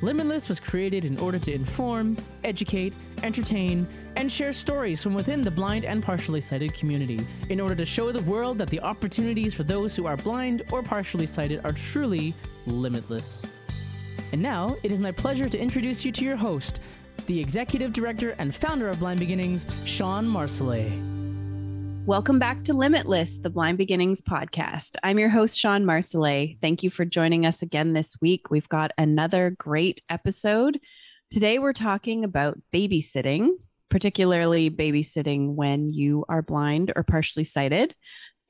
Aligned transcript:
Limitless 0.00 0.48
was 0.48 0.60
created 0.60 1.04
in 1.04 1.18
order 1.18 1.40
to 1.40 1.52
inform, 1.52 2.16
educate, 2.44 2.94
entertain, 3.24 3.86
and 4.14 4.30
share 4.30 4.52
stories 4.52 5.02
from 5.02 5.12
within 5.12 5.42
the 5.42 5.50
blind 5.50 5.84
and 5.84 6.02
partially 6.02 6.40
sighted 6.40 6.72
community 6.74 7.26
in 7.48 7.60
order 7.60 7.74
to 7.74 7.84
show 7.84 8.12
the 8.12 8.22
world 8.22 8.58
that 8.58 8.68
the 8.68 8.80
opportunities 8.80 9.54
for 9.54 9.64
those 9.64 9.96
who 9.96 10.06
are 10.06 10.16
blind 10.16 10.62
or 10.70 10.82
partially 10.82 11.26
sighted 11.26 11.64
are 11.64 11.72
truly 11.72 12.32
limitless. 12.66 13.44
And 14.32 14.40
now, 14.40 14.76
it 14.84 14.92
is 14.92 15.00
my 15.00 15.10
pleasure 15.10 15.48
to 15.48 15.58
introduce 15.58 16.04
you 16.04 16.12
to 16.12 16.24
your 16.24 16.36
host, 16.36 16.80
the 17.26 17.40
executive 17.40 17.92
director 17.92 18.36
and 18.38 18.54
founder 18.54 18.88
of 18.88 19.00
Blind 19.00 19.18
Beginnings, 19.18 19.66
Shawn 19.84 20.26
Marsolais. 20.26 21.07
Welcome 22.08 22.38
back 22.38 22.64
to 22.64 22.72
Limitless, 22.72 23.40
the 23.40 23.50
Blind 23.50 23.76
Beginnings 23.76 24.22
podcast. 24.22 24.96
I'm 25.02 25.18
your 25.18 25.28
host, 25.28 25.58
Shawn 25.58 25.84
Marsolais. 25.84 26.58
Thank 26.62 26.82
you 26.82 26.88
for 26.88 27.04
joining 27.04 27.44
us 27.44 27.60
again 27.60 27.92
this 27.92 28.16
week. 28.22 28.50
We've 28.50 28.68
got 28.70 28.92
another 28.96 29.50
great 29.50 30.00
episode. 30.08 30.80
Today, 31.28 31.58
we're 31.58 31.74
talking 31.74 32.24
about 32.24 32.58
babysitting, 32.72 33.50
particularly 33.90 34.70
babysitting 34.70 35.54
when 35.54 35.92
you 35.92 36.24
are 36.30 36.40
blind 36.40 36.94
or 36.96 37.02
partially 37.02 37.44
sighted. 37.44 37.94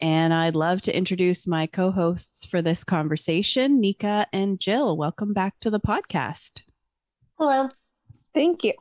And 0.00 0.32
I'd 0.32 0.54
love 0.54 0.80
to 0.82 0.96
introduce 0.96 1.44
my 1.44 1.66
co 1.66 1.90
hosts 1.90 2.44
for 2.44 2.62
this 2.62 2.84
conversation, 2.84 3.80
Nika 3.80 4.28
and 4.32 4.60
Jill. 4.60 4.96
Welcome 4.96 5.33
back 5.33 5.58
to 5.62 5.70
the 5.70 5.80
podcast. 5.80 6.61
Hello. 7.36 7.70
Thank 8.33 8.62
you. 8.62 8.74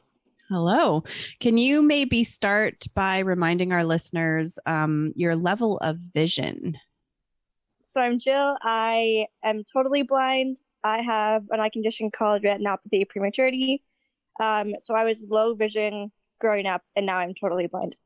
Hello. 0.49 1.03
Can 1.41 1.57
you 1.57 1.81
maybe 1.81 2.23
start 2.23 2.85
by 2.95 3.19
reminding 3.19 3.73
our 3.73 3.83
listeners 3.83 4.57
um, 4.65 5.11
your 5.15 5.35
level 5.35 5.77
of 5.79 5.97
vision? 5.97 6.77
So 7.87 8.01
I'm 8.01 8.17
Jill. 8.17 8.55
I 8.61 9.25
am 9.43 9.63
totally 9.65 10.03
blind. 10.03 10.57
I 10.85 11.01
have 11.01 11.43
an 11.49 11.59
eye 11.59 11.67
condition 11.67 12.11
called 12.11 12.43
retinopathy 12.43 13.09
prematurity. 13.09 13.83
Um, 14.39 14.75
so 14.79 14.95
I 14.95 15.03
was 15.03 15.25
low 15.29 15.53
vision 15.53 16.13
growing 16.39 16.65
up, 16.65 16.81
and 16.95 17.05
now 17.05 17.17
I'm 17.17 17.33
totally 17.33 17.67
blind. 17.67 17.97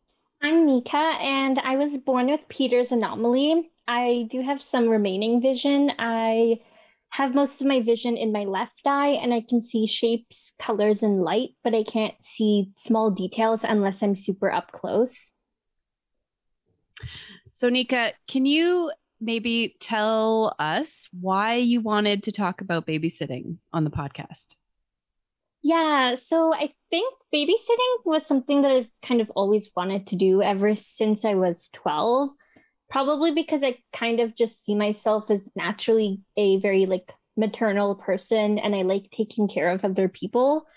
I'm 0.42 0.66
Nika, 0.66 0.98
and 0.98 1.60
I 1.60 1.76
was 1.76 1.98
born 1.98 2.26
with 2.26 2.50
Peter's 2.50 2.92
anomaly. 2.92 3.70
I 3.88 4.28
do 4.32 4.42
have 4.42 4.64
some 4.64 4.88
remaining 4.88 5.42
vision. 5.42 5.92
I 6.00 6.60
have 7.12 7.36
most 7.36 7.60
of 7.60 7.68
my 7.68 7.82
vision 7.82 8.16
in 8.16 8.32
my 8.32 8.46
left 8.46 8.88
eye 8.88 9.20
and 9.22 9.34
I 9.34 9.42
can 9.42 9.60
see 9.60 9.86
shapes, 9.86 10.54
colors, 10.58 11.04
and 11.04 11.22
light, 11.22 11.50
but 11.64 11.76
I 11.76 11.84
can't 11.84 12.16
see 12.22 12.72
small 12.76 13.12
details 13.12 13.66
unless 13.66 14.02
I'm 14.02 14.16
super 14.16 14.52
up 14.52 14.72
close. 14.72 15.32
So, 17.52 17.68
Nika, 17.68 18.14
can 18.28 18.46
you 18.46 18.92
maybe 19.20 19.76
tell 19.80 20.56
us 20.58 21.10
why 21.12 21.56
you 21.56 21.82
wanted 21.82 22.24
to 22.24 22.32
talk 22.32 22.62
about 22.62 22.88
babysitting 22.88 23.58
on 23.74 23.84
the 23.84 23.92
podcast? 23.92 24.56
Yeah, 25.62 26.16
so 26.16 26.54
I 26.54 26.74
think 26.90 27.14
babysitting 27.34 28.06
was 28.06 28.26
something 28.26 28.62
that 28.62 28.72
I've 28.72 28.90
kind 29.04 29.22
of 29.22 29.30
always 29.36 29.70
wanted 29.76 30.08
to 30.08 30.16
do 30.16 30.42
ever 30.42 30.74
since 30.76 31.24
I 31.24 31.36
was 31.36 31.70
12 31.74 32.30
probably 32.92 33.32
because 33.32 33.64
I 33.64 33.78
kind 33.94 34.20
of 34.20 34.36
just 34.36 34.64
see 34.64 34.76
myself 34.76 35.32
as 35.32 35.50
naturally 35.56 36.22
a 36.36 36.58
very 36.60 36.86
like 36.86 37.12
maternal 37.38 37.96
person 37.96 38.60
and 38.60 38.76
I 38.76 38.82
like 38.82 39.10
taking 39.10 39.48
care 39.48 39.70
of 39.70 39.86
other 39.86 40.10
people. 40.10 40.68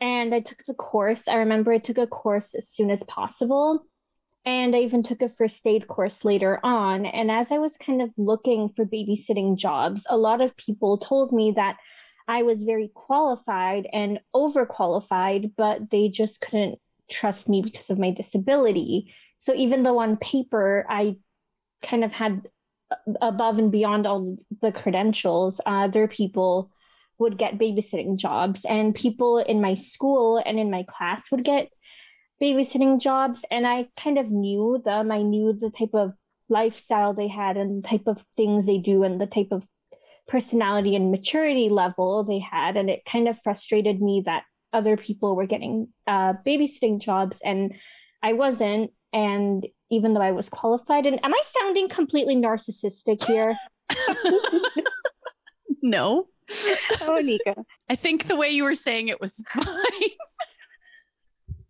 And 0.00 0.32
I 0.32 0.38
took 0.40 0.64
the 0.64 0.74
course. 0.74 1.26
I 1.26 1.34
remember 1.34 1.72
I 1.72 1.78
took 1.78 1.98
a 1.98 2.06
course 2.06 2.54
as 2.54 2.68
soon 2.68 2.90
as 2.90 3.02
possible. 3.02 3.84
And 4.44 4.74
I 4.74 4.78
even 4.78 5.02
took 5.02 5.20
a 5.20 5.28
first 5.28 5.66
aid 5.66 5.88
course 5.88 6.24
later 6.24 6.60
on. 6.62 7.04
And 7.04 7.28
as 7.28 7.50
I 7.50 7.58
was 7.58 7.76
kind 7.76 8.00
of 8.00 8.10
looking 8.16 8.68
for 8.68 8.86
babysitting 8.86 9.56
jobs, 9.56 10.06
a 10.08 10.16
lot 10.16 10.40
of 10.40 10.56
people 10.56 10.96
told 10.96 11.32
me 11.32 11.52
that 11.56 11.76
I 12.28 12.44
was 12.44 12.62
very 12.62 12.92
qualified 12.94 13.88
and 13.92 14.20
overqualified, 14.34 15.52
but 15.56 15.90
they 15.90 16.08
just 16.08 16.40
couldn't 16.40 16.78
trust 17.10 17.48
me 17.48 17.62
because 17.62 17.90
of 17.90 17.98
my 17.98 18.12
disability. 18.12 19.12
So 19.38 19.54
even 19.54 19.82
though 19.82 19.98
on 19.98 20.18
paper 20.18 20.86
I 20.88 21.16
kind 21.82 22.04
of 22.04 22.12
had 22.12 22.48
above 23.20 23.58
and 23.58 23.70
beyond 23.70 24.06
all 24.06 24.36
the 24.62 24.72
credentials, 24.72 25.60
other 25.66 26.08
people 26.08 26.70
would 27.18 27.36
get 27.36 27.58
babysitting 27.58 28.16
jobs, 28.16 28.64
and 28.64 28.94
people 28.94 29.38
in 29.38 29.60
my 29.60 29.74
school 29.74 30.40
and 30.44 30.58
in 30.58 30.70
my 30.70 30.84
class 30.84 31.30
would 31.30 31.44
get 31.44 31.68
babysitting 32.40 33.00
jobs. 33.00 33.44
And 33.50 33.66
I 33.66 33.88
kind 33.96 34.18
of 34.18 34.30
knew 34.30 34.80
them. 34.84 35.10
I 35.10 35.22
knew 35.22 35.52
the 35.52 35.70
type 35.70 35.94
of 35.94 36.12
lifestyle 36.48 37.12
they 37.12 37.28
had 37.28 37.56
and 37.56 37.82
the 37.82 37.88
type 37.88 38.06
of 38.06 38.24
things 38.36 38.66
they 38.66 38.78
do 38.78 39.02
and 39.02 39.20
the 39.20 39.26
type 39.26 39.48
of 39.50 39.66
personality 40.28 40.94
and 40.94 41.10
maturity 41.10 41.68
level 41.68 42.22
they 42.22 42.38
had. 42.38 42.76
And 42.76 42.88
it 42.88 43.04
kind 43.04 43.28
of 43.28 43.40
frustrated 43.42 44.00
me 44.00 44.22
that 44.24 44.44
other 44.72 44.96
people 44.96 45.34
were 45.34 45.46
getting 45.46 45.88
uh, 46.06 46.34
babysitting 46.46 47.00
jobs 47.00 47.40
and 47.44 47.74
I 48.22 48.34
wasn't. 48.34 48.92
And 49.12 49.66
even 49.90 50.12
though 50.14 50.20
I 50.20 50.32
was 50.32 50.48
qualified. 50.48 51.06
And 51.06 51.18
am 51.24 51.32
I 51.32 51.40
sounding 51.42 51.88
completely 51.88 52.36
narcissistic 52.36 53.24
here? 53.24 53.56
no. 55.82 56.26
Oh, 57.02 57.20
Nika. 57.22 57.64
I 57.88 57.94
think 57.96 58.26
the 58.26 58.36
way 58.36 58.48
you 58.50 58.64
were 58.64 58.74
saying 58.74 59.08
it 59.08 59.20
was 59.20 59.42
fine. 59.52 59.64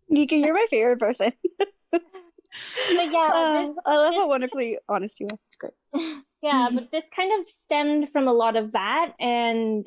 Nika, 0.08 0.36
you're 0.36 0.54
my 0.54 0.66
favorite 0.70 0.98
person. 1.00 1.32
but 1.92 2.02
yeah, 2.90 3.30
Uh, 3.34 3.62
this, 3.62 3.76
I 3.86 3.96
love 3.96 4.10
this- 4.12 4.18
how 4.20 4.28
wonderfully 4.28 4.78
honest 4.88 5.20
you 5.20 5.26
are. 5.30 5.38
It's 5.48 5.56
great. 5.56 6.22
yeah, 6.42 6.68
but 6.72 6.90
this 6.90 7.08
kind 7.14 7.38
of 7.40 7.48
stemmed 7.48 8.08
from 8.08 8.26
a 8.28 8.32
lot 8.32 8.56
of 8.56 8.72
that. 8.72 9.12
And 9.20 9.86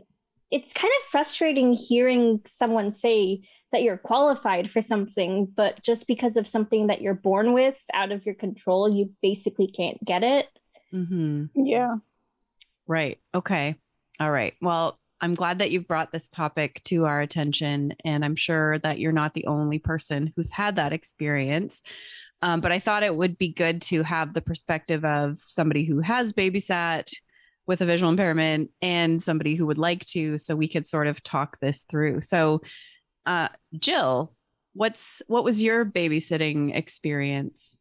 it's 0.51 0.73
kind 0.73 0.91
of 1.00 1.06
frustrating 1.06 1.73
hearing 1.73 2.41
someone 2.45 2.91
say 2.91 3.41
that 3.72 3.84
you're 3.84 3.97
qualified 3.97 4.69
for 4.69 4.81
something, 4.81 5.45
but 5.56 5.81
just 5.81 6.07
because 6.07 6.35
of 6.35 6.45
something 6.45 6.88
that 6.88 7.01
you're 7.01 7.13
born 7.13 7.53
with 7.53 7.81
out 7.94 8.12
of 8.12 8.25
your 8.25 8.35
control, 8.35 8.94
you 8.94 9.11
basically 9.22 9.67
can't 9.67 10.03
get 10.03 10.23
it. 10.23 10.47
Mm-hmm. 10.94 11.45
Yeah. 11.56 11.95
Right. 12.85 13.19
Okay. 13.34 13.75
All 14.19 14.31
right. 14.31 14.53
Well, 14.61 15.00
I'm 15.22 15.35
glad 15.35 15.59
that 15.59 15.72
you've 15.72 15.88
brought 15.88 16.11
this 16.11 16.28
topic 16.28 16.81
to 16.85 17.06
our 17.06 17.22
attention. 17.22 17.94
And 18.03 18.25
I'm 18.25 18.35
sure 18.35 18.79
that 18.79 19.00
you're 19.00 19.13
not 19.13 19.34
the 19.34 19.45
only 19.45 19.79
person 19.79 20.34
who's 20.35 20.51
had 20.51 20.75
that 20.75 20.91
experience. 20.91 21.81
Um, 22.41 22.59
but 22.59 22.72
I 22.72 22.79
thought 22.79 23.03
it 23.03 23.16
would 23.16 23.38
be 23.38 23.50
good 23.50 23.81
to 23.84 24.03
have 24.03 24.34
the 24.34 24.41
perspective 24.41 25.06
of 25.06 25.40
somebody 25.45 25.85
who 25.85 26.00
has 26.00 26.34
babysat 26.34 27.13
with 27.67 27.81
a 27.81 27.85
visual 27.85 28.11
impairment 28.11 28.69
and 28.81 29.22
somebody 29.22 29.55
who 29.55 29.66
would 29.67 29.77
like 29.77 30.05
to, 30.05 30.38
so 30.38 30.55
we 30.55 30.67
could 30.67 30.85
sort 30.85 31.07
of 31.07 31.23
talk 31.23 31.59
this 31.59 31.83
through. 31.83 32.22
So, 32.22 32.61
uh, 33.25 33.49
Jill, 33.77 34.33
what's 34.73 35.22
what 35.27 35.44
was 35.44 35.61
your 35.61 35.85
babysitting 35.85 36.75
experience? 36.75 37.77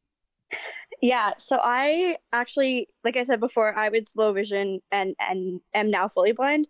Yeah. 1.00 1.32
So 1.38 1.58
I 1.62 2.16
actually, 2.32 2.88
like 3.04 3.16
I 3.16 3.22
said 3.22 3.40
before, 3.40 3.76
I 3.76 3.88
was 3.88 4.12
low 4.16 4.32
vision 4.32 4.80
and 4.90 5.14
and 5.18 5.60
am 5.72 5.90
now 5.90 6.08
fully 6.08 6.32
blind. 6.32 6.66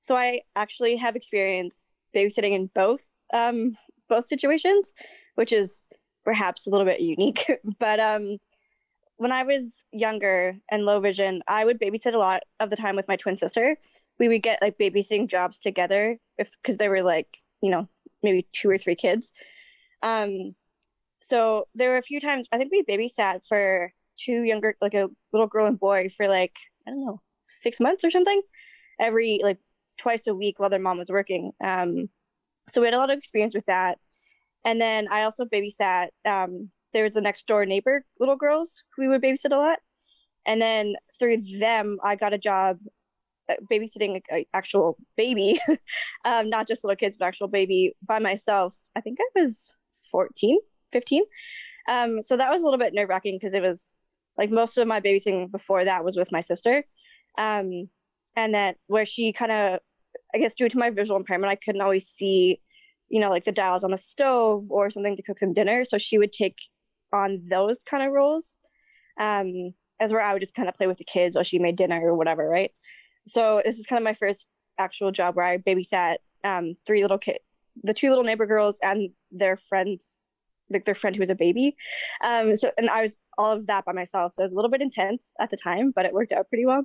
So 0.00 0.16
I 0.16 0.42
actually 0.56 0.96
have 0.96 1.16
experience 1.16 1.90
babysitting 2.14 2.52
in 2.52 2.70
both 2.74 3.06
um 3.32 3.76
both 4.08 4.24
situations, 4.24 4.94
which 5.34 5.52
is 5.52 5.84
perhaps 6.24 6.66
a 6.66 6.70
little 6.70 6.86
bit 6.86 7.00
unique. 7.00 7.50
but 7.78 8.00
um 8.00 8.38
when 9.16 9.32
I 9.32 9.42
was 9.44 9.84
younger 9.92 10.56
and 10.70 10.84
low 10.84 11.00
vision, 11.00 11.42
I 11.46 11.64
would 11.64 11.80
babysit 11.80 12.14
a 12.14 12.18
lot 12.18 12.42
of 12.60 12.70
the 12.70 12.76
time 12.76 12.96
with 12.96 13.08
my 13.08 13.16
twin 13.16 13.36
sister. 13.36 13.76
We 14.18 14.28
would 14.28 14.42
get 14.42 14.62
like 14.62 14.78
babysitting 14.78 15.28
jobs 15.28 15.58
together 15.58 16.18
if 16.38 16.50
because 16.62 16.78
there 16.78 16.90
were 16.90 17.02
like, 17.02 17.38
you 17.62 17.70
know, 17.70 17.88
maybe 18.22 18.46
two 18.52 18.70
or 18.70 18.78
three 18.78 18.94
kids. 18.94 19.32
Um 20.02 20.54
so 21.20 21.68
there 21.74 21.90
were 21.90 21.98
a 21.98 22.02
few 22.02 22.20
times 22.20 22.48
I 22.52 22.58
think 22.58 22.72
we 22.72 22.82
babysat 22.82 23.46
for 23.46 23.92
two 24.18 24.42
younger 24.42 24.76
like 24.80 24.94
a 24.94 25.08
little 25.32 25.48
girl 25.48 25.66
and 25.66 25.78
boy 25.78 26.08
for 26.08 26.28
like 26.28 26.56
I 26.86 26.90
don't 26.90 27.04
know 27.04 27.20
six 27.48 27.80
months 27.80 28.04
or 28.04 28.10
something 28.10 28.40
every 29.00 29.40
like 29.42 29.58
twice 29.98 30.26
a 30.26 30.34
week 30.34 30.58
while 30.58 30.70
their 30.70 30.80
mom 30.80 30.98
was 30.98 31.10
working. 31.10 31.52
Um, 31.62 32.08
so 32.68 32.80
we 32.80 32.86
had 32.86 32.94
a 32.94 32.98
lot 32.98 33.10
of 33.10 33.18
experience 33.18 33.54
with 33.54 33.66
that. 33.66 33.98
And 34.64 34.80
then 34.80 35.08
I 35.10 35.22
also 35.22 35.44
babysat. 35.44 36.08
Um, 36.24 36.70
there 36.94 37.04
was 37.04 37.16
a 37.16 37.20
next 37.20 37.46
door 37.46 37.66
neighbor 37.66 38.04
little 38.18 38.36
girls 38.36 38.82
who 38.96 39.02
we 39.02 39.08
would 39.08 39.22
babysit 39.22 39.52
a 39.52 39.56
lot. 39.56 39.80
And 40.46 40.62
then 40.62 40.94
through 41.18 41.42
them, 41.58 41.98
I 42.02 42.16
got 42.16 42.32
a 42.32 42.38
job 42.38 42.78
uh, 43.50 43.54
babysitting 43.70 44.22
an 44.30 44.44
actual 44.54 44.96
baby, 45.16 45.60
um, 46.24 46.48
not 46.48 46.66
just 46.66 46.84
little 46.84 46.96
kids, 46.96 47.16
but 47.18 47.26
actual 47.26 47.48
baby 47.48 47.94
by 48.06 48.18
myself. 48.18 48.74
I 48.96 49.00
think 49.00 49.18
I 49.20 49.40
was 49.40 49.76
14, 50.10 50.58
15. 50.92 51.22
Um, 51.90 52.22
so 52.22 52.36
that 52.38 52.50
was 52.50 52.62
a 52.62 52.64
little 52.64 52.78
bit 52.78 52.94
nerve 52.94 53.10
wracking 53.10 53.36
because 53.36 53.52
it 53.52 53.62
was 53.62 53.98
like 54.38 54.50
most 54.50 54.78
of 54.78 54.88
my 54.88 55.00
babysitting 55.00 55.50
before 55.50 55.84
that 55.84 56.04
was 56.04 56.16
with 56.16 56.32
my 56.32 56.40
sister. 56.40 56.84
Um, 57.36 57.88
and 58.36 58.54
then 58.54 58.74
where 58.86 59.04
she 59.04 59.32
kind 59.32 59.52
of 59.52 59.80
i 60.34 60.38
guess 60.38 60.54
due 60.54 60.68
to 60.68 60.78
my 60.78 60.90
visual 60.90 61.18
impairment 61.18 61.50
i 61.50 61.56
couldn't 61.56 61.80
always 61.80 62.06
see 62.06 62.60
you 63.08 63.20
know 63.20 63.30
like 63.30 63.44
the 63.44 63.52
dials 63.52 63.84
on 63.84 63.90
the 63.90 63.96
stove 63.96 64.64
or 64.70 64.90
something 64.90 65.16
to 65.16 65.22
cook 65.22 65.38
some 65.38 65.52
dinner 65.52 65.84
so 65.84 65.98
she 65.98 66.18
would 66.18 66.32
take 66.32 66.58
on 67.14 67.40
those 67.48 67.82
kind 67.82 68.02
of 68.02 68.12
roles 68.12 68.58
um 69.20 69.72
as 70.00 70.12
where 70.12 70.22
i 70.22 70.32
would 70.32 70.42
just 70.42 70.54
kind 70.54 70.68
of 70.68 70.74
play 70.74 70.86
with 70.86 70.98
the 70.98 71.04
kids 71.04 71.34
while 71.34 71.44
she 71.44 71.58
made 71.58 71.76
dinner 71.76 72.00
or 72.02 72.14
whatever 72.16 72.48
right? 72.48 72.72
So 73.26 73.62
this 73.64 73.78
is 73.78 73.86
kind 73.86 73.98
of 73.98 74.04
my 74.04 74.14
first 74.14 74.48
actual 74.78 75.12
job 75.12 75.36
where 75.36 75.46
i 75.46 75.58
babysat 75.58 76.16
um 76.42 76.74
three 76.86 77.02
little 77.02 77.18
kids 77.18 77.44
the 77.82 77.94
two 77.94 78.08
little 78.08 78.24
neighbor 78.24 78.46
girls 78.46 78.78
and 78.82 79.10
their 79.30 79.56
friends 79.56 80.26
like 80.70 80.84
their 80.84 80.94
friend 80.94 81.14
who 81.14 81.20
was 81.20 81.30
a 81.30 81.34
baby. 81.34 81.76
Um 82.24 82.54
so 82.56 82.70
and 82.78 82.88
i 82.90 83.02
was 83.02 83.16
all 83.38 83.52
of 83.52 83.66
that 83.66 83.84
by 83.84 83.92
myself. 83.92 84.32
So 84.32 84.42
it 84.42 84.44
was 84.46 84.52
a 84.52 84.56
little 84.56 84.70
bit 84.70 84.82
intense 84.82 85.34
at 85.40 85.50
the 85.50 85.56
time 85.56 85.92
but 85.94 86.04
it 86.06 86.12
worked 86.12 86.32
out 86.32 86.48
pretty 86.48 86.66
well. 86.66 86.84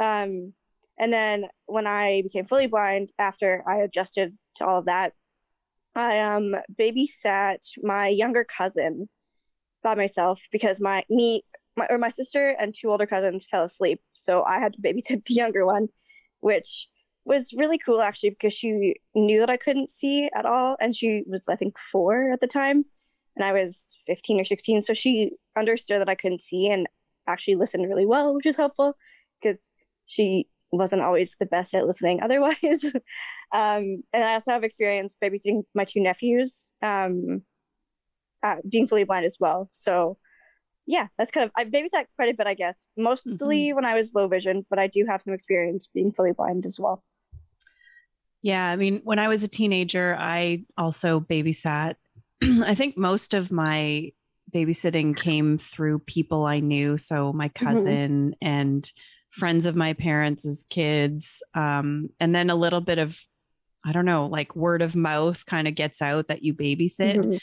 Um 0.00 0.54
and 0.98 1.12
then 1.12 1.46
when 1.66 1.86
I 1.86 2.20
became 2.22 2.44
fully 2.44 2.66
blind, 2.66 3.10
after 3.18 3.64
I 3.66 3.76
adjusted 3.78 4.36
to 4.56 4.66
all 4.66 4.78
of 4.80 4.84
that, 4.84 5.14
I 5.94 6.20
um 6.20 6.54
babysat 6.78 7.60
my 7.82 8.08
younger 8.08 8.44
cousin 8.44 9.08
by 9.82 9.94
myself 9.94 10.46
because 10.52 10.80
my 10.80 11.04
me 11.08 11.42
my 11.76 11.86
or 11.90 11.98
my 11.98 12.08
sister 12.08 12.56
and 12.58 12.74
two 12.74 12.90
older 12.90 13.06
cousins 13.06 13.46
fell 13.50 13.64
asleep, 13.64 14.00
so 14.12 14.42
I 14.44 14.58
had 14.58 14.74
to 14.74 14.82
babysit 14.82 15.24
the 15.26 15.34
younger 15.34 15.66
one, 15.66 15.88
which 16.40 16.88
was 17.24 17.54
really 17.56 17.78
cool 17.78 18.00
actually 18.00 18.30
because 18.30 18.52
she 18.52 18.94
knew 19.14 19.40
that 19.40 19.50
I 19.50 19.56
couldn't 19.56 19.90
see 19.90 20.28
at 20.34 20.46
all, 20.46 20.76
and 20.80 20.94
she 20.94 21.22
was 21.26 21.48
I 21.48 21.56
think 21.56 21.78
four 21.78 22.30
at 22.32 22.40
the 22.40 22.46
time, 22.46 22.84
and 23.36 23.44
I 23.44 23.52
was 23.52 23.98
fifteen 24.06 24.40
or 24.40 24.44
sixteen, 24.44 24.82
so 24.82 24.94
she 24.94 25.32
understood 25.56 26.00
that 26.00 26.08
I 26.08 26.14
couldn't 26.14 26.40
see 26.40 26.68
and 26.68 26.86
actually 27.26 27.56
listened 27.56 27.88
really 27.88 28.06
well, 28.06 28.34
which 28.34 28.46
is 28.46 28.56
helpful 28.56 28.94
because 29.40 29.72
she 30.06 30.48
wasn't 30.72 31.02
always 31.02 31.36
the 31.36 31.46
best 31.46 31.74
at 31.74 31.86
listening 31.86 32.20
otherwise. 32.22 32.84
um, 33.52 34.02
and 34.12 34.24
I 34.24 34.34
also 34.34 34.52
have 34.52 34.64
experience 34.64 35.16
babysitting 35.22 35.62
my 35.74 35.84
two 35.84 36.02
nephews, 36.02 36.72
um, 36.82 37.42
uh, 38.42 38.56
being 38.68 38.86
fully 38.86 39.04
blind 39.04 39.24
as 39.24 39.36
well. 39.40 39.68
So 39.70 40.18
yeah, 40.86 41.06
that's 41.18 41.30
kind 41.30 41.44
of, 41.44 41.52
I 41.56 41.64
babysat 41.64 42.06
quite 42.16 42.30
a 42.30 42.34
bit, 42.34 42.46
I 42.46 42.54
guess, 42.54 42.86
mostly 42.96 43.68
mm-hmm. 43.68 43.76
when 43.76 43.84
I 43.84 43.94
was 43.94 44.14
low 44.14 44.28
vision, 44.28 44.66
but 44.68 44.78
I 44.78 44.86
do 44.86 45.04
have 45.08 45.22
some 45.22 45.34
experience 45.34 45.88
being 45.92 46.12
fully 46.12 46.32
blind 46.32 46.66
as 46.66 46.80
well. 46.80 47.04
Yeah. 48.42 48.66
I 48.66 48.76
mean, 48.76 49.00
when 49.04 49.18
I 49.18 49.28
was 49.28 49.44
a 49.44 49.48
teenager, 49.48 50.16
I 50.18 50.64
also 50.76 51.20
babysat. 51.20 51.94
I 52.42 52.74
think 52.74 52.96
most 52.96 53.34
of 53.34 53.52
my 53.52 54.12
babysitting 54.52 55.14
came 55.16 55.58
through 55.58 56.00
people 56.00 56.46
I 56.46 56.60
knew. 56.60 56.96
So 56.96 57.32
my 57.32 57.48
mm-hmm. 57.48 57.66
cousin 57.66 58.30
mm-hmm. 58.30 58.48
and 58.48 58.92
friends 59.30 59.66
of 59.66 59.76
my 59.76 59.92
parents 59.92 60.44
as 60.44 60.64
kids 60.68 61.42
um, 61.54 62.10
and 62.18 62.34
then 62.34 62.50
a 62.50 62.54
little 62.54 62.80
bit 62.80 62.98
of 62.98 63.24
i 63.84 63.92
don't 63.92 64.04
know 64.04 64.26
like 64.26 64.54
word 64.54 64.82
of 64.82 64.94
mouth 64.94 65.46
kind 65.46 65.66
of 65.66 65.74
gets 65.74 66.02
out 66.02 66.28
that 66.28 66.42
you 66.42 66.52
babysit 66.52 67.16
mm-hmm. 67.16 67.36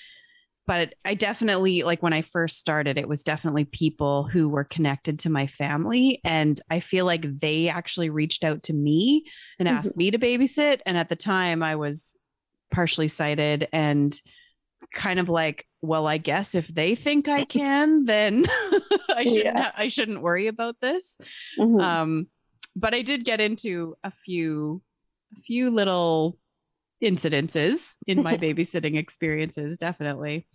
But 0.68 0.94
i 1.06 1.16
definitely 1.16 1.82
like 1.82 2.04
when 2.04 2.14
i 2.14 2.22
first 2.22 2.60
started 2.60 2.98
it 2.98 3.08
was 3.08 3.24
definitely 3.24 3.66
people 3.66 4.24
who 4.26 4.48
were 4.48 4.64
connected 4.64 5.18
to 5.18 5.30
my 5.30 5.48
family 5.48 6.22
and 6.24 6.62
i 6.70 6.80
feel 6.80 7.06
like 7.06 7.26
they 7.40 7.70
actually 7.70 8.10
reached 8.10 8.44
out 8.44 8.62
to 8.62 8.74
me 8.74 9.26
and 9.58 9.68
asked 9.68 9.92
mm-hmm. 9.92 10.00
me 10.00 10.12
to 10.12 10.20
babysit 10.20 10.82
and 10.86 10.98
at 10.98 11.10
the 11.10 11.16
time 11.16 11.64
i 11.64 11.76
was 11.76 12.20
partially 12.72 13.08
sighted 13.08 13.68
and 13.72 14.20
kind 14.94 15.20
of 15.20 15.30
like 15.30 15.66
well 15.82 16.06
i 16.06 16.18
guess 16.18 16.54
if 16.54 16.68
they 16.68 16.94
think 16.94 17.28
i 17.28 17.44
can 17.46 18.06
then 18.06 18.46
i 19.16 19.24
shouldn't 19.24 19.46
yeah. 19.46 19.72
i 19.76 19.88
shouldn't 19.88 20.22
worry 20.22 20.48
about 20.48 20.76
this 20.82 21.18
mm-hmm. 21.58 21.80
um 21.80 22.28
but 22.76 22.94
i 22.94 23.02
did 23.02 23.26
get 23.26 23.42
into 23.42 23.96
a 24.04 24.12
few 24.12 24.82
a 25.38 25.42
few 25.42 25.72
little 25.72 26.38
incidences 27.04 27.96
in 28.06 28.24
my 28.24 28.38
babysitting 28.38 28.98
experiences 28.98 29.78
definitely 29.78 30.48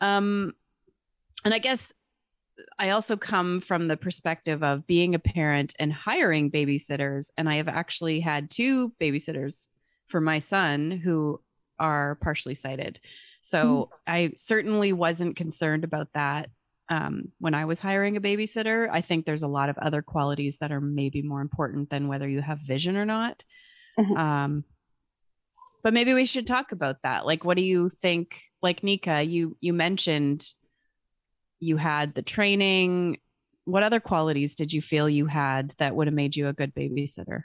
um 0.00 0.52
and 1.44 1.54
i 1.54 1.58
guess 1.58 1.92
i 2.78 2.90
also 2.90 3.16
come 3.16 3.60
from 3.60 3.88
the 3.88 3.96
perspective 3.96 4.62
of 4.62 4.86
being 4.86 5.14
a 5.14 5.18
parent 5.18 5.74
and 5.78 5.92
hiring 5.92 6.50
babysitters 6.50 7.30
and 7.38 7.48
i 7.48 7.56
have 7.56 7.68
actually 7.68 8.20
had 8.20 8.50
two 8.50 8.92
babysitters 9.00 9.68
for 10.06 10.20
my 10.20 10.38
son 10.38 10.90
who 10.90 11.40
are 11.78 12.16
partially 12.16 12.54
sighted. 12.54 13.00
So. 13.42 13.88
I 14.06 14.32
certainly 14.36 14.92
wasn't 14.92 15.36
concerned 15.36 15.82
about 15.82 16.08
that 16.12 16.50
um, 16.90 17.32
when 17.38 17.54
I 17.54 17.64
was 17.64 17.80
hiring 17.80 18.16
a 18.16 18.20
babysitter. 18.20 18.88
I 18.90 19.00
think 19.00 19.24
there's 19.24 19.44
a 19.44 19.48
lot 19.48 19.70
of 19.70 19.78
other 19.78 20.02
qualities 20.02 20.58
that 20.58 20.72
are 20.72 20.80
maybe 20.80 21.22
more 21.22 21.40
important 21.40 21.88
than 21.88 22.08
whether 22.08 22.28
you 22.28 22.42
have 22.42 22.58
vision 22.58 22.96
or 22.96 23.06
not. 23.06 23.44
Mm-hmm. 23.98 24.16
Um, 24.16 24.64
but 25.82 25.94
maybe 25.94 26.14
we 26.14 26.26
should 26.26 26.46
talk 26.46 26.72
about 26.72 27.02
that. 27.02 27.26
Like, 27.26 27.44
what 27.44 27.56
do 27.56 27.62
you 27.62 27.88
think? 27.88 28.40
Like 28.62 28.82
Nika, 28.82 29.22
you 29.22 29.56
you 29.60 29.72
mentioned 29.72 30.46
you 31.60 31.76
had 31.76 32.14
the 32.14 32.22
training. 32.22 33.18
What 33.64 33.82
other 33.82 34.00
qualities 34.00 34.54
did 34.54 34.72
you 34.72 34.82
feel 34.82 35.08
you 35.08 35.26
had 35.26 35.74
that 35.78 35.94
would 35.94 36.06
have 36.06 36.14
made 36.14 36.36
you 36.36 36.48
a 36.48 36.52
good 36.52 36.74
babysitter? 36.74 37.42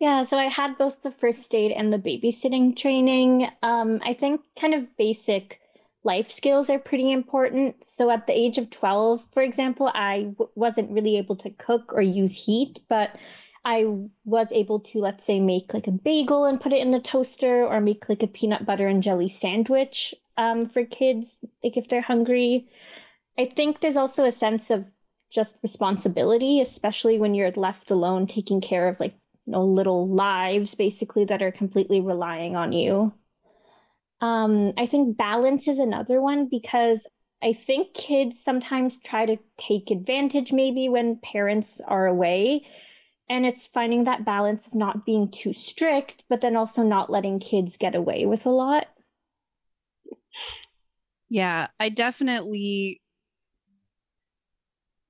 Yeah, 0.00 0.24
so 0.24 0.36
I 0.36 0.46
had 0.46 0.76
both 0.78 1.02
the 1.02 1.12
first 1.12 1.54
aid 1.54 1.70
and 1.70 1.92
the 1.92 1.98
babysitting 1.98 2.76
training. 2.76 3.48
Um, 3.62 4.00
I 4.04 4.14
think 4.14 4.40
kind 4.58 4.74
of 4.74 4.96
basic 4.96 5.60
life 6.04 6.28
skills 6.28 6.68
are 6.70 6.78
pretty 6.80 7.12
important. 7.12 7.86
So 7.86 8.10
at 8.10 8.26
the 8.26 8.32
age 8.32 8.58
of 8.58 8.70
12, 8.70 9.28
for 9.32 9.42
example, 9.42 9.90
I 9.94 10.34
w- 10.36 10.50
wasn't 10.56 10.90
really 10.90 11.16
able 11.16 11.36
to 11.36 11.50
cook 11.50 11.92
or 11.92 12.02
use 12.02 12.44
heat, 12.44 12.80
but 12.88 13.16
I 13.64 13.84
was 14.24 14.50
able 14.52 14.80
to, 14.80 14.98
let's 14.98 15.24
say, 15.24 15.38
make 15.40 15.72
like 15.72 15.86
a 15.86 15.92
bagel 15.92 16.44
and 16.44 16.60
put 16.60 16.72
it 16.72 16.80
in 16.80 16.90
the 16.90 17.00
toaster 17.00 17.64
or 17.64 17.80
make 17.80 18.08
like 18.08 18.22
a 18.22 18.26
peanut 18.26 18.66
butter 18.66 18.88
and 18.88 19.02
jelly 19.02 19.28
sandwich 19.28 20.14
um, 20.36 20.66
for 20.66 20.84
kids, 20.84 21.38
like 21.62 21.76
if 21.76 21.88
they're 21.88 22.00
hungry. 22.00 22.68
I 23.38 23.44
think 23.44 23.80
there's 23.80 23.96
also 23.96 24.24
a 24.24 24.32
sense 24.32 24.70
of 24.70 24.86
just 25.30 25.58
responsibility, 25.62 26.60
especially 26.60 27.18
when 27.18 27.34
you're 27.34 27.52
left 27.52 27.90
alone 27.90 28.26
taking 28.26 28.60
care 28.60 28.88
of 28.88 29.00
like 29.00 29.14
you 29.46 29.52
know, 29.52 29.64
little 29.64 30.08
lives 30.08 30.74
basically 30.74 31.24
that 31.26 31.42
are 31.42 31.52
completely 31.52 32.00
relying 32.00 32.56
on 32.56 32.72
you. 32.72 33.12
Um, 34.20 34.72
I 34.76 34.86
think 34.86 35.16
balance 35.16 35.66
is 35.66 35.78
another 35.78 36.20
one 36.20 36.48
because 36.48 37.06
I 37.42 37.52
think 37.52 37.94
kids 37.94 38.42
sometimes 38.42 39.00
try 39.00 39.26
to 39.26 39.36
take 39.58 39.90
advantage 39.90 40.52
maybe 40.52 40.88
when 40.88 41.18
parents 41.22 41.80
are 41.86 42.06
away. 42.06 42.64
And 43.28 43.46
it's 43.46 43.66
finding 43.66 44.04
that 44.04 44.24
balance 44.24 44.66
of 44.66 44.74
not 44.74 45.06
being 45.06 45.30
too 45.30 45.52
strict, 45.52 46.24
but 46.28 46.40
then 46.40 46.56
also 46.56 46.82
not 46.82 47.10
letting 47.10 47.38
kids 47.38 47.76
get 47.76 47.94
away 47.94 48.26
with 48.26 48.44
a 48.46 48.50
lot. 48.50 48.88
Yeah, 51.28 51.68
I 51.80 51.88
definitely 51.88 53.00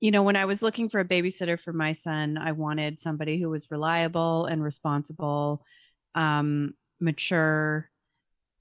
you 0.03 0.11
know, 0.11 0.25
when 0.25 0.35
I 0.35 0.47
was 0.47 0.63
looking 0.63 0.89
for 0.89 0.99
a 0.99 1.05
babysitter 1.05 1.59
for 1.59 1.73
my 1.73 1.93
son, 1.93 2.37
I 2.37 2.51
wanted 2.51 3.01
somebody 3.01 3.41
who 3.41 3.49
was 3.49 3.71
reliable 3.71 4.47
and 4.47 4.61
responsible, 4.61 5.65
um, 6.17 6.75
mature. 7.01 7.89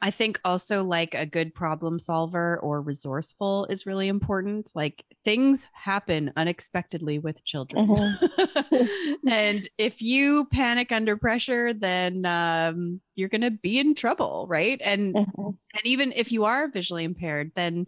I 0.01 0.09
think 0.09 0.39
also 0.43 0.83
like 0.83 1.13
a 1.13 1.27
good 1.27 1.53
problem 1.53 1.99
solver 1.99 2.59
or 2.59 2.81
resourceful 2.81 3.65
is 3.65 3.85
really 3.85 4.07
important. 4.07 4.71
Like 4.73 5.05
things 5.23 5.67
happen 5.73 6.31
unexpectedly 6.35 7.19
with 7.19 7.43
children. 7.43 7.87
Mm-hmm. 7.87 9.15
and 9.27 9.67
if 9.77 10.01
you 10.01 10.45
panic 10.51 10.91
under 10.91 11.17
pressure, 11.17 11.73
then 11.73 12.25
um, 12.25 13.01
you're 13.15 13.29
going 13.29 13.41
to 13.41 13.51
be 13.51 13.77
in 13.77 13.93
trouble. 13.93 14.47
Right. 14.49 14.81
And, 14.83 15.13
mm-hmm. 15.13 15.49
and 15.49 15.85
even 15.85 16.13
if 16.15 16.31
you 16.31 16.45
are 16.45 16.67
visually 16.67 17.03
impaired, 17.03 17.51
then 17.55 17.85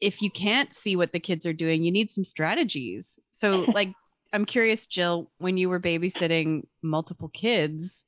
if 0.00 0.22
you 0.22 0.30
can't 0.30 0.74
see 0.74 0.96
what 0.96 1.12
the 1.12 1.20
kids 1.20 1.46
are 1.46 1.52
doing, 1.52 1.84
you 1.84 1.92
need 1.92 2.10
some 2.10 2.24
strategies. 2.24 3.20
So, 3.30 3.64
like, 3.74 3.92
I'm 4.32 4.44
curious, 4.44 4.86
Jill, 4.86 5.30
when 5.38 5.56
you 5.56 5.68
were 5.68 5.80
babysitting 5.80 6.62
multiple 6.82 7.28
kids, 7.28 8.04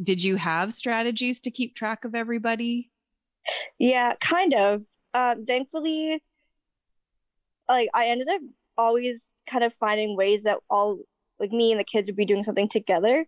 did 0.00 0.22
you 0.22 0.36
have 0.36 0.72
strategies 0.72 1.40
to 1.40 1.50
keep 1.50 1.74
track 1.74 2.04
of 2.04 2.14
everybody? 2.14 2.90
Yeah, 3.78 4.14
kind 4.20 4.54
of. 4.54 4.82
Um, 5.14 5.44
thankfully, 5.44 6.22
like, 7.68 7.88
I 7.94 8.06
ended 8.06 8.28
up 8.28 8.40
always 8.78 9.32
kind 9.48 9.64
of 9.64 9.74
finding 9.74 10.16
ways 10.16 10.44
that 10.44 10.58
all, 10.70 10.98
like, 11.38 11.50
me 11.52 11.72
and 11.72 11.80
the 11.80 11.84
kids 11.84 12.08
would 12.08 12.16
be 12.16 12.24
doing 12.24 12.42
something 12.42 12.68
together. 12.68 13.26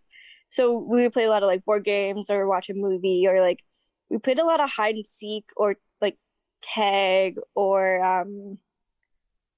So, 0.49 0.77
we 0.77 1.01
would 1.01 1.13
play 1.13 1.25
a 1.25 1.29
lot 1.29 1.43
of 1.43 1.47
like 1.47 1.65
board 1.65 1.83
games 1.83 2.29
or 2.29 2.47
watch 2.47 2.69
a 2.69 2.73
movie 2.73 3.25
or 3.27 3.41
like, 3.41 3.63
we 4.09 4.17
played 4.17 4.39
a 4.39 4.45
lot 4.45 4.63
of 4.63 4.69
hide 4.69 4.95
and 4.95 5.05
seek 5.05 5.49
or 5.57 5.75
like 6.01 6.17
tag 6.61 7.37
or 7.55 8.03
um 8.03 8.57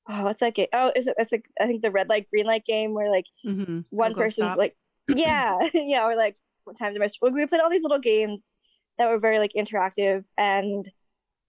oh 0.10 0.24
what's 0.24 0.40
that 0.40 0.56
game 0.56 0.68
oh 0.74 0.92
is 0.96 1.08
it 1.08 1.16
it's 1.18 1.32
like 1.32 1.48
i 1.60 1.66
think 1.66 1.82
the 1.82 1.92
red 1.92 2.10
light 2.10 2.28
green 2.30 2.46
light 2.46 2.66
game 2.66 2.94
where 2.94 3.10
like 3.10 3.26
mm-hmm. 3.46 3.82
one 3.90 4.12
Google 4.12 4.24
person's 4.24 4.54
stops. 4.54 4.58
like 4.58 4.74
yeah 5.08 5.58
yeah 5.74 6.06
or 6.06 6.16
like 6.16 6.36
what 6.68 6.78
times 6.78 6.96
am 6.96 7.02
I 7.02 7.08
we 7.22 7.46
played 7.46 7.62
all 7.62 7.70
these 7.70 7.84
little 7.84 8.00
games 8.00 8.54
that 8.98 9.10
were 9.10 9.20
very 9.20 9.40
like 9.40 9.52
interactive 9.58 10.26
and 10.38 10.90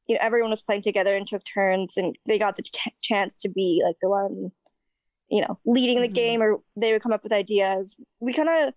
you 0.07 0.15
know 0.15 0.21
everyone 0.23 0.51
was 0.51 0.63
playing 0.63 0.83
together 0.83 1.15
and 1.15 1.27
took 1.27 1.43
turns 1.45 1.97
and 1.97 2.17
they 2.27 2.39
got 2.39 2.57
the 2.57 2.63
ch- 2.63 2.89
chance 3.03 3.37
to 3.37 3.49
be 3.49 3.83
like 3.85 3.97
the 4.01 4.09
one 4.09 4.53
you 5.31 5.43
know, 5.43 5.59
leading 5.67 6.01
the 6.01 6.09
Mhm. 6.09 6.15
game 6.15 6.43
or 6.43 6.63
they 6.75 6.93
would 6.93 7.03
come 7.03 7.13
up 7.13 7.23
with 7.23 7.33
ideas. 7.33 7.97
We 8.19 8.33
kind 8.33 8.49
of, 8.49 8.73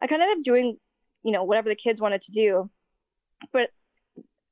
I 0.00 0.08
kind 0.08 0.20
of 0.20 0.26
ended 0.26 0.38
up 0.38 0.44
doing, 0.44 0.76
you 1.22 1.30
know, 1.30 1.44
whatever 1.44 1.68
the 1.68 1.76
kids 1.76 2.00
wanted 2.00 2.22
to 2.22 2.32
do. 2.32 2.70
But 3.52 3.70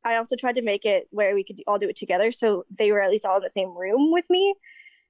I 0.05 0.15
also 0.17 0.37
tried 0.37 0.55
to 0.55 0.63
make 0.63 0.85
it 0.85 1.09
where 1.11 1.35
we 1.35 1.43
could 1.43 1.61
all 1.67 1.79
do 1.79 1.89
it 1.89 1.97
together. 1.97 2.31
So 2.31 2.65
they 2.79 2.93
were 2.93 3.01
at 3.01 3.11
least 3.11 3.25
all 3.27 3.37
in 3.39 3.43
the 3.43 3.51
same 3.51 3.77
room 3.77 4.13
with 4.13 4.31
me, 4.31 4.55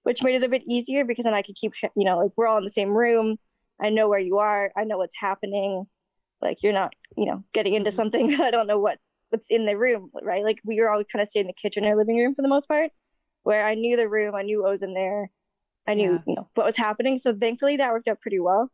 which 0.03 0.23
made 0.23 0.35
it 0.37 0.43
a 0.43 0.49
bit 0.49 0.63
easier 0.67 1.05
because 1.05 1.25
then 1.25 1.35
I 1.35 1.43
could 1.43 1.57
keep, 1.57 1.75
you 1.95 2.05
know, 2.07 2.19
like 2.19 2.33
we're 2.37 2.47
all 2.47 2.57
in 2.59 2.65
the 2.65 2.71
same 2.71 2.97
room. 2.97 3.37
I 3.79 3.91
know 3.91 4.09
where 4.09 4.19
you 4.19 4.39
are. 4.39 4.73
I 4.77 4.85
know 4.85 4.97
what's 4.97 5.19
happening. 5.21 5.87
Like 6.43 6.63
you're 6.63 6.73
not, 6.73 6.93
you 7.17 7.27
know, 7.27 7.45
getting 7.53 7.75
into 7.75 7.91
Mhm. 7.91 7.95
something 7.95 8.27
that 8.31 8.41
I 8.41 8.51
don't 8.51 8.67
know 8.67 8.79
what 8.79 8.99
what's 9.31 9.51
in 9.51 9.65
the 9.65 9.77
room, 9.79 10.11
right? 10.23 10.43
Like 10.43 10.59
we 10.65 10.81
were 10.81 10.91
all 10.91 11.03
kind 11.05 11.23
of 11.23 11.29
staying 11.29 11.45
in 11.45 11.49
the 11.49 11.53
kitchen 11.53 11.85
or 11.85 11.97
living 11.97 12.17
room 12.17 12.35
for 12.35 12.43
the 12.43 12.49
most 12.49 12.67
part, 12.67 12.91
where 13.45 13.65
I 13.65 13.75
knew 13.75 13.97
the 13.97 14.09
room, 14.09 14.35
I 14.35 14.43
knew 14.43 14.63
what 14.63 14.71
was 14.73 14.83
in 14.83 14.95
there, 14.95 15.31
I 15.87 15.95
knew, 15.95 16.13
Yeah. 16.13 16.19
you 16.27 16.35
know, 16.35 16.49
what 16.55 16.67
was 16.67 16.77
happening. 16.77 17.17
So 17.19 17.33
thankfully 17.35 17.77
that 17.77 17.93
worked 17.93 18.09
out 18.09 18.21
pretty 18.21 18.41
well. 18.41 18.71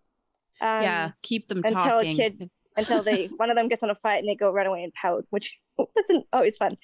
Um, 0.63 0.83
yeah, 0.83 1.11
keep 1.23 1.49
them 1.49 1.61
until 1.65 1.99
a 2.01 2.05
kid- 2.05 2.51
until 2.77 3.03
they 3.03 3.27
one 3.37 3.51
of 3.51 3.57
them 3.57 3.69
gets 3.69 3.83
on 3.83 3.91
a 3.91 3.95
fight 3.95 4.19
and 4.21 4.29
they 4.29 4.35
go 4.37 4.51
run 4.51 4.67
away 4.67 4.83
and 4.83 4.95
pout, 4.95 5.25
which 5.31 5.59
wasn't 5.97 6.27
always 6.33 6.57
fun. 6.57 6.77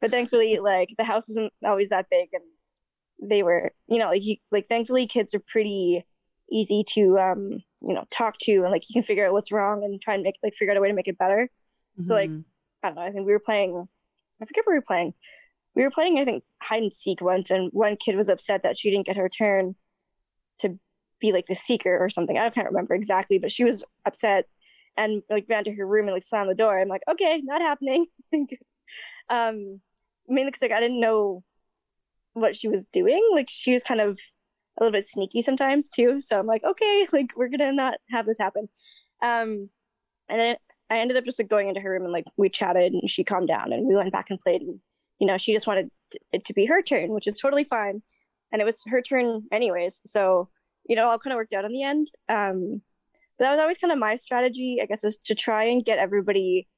But 0.00 0.10
thankfully, 0.10 0.58
like 0.60 0.90
the 0.98 1.04
house 1.04 1.26
wasn't 1.28 1.52
always 1.64 1.88
that 1.88 2.06
big, 2.10 2.28
and 2.34 2.44
they 3.30 3.42
were, 3.42 3.72
you 3.88 3.98
know, 3.98 4.08
like 4.08 4.24
you, 4.24 4.36
like 4.50 4.66
thankfully 4.66 5.06
kids 5.06 5.34
are 5.34 5.42
pretty 5.46 6.04
easy 6.52 6.84
to 6.90 7.18
um 7.18 7.60
you 7.86 7.94
know 7.94 8.04
talk 8.10 8.38
to 8.38 8.52
and 8.62 8.70
like 8.70 8.88
you 8.88 8.94
can 8.94 9.02
figure 9.02 9.26
out 9.26 9.32
what's 9.32 9.52
wrong 9.52 9.84
and 9.84 10.00
try 10.00 10.14
and 10.14 10.22
make 10.22 10.36
like 10.42 10.54
figure 10.54 10.72
out 10.72 10.76
a 10.76 10.80
way 10.80 10.88
to 10.88 10.94
make 10.94 11.08
it 11.08 11.18
better. 11.18 11.48
So, 12.00 12.14
like, 12.14 12.30
Mhm. 12.30 12.44
I 12.82 12.88
don't 12.88 12.96
know. 12.96 13.02
I 13.02 13.10
think 13.12 13.26
we 13.26 13.32
were 13.32 13.38
playing. 13.38 13.88
I 14.40 14.44
forget 14.44 14.66
what 14.66 14.72
we 14.72 14.78
were 14.78 14.82
playing. 14.82 15.14
We 15.74 15.82
were 15.82 15.90
playing, 15.90 16.18
I 16.18 16.24
think, 16.24 16.44
hide 16.60 16.82
and 16.82 16.92
seek 16.92 17.20
once, 17.20 17.50
and 17.50 17.70
one 17.72 17.96
kid 17.96 18.16
was 18.16 18.28
upset 18.28 18.62
that 18.62 18.76
she 18.76 18.90
didn't 18.90 19.06
get 19.06 19.16
her 19.16 19.28
turn 19.28 19.76
to 20.58 20.78
be 21.20 21.32
like 21.32 21.46
the 21.46 21.54
seeker 21.54 21.96
or 21.96 22.08
something. 22.08 22.36
I 22.36 22.50
can't 22.50 22.66
remember 22.68 22.94
exactly, 22.94 23.38
but 23.38 23.50
she 23.50 23.64
was 23.64 23.84
upset 24.04 24.48
and 24.96 25.22
like 25.30 25.46
ran 25.48 25.64
to 25.64 25.72
her 25.72 25.86
room 25.86 26.06
and 26.06 26.14
like 26.14 26.22
slammed 26.22 26.50
the 26.50 26.54
door. 26.54 26.78
I'm 26.80 26.88
like, 26.88 27.02
okay, 27.08 27.40
not 27.44 27.62
happening. 27.62 28.06
um, 29.28 29.80
mainly 30.28 30.46
because 30.50 30.62
like 30.62 30.72
I 30.72 30.80
didn't 30.80 31.00
know 31.00 31.42
what 32.34 32.54
she 32.54 32.68
was 32.68 32.86
doing. 32.86 33.22
Like 33.34 33.48
she 33.48 33.72
was 33.72 33.82
kind 33.82 34.00
of 34.00 34.18
a 34.78 34.82
little 34.84 34.96
bit 34.96 35.06
sneaky 35.06 35.42
sometimes 35.42 35.88
too. 35.88 36.20
So 36.20 36.38
I'm 36.38 36.46
like, 36.46 36.64
okay, 36.64 37.06
like 37.12 37.32
we're 37.36 37.48
gonna 37.48 37.72
not 37.72 37.94
have 38.10 38.26
this 38.26 38.38
happen. 38.38 38.68
Um, 39.22 39.70
and 40.28 40.38
then 40.38 40.56
I 40.90 40.98
ended 40.98 41.16
up 41.16 41.24
just 41.24 41.38
like 41.38 41.48
going 41.48 41.68
into 41.68 41.80
her 41.80 41.90
room 41.90 42.04
and 42.04 42.12
like 42.12 42.26
we 42.36 42.48
chatted 42.48 42.92
and 42.92 43.08
she 43.08 43.24
calmed 43.24 43.48
down 43.48 43.72
and 43.72 43.86
we 43.86 43.94
went 43.94 44.12
back 44.12 44.30
and 44.30 44.40
played 44.40 44.62
and 44.62 44.80
you 45.18 45.26
know 45.26 45.36
she 45.36 45.52
just 45.52 45.66
wanted 45.66 45.90
it 46.32 46.44
to 46.44 46.54
be 46.54 46.66
her 46.66 46.82
turn, 46.82 47.10
which 47.10 47.26
is 47.26 47.38
totally 47.38 47.64
fine. 47.64 48.02
And 48.52 48.60
it 48.62 48.64
was 48.64 48.82
her 48.86 49.02
turn 49.02 49.44
anyways, 49.52 50.00
so 50.06 50.48
you 50.88 50.96
know 50.96 51.06
all 51.06 51.18
kind 51.18 51.32
of 51.32 51.38
worked 51.38 51.54
out 51.54 51.64
in 51.64 51.72
the 51.72 51.82
end. 51.82 52.08
Um, 52.28 52.82
but 53.38 53.46
that 53.46 53.50
was 53.50 53.60
always 53.60 53.78
kind 53.78 53.92
of 53.92 53.98
my 53.98 54.14
strategy, 54.14 54.78
I 54.80 54.86
guess, 54.86 55.02
was 55.02 55.16
to 55.16 55.34
try 55.34 55.64
and 55.64 55.84
get 55.84 55.98
everybody 55.98 56.68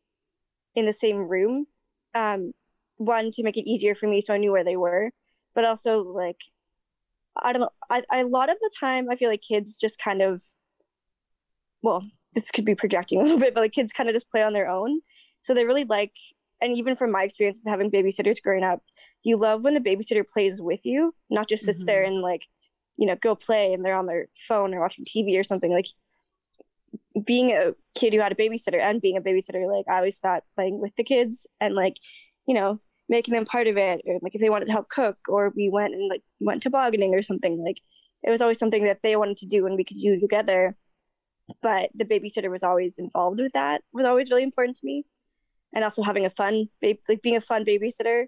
in 0.75 0.87
the 0.87 0.93
same 0.93 1.19
room. 1.19 1.67
Um, 2.15 2.53
one 2.97 3.31
to 3.33 3.43
make 3.43 3.59
it 3.59 3.69
easier 3.69 3.95
for 3.95 4.07
me 4.07 4.23
so 4.23 4.33
I 4.33 4.39
knew 4.39 4.53
where 4.53 4.65
they 4.65 4.77
were, 4.77 5.11
but 5.55 5.67
also 5.67 6.01
like 6.01 6.41
I 7.43 7.53
don't 7.53 7.61
know. 7.61 7.71
I, 7.91 8.03
I 8.11 8.19
a 8.19 8.27
lot 8.27 8.51
of 8.51 8.57
the 8.61 8.71
time 8.79 9.09
I 9.11 9.17
feel 9.17 9.31
like 9.31 9.43
kids 9.43 9.77
just 9.79 9.99
kind 9.99 10.23
of 10.23 10.41
well, 11.83 12.05
this 12.35 12.51
could 12.51 12.65
be 12.65 12.75
projecting 12.75 13.21
a 13.21 13.23
little 13.23 13.39
bit, 13.39 13.55
but 13.55 13.61
like 13.61 13.73
kids 13.73 13.93
kind 13.93 14.09
of 14.09 14.15
just 14.15 14.31
play 14.31 14.43
on 14.43 14.53
their 14.53 14.69
own. 14.69 15.01
So 15.41 15.55
they 15.55 15.65
really 15.65 15.85
like 15.85 16.13
and 16.61 16.73
even 16.73 16.97
from 16.97 17.13
my 17.13 17.23
experiences 17.23 17.67
having 17.67 17.91
babysitters 17.91 18.43
growing 18.43 18.65
up, 18.65 18.81
you 19.23 19.37
love 19.37 19.65
when 19.65 19.75
the 19.75 19.81
babysitter 19.81 20.27
plays 20.27 20.61
with 20.61 20.85
you, 20.85 21.15
not 21.31 21.49
just 21.49 21.65
sits 21.65 21.85
there 21.85 22.03
mm-hmm. 22.03 22.15
and 22.15 22.23
like, 22.23 22.47
you 22.97 23.07
know, 23.07 23.17
go 23.17 23.35
play 23.35 23.73
and 23.73 23.85
they're 23.85 23.97
on 23.97 24.07
their 24.07 24.29
phone 24.49 24.73
or 24.73 24.81
watching 24.81 25.05
TV 25.05 25.39
or 25.39 25.45
something. 25.45 25.71
Like 25.71 25.87
being 27.25 27.51
a 27.51 27.75
kid 27.95 28.15
who 28.15 28.21
had 28.21 28.33
a 28.33 28.37
babysitter 28.37 28.81
and 28.81 29.03
being 29.03 29.17
a 29.17 29.21
babysitter, 29.21 29.71
like 29.71 29.85
I 29.89 29.99
always 29.99 30.19
thought 30.19 30.45
playing 30.55 30.81
with 30.81 30.97
the 30.97 31.05
kids 31.05 31.47
and 31.61 31.75
like, 31.75 31.97
you 32.47 32.55
know, 32.55 32.81
making 33.09 33.35
them 33.35 33.45
part 33.45 33.67
of 33.67 33.77
it 33.77 34.01
or 34.07 34.19
like 34.23 34.35
if 34.35 34.41
they 34.41 34.51
wanted 34.51 34.67
to 34.67 34.73
help 34.73 34.89
cook 34.89 35.17
or 35.29 35.53
we 35.57 35.69
went 35.69 35.95
and 35.95 36.09
like 36.11 36.23
went 36.41 36.63
tobogganing 36.63 37.15
or 37.15 37.23
something 37.23 37.63
like 37.65 37.81
it 38.23 38.31
was 38.31 38.41
always 38.41 38.59
something 38.59 38.85
that 38.85 39.03
they 39.03 39.15
wanted 39.17 39.37
to 39.37 39.47
do 39.47 39.67
and 39.67 39.77
we 39.77 39.85
could 39.85 39.97
do 39.99 40.19
together. 40.19 40.77
But 41.63 41.91
the 41.95 42.05
babysitter 42.05 42.51
was 42.51 42.65
always 42.65 42.99
involved 42.99 43.39
with 43.39 43.53
that 43.53 43.83
was 43.93 44.05
always 44.07 44.31
really 44.31 44.43
important 44.43 44.77
to 44.79 44.87
me. 44.87 45.05
And 45.75 45.85
also 45.85 46.03
having 46.03 46.25
a 46.25 46.31
fun 46.31 46.69
like 46.83 47.01
being 47.23 47.37
a 47.37 47.41
fun 47.41 47.65
babysitter 47.65 48.27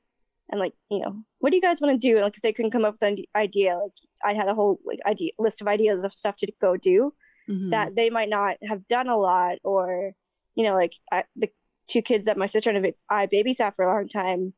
and 0.50 0.60
like 0.60 0.74
you 0.90 1.00
know 1.00 1.22
what 1.38 1.50
do 1.50 1.56
you 1.56 1.62
guys 1.62 1.80
want 1.80 2.00
to 2.00 2.08
do? 2.08 2.16
And 2.16 2.24
like 2.24 2.36
if 2.36 2.42
they 2.42 2.52
couldn't 2.52 2.70
come 2.72 2.84
up 2.84 2.94
with 2.94 3.02
an 3.02 3.16
idea 3.34 3.78
like 3.78 3.92
i 4.24 4.34
had 4.34 4.48
a 4.48 4.54
whole 4.54 4.78
like 4.84 4.98
idea 5.06 5.30
list 5.38 5.60
of 5.60 5.68
ideas 5.68 6.04
of 6.04 6.12
stuff 6.12 6.36
to 6.38 6.52
go 6.60 6.76
do 6.76 7.12
Mhm. 7.48 7.70
that 7.70 7.96
they 7.96 8.10
might 8.10 8.28
not 8.28 8.56
have 8.62 8.86
done 8.88 9.08
a 9.08 9.16
lot 9.16 9.56
or 9.64 10.12
you 10.54 10.64
know 10.64 10.74
like 10.74 10.92
I, 11.10 11.24
the 11.34 11.48
two 11.86 12.02
kids 12.02 12.26
that 12.26 12.36
my 12.36 12.46
sister 12.46 12.68
and 12.70 12.92
i 13.08 13.26
babysat 13.26 13.74
for 13.74 13.84
a 13.84 13.92
long 13.94 14.08
time 14.08 14.52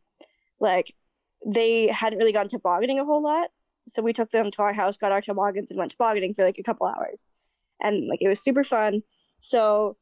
like 0.61 0.95
they 1.47 1.87
hadn't 1.89 2.19
really 2.19 2.33
gone 2.33 2.49
tobogganing 2.49 2.99
a 2.99 3.05
whole 3.05 3.23
lot 3.23 3.49
so 3.89 4.03
we 4.03 4.13
took 4.13 4.31
them 4.31 4.51
to 4.51 4.63
our 4.63 4.73
house 4.73 4.97
got 4.97 5.11
our 5.13 5.21
toboggans 5.23 5.71
and 5.71 5.79
went 5.79 5.91
tobogganing 5.91 6.35
for 6.35 6.45
like 6.45 6.59
a 6.59 6.63
couple 6.63 6.87
hours 6.87 7.27
and 7.81 8.07
like 8.09 8.21
it 8.23 8.29
was 8.29 8.43
super 8.43 8.63
fun 8.63 9.03
so 9.41 9.97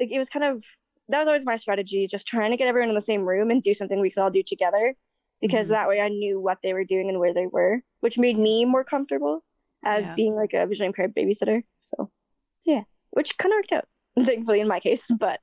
like 0.00 0.10
it 0.12 0.18
was 0.18 0.28
kind 0.28 0.44
of 0.44 0.64
that 1.08 1.18
was 1.18 1.28
always 1.28 1.46
my 1.46 1.56
strategy 1.56 2.06
just 2.06 2.26
trying 2.28 2.50
to 2.50 2.56
get 2.56 2.68
everyone 2.68 2.90
in 2.90 2.94
the 2.94 3.00
same 3.00 3.22
room 3.22 3.50
and 3.50 3.62
do 3.62 3.72
something 3.74 4.00
we 4.00 4.10
could 4.10 4.22
all 4.22 4.30
do 4.30 4.42
together 4.46 4.94
because 5.40 5.68
Mhm. 5.68 5.70
that 5.70 5.88
way 5.88 6.00
i 6.00 6.08
knew 6.08 6.38
what 6.38 6.58
they 6.62 6.72
were 6.74 6.84
doing 6.84 7.08
and 7.08 7.18
where 7.18 7.32
they 7.34 7.46
were 7.46 7.80
which 8.00 8.18
made 8.18 8.38
me 8.38 8.64
more 8.64 8.84
comfortable 8.84 9.44
as 9.84 10.04
Yeah. 10.06 10.14
being 10.14 10.34
like 10.34 10.52
a 10.52 10.66
visually 10.66 10.86
impaired 10.88 11.14
babysitter 11.14 11.62
so 11.78 12.10
yeah 12.66 12.82
which 13.10 13.38
kind 13.38 13.52
of 13.52 13.56
worked 13.58 13.72
out 13.72 13.86
thankfully 14.26 14.60
in 14.60 14.68
my 14.68 14.80
case 14.80 15.10
but 15.18 15.40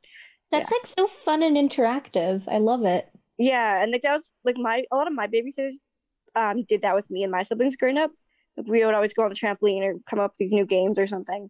That's 0.52 0.72
like 0.72 0.86
so 0.86 1.08
fun 1.08 1.42
and 1.42 1.58
interactive. 1.58 2.48
I 2.48 2.60
love 2.60 2.86
it. 2.86 3.10
Yeah 3.38 3.82
and 3.82 3.92
like 3.92 4.01
that 4.01 4.12
was 4.12 4.32
like 4.44 4.58
my 4.58 4.84
a 4.92 4.96
lot 4.96 5.08
of 5.08 5.13
my 5.13 5.27
babysitters 5.27 5.86
um 6.36 6.63
did 6.68 6.82
that 6.82 6.96
with 6.96 7.10
me 7.10 7.24
and 7.24 7.32
my 7.32 7.44
siblings 7.44 7.75
growing 7.75 7.98
up. 7.98 8.12
Like, 8.58 8.68
we 8.68 8.86
would 8.86 8.96
always 8.96 9.13
go 9.13 9.24
on 9.24 9.30
the 9.30 9.36
trampoline 9.36 9.82
or 9.82 9.96
come 10.10 10.20
up 10.20 10.32
with 10.32 10.38
these 10.38 10.54
new 10.54 10.65
games 10.65 10.98
or 10.98 11.08
something. 11.08 11.50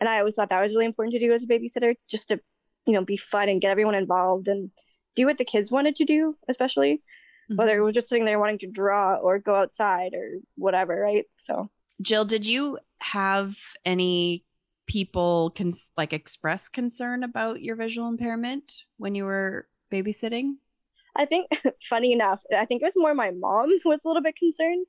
And 0.00 0.08
i 0.08 0.18
always 0.18 0.34
thought 0.34 0.50
that 0.50 0.60
was 0.60 0.72
really 0.72 0.84
important 0.86 1.12
to 1.14 1.18
do 1.18 1.32
as 1.32 1.42
a 1.42 1.46
babysitter 1.46 1.94
just 2.08 2.28
to 2.28 2.40
you 2.86 2.92
know 2.92 3.04
be 3.04 3.16
fun 3.16 3.48
and 3.48 3.60
get 3.60 3.70
everyone 3.70 3.94
involved 3.94 4.48
and 4.48 4.70
do 5.14 5.26
what 5.26 5.38
the 5.38 5.44
kids 5.44 5.70
wanted 5.70 5.96
to 5.96 6.04
do 6.04 6.34
especially. 6.48 7.02
Whether 7.56 7.76
it 7.76 7.82
was 7.82 7.92
just 7.92 8.08
sitting 8.08 8.24
there 8.24 8.38
wanting 8.38 8.58
to 8.60 8.70
draw 8.70 9.16
or 9.16 9.38
go 9.38 9.54
outside 9.54 10.14
or 10.14 10.38
whatever 10.56 10.98
right? 10.98 11.24
So. 11.36 11.68
Jill, 12.00 12.24
did 12.24 12.46
you 12.46 12.78
have 13.00 13.56
any 13.84 14.44
people 14.86 15.52
cons- 15.56 15.92
like 15.96 16.12
express 16.12 16.68
concern 16.68 17.22
about 17.22 17.60
your 17.60 17.76
visual 17.76 18.08
impairment 18.08 18.84
when 18.96 19.14
you 19.14 19.24
were 19.24 19.68
babysitting? 19.92 20.54
I 21.16 21.24
think 21.24 21.48
funny 21.82 22.12
enough 22.12 22.42
i 22.56 22.64
think 22.64 22.82
it 22.82 22.84
was 22.84 22.96
more 22.96 23.14
my 23.14 23.30
mom 23.30 23.68
was 23.84 24.04
a 24.04 24.08
little 24.08 24.22
bit 24.22 24.36
concerned 24.36 24.86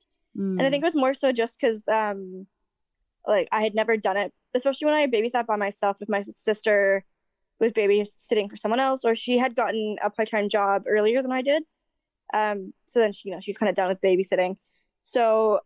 and 0.58 0.66
I 0.66 0.70
think 0.70 0.82
it 0.82 0.86
was 0.86 0.96
more 0.96 1.14
so 1.14 1.32
just 1.32 1.58
because 1.60 1.86
um 1.88 2.46
like 3.26 3.48
I 3.52 3.62
had 3.62 3.74
never 3.74 3.96
done 3.96 4.16
it, 4.16 4.32
especially 4.54 4.86
when 4.86 4.94
I 4.94 5.06
babysat 5.06 5.46
by 5.46 5.56
myself 5.56 6.00
if 6.00 6.08
my 6.08 6.20
sister 6.20 7.04
was 7.58 7.72
babysitting 7.72 8.48
for 8.50 8.56
someone 8.56 8.80
else 8.80 9.04
or 9.04 9.16
she 9.16 9.38
had 9.38 9.56
gotten 9.56 9.96
a 10.02 10.10
part-time 10.10 10.48
job 10.48 10.82
earlier 10.86 11.22
than 11.22 11.32
I 11.32 11.42
did. 11.42 11.62
Um 12.34 12.72
so 12.84 13.00
then 13.00 13.12
she 13.12 13.28
you 13.28 13.34
know 13.34 13.40
she 13.40 13.50
was 13.50 13.58
kind 13.58 13.70
of 13.70 13.76
done 13.76 13.88
with 13.88 14.00
babysitting. 14.00 14.56
So 15.00 15.60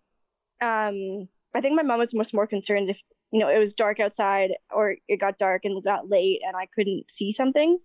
um 0.60 1.28
I 1.54 1.60
think 1.60 1.74
my 1.76 1.82
mom 1.82 1.98
was 1.98 2.14
much 2.14 2.32
more 2.32 2.46
concerned 2.46 2.90
if 2.90 3.02
you 3.32 3.40
know 3.40 3.48
it 3.48 3.58
was 3.58 3.74
dark 3.74 4.00
outside 4.00 4.50
or 4.70 4.96
it 5.08 5.18
got 5.18 5.38
dark 5.38 5.64
and 5.64 5.82
got 5.82 6.08
late 6.08 6.40
and 6.46 6.56
I 6.56 6.66
couldn't 6.66 7.10
see 7.10 7.30
something 7.32 7.78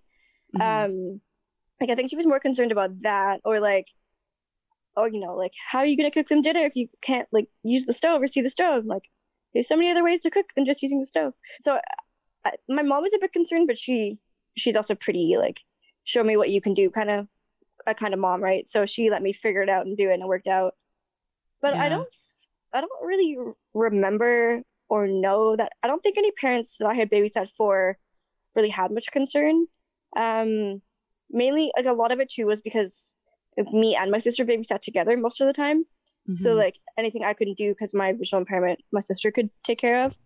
Mhm. 0.55 0.61
um 0.61 1.21
like 1.79 1.89
i 1.89 1.95
think 1.95 2.09
she 2.09 2.15
was 2.15 2.27
more 2.27 2.39
concerned 2.39 2.71
about 2.71 2.91
that 3.01 3.41
or 3.43 3.59
like 3.59 3.87
oh 4.97 5.05
you 5.05 5.19
know 5.19 5.35
like 5.35 5.53
how 5.71 5.79
are 5.79 5.85
you 5.85 5.97
going 5.97 6.09
to 6.09 6.13
cook 6.13 6.27
them 6.27 6.41
dinner 6.41 6.61
if 6.61 6.75
you 6.75 6.87
can't 7.01 7.27
like 7.31 7.47
use 7.63 7.85
the 7.85 7.93
stove 7.93 8.21
or 8.21 8.27
see 8.27 8.41
the 8.41 8.49
stove? 8.49 8.85
Like 8.85 9.03
there's 9.53 9.67
so 9.67 9.75
many 9.75 9.91
other 9.91 10.03
ways 10.03 10.19
to 10.21 10.31
cook 10.31 10.47
than 10.55 10.65
just 10.65 10.81
using 10.81 10.99
the 10.99 11.05
stove. 11.05 11.33
So 11.61 11.79
I, 12.45 12.51
my 12.69 12.81
mom 12.81 13.03
was 13.03 13.13
a 13.13 13.19
bit 13.19 13.33
concerned 13.33 13.67
but 13.67 13.77
she 13.77 14.19
she's 14.57 14.75
also 14.75 14.95
pretty 14.95 15.35
like 15.37 15.61
show 16.03 16.23
me 16.23 16.37
what 16.37 16.49
you 16.49 16.61
can 16.61 16.73
do 16.73 16.89
kind 16.89 17.09
of 17.09 17.27
a 17.87 17.93
kind 17.93 18.13
of 18.13 18.19
mom 18.19 18.41
right? 18.41 18.67
So 18.67 18.85
she 18.85 19.09
let 19.09 19.21
me 19.21 19.33
figure 19.33 19.61
it 19.61 19.69
out 19.69 19.85
and 19.85 19.97
do 19.97 20.09
it 20.09 20.13
and 20.13 20.23
it 20.23 20.27
worked 20.27 20.47
out. 20.47 20.73
But 21.61 21.73
i 21.73 21.89
don't 21.89 22.07
i 22.73 22.81
don't 22.81 22.91
really 23.01 23.37
remember 23.73 24.61
or 24.87 25.07
know 25.07 25.55
that 25.55 25.71
i 25.81 25.87
don't 25.87 26.01
think 26.01 26.17
any 26.17 26.31
parents 26.31 26.77
that 26.77 26.87
i 26.87 26.93
had 26.93 27.09
babysat 27.09 27.49
for 27.49 27.97
really 28.55 28.69
had 28.69 28.91
much 28.91 29.11
concern. 29.11 29.65
Um 30.15 30.81
mainly 31.31 31.71
like 31.75 31.85
a 31.85 31.93
lot 31.93 32.11
of 32.11 32.19
it 32.19 32.29
too 32.29 32.45
was 32.45 32.61
because 32.61 33.15
me 33.71 33.95
and 33.95 34.11
my 34.11 34.19
sister 34.19 34.45
babysat 34.45 34.81
together 34.81 35.15
most 35.17 35.41
of 35.41 35.47
the 35.47 35.53
time 35.53 35.85
so 36.33 36.49
Mhm. 36.53 36.57
like 36.57 36.79
anything 36.97 37.23
i 37.23 37.33
couldn't 37.33 37.57
do 37.57 37.69
because 37.69 37.93
my 37.93 38.11
visual 38.13 38.39
impairment 38.41 38.79
my 38.91 38.99
sister 38.99 39.31
could 39.31 39.49
take 39.63 39.77
care 39.77 40.05
of 40.05 40.17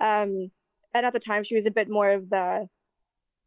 um 0.00 0.50
and 0.94 1.06
at 1.06 1.12
the 1.12 1.18
time 1.20 1.42
she 1.42 1.54
was 1.54 1.66
a 1.66 1.70
bit 1.70 1.88
more 1.88 2.10
of 2.10 2.30
the 2.30 2.68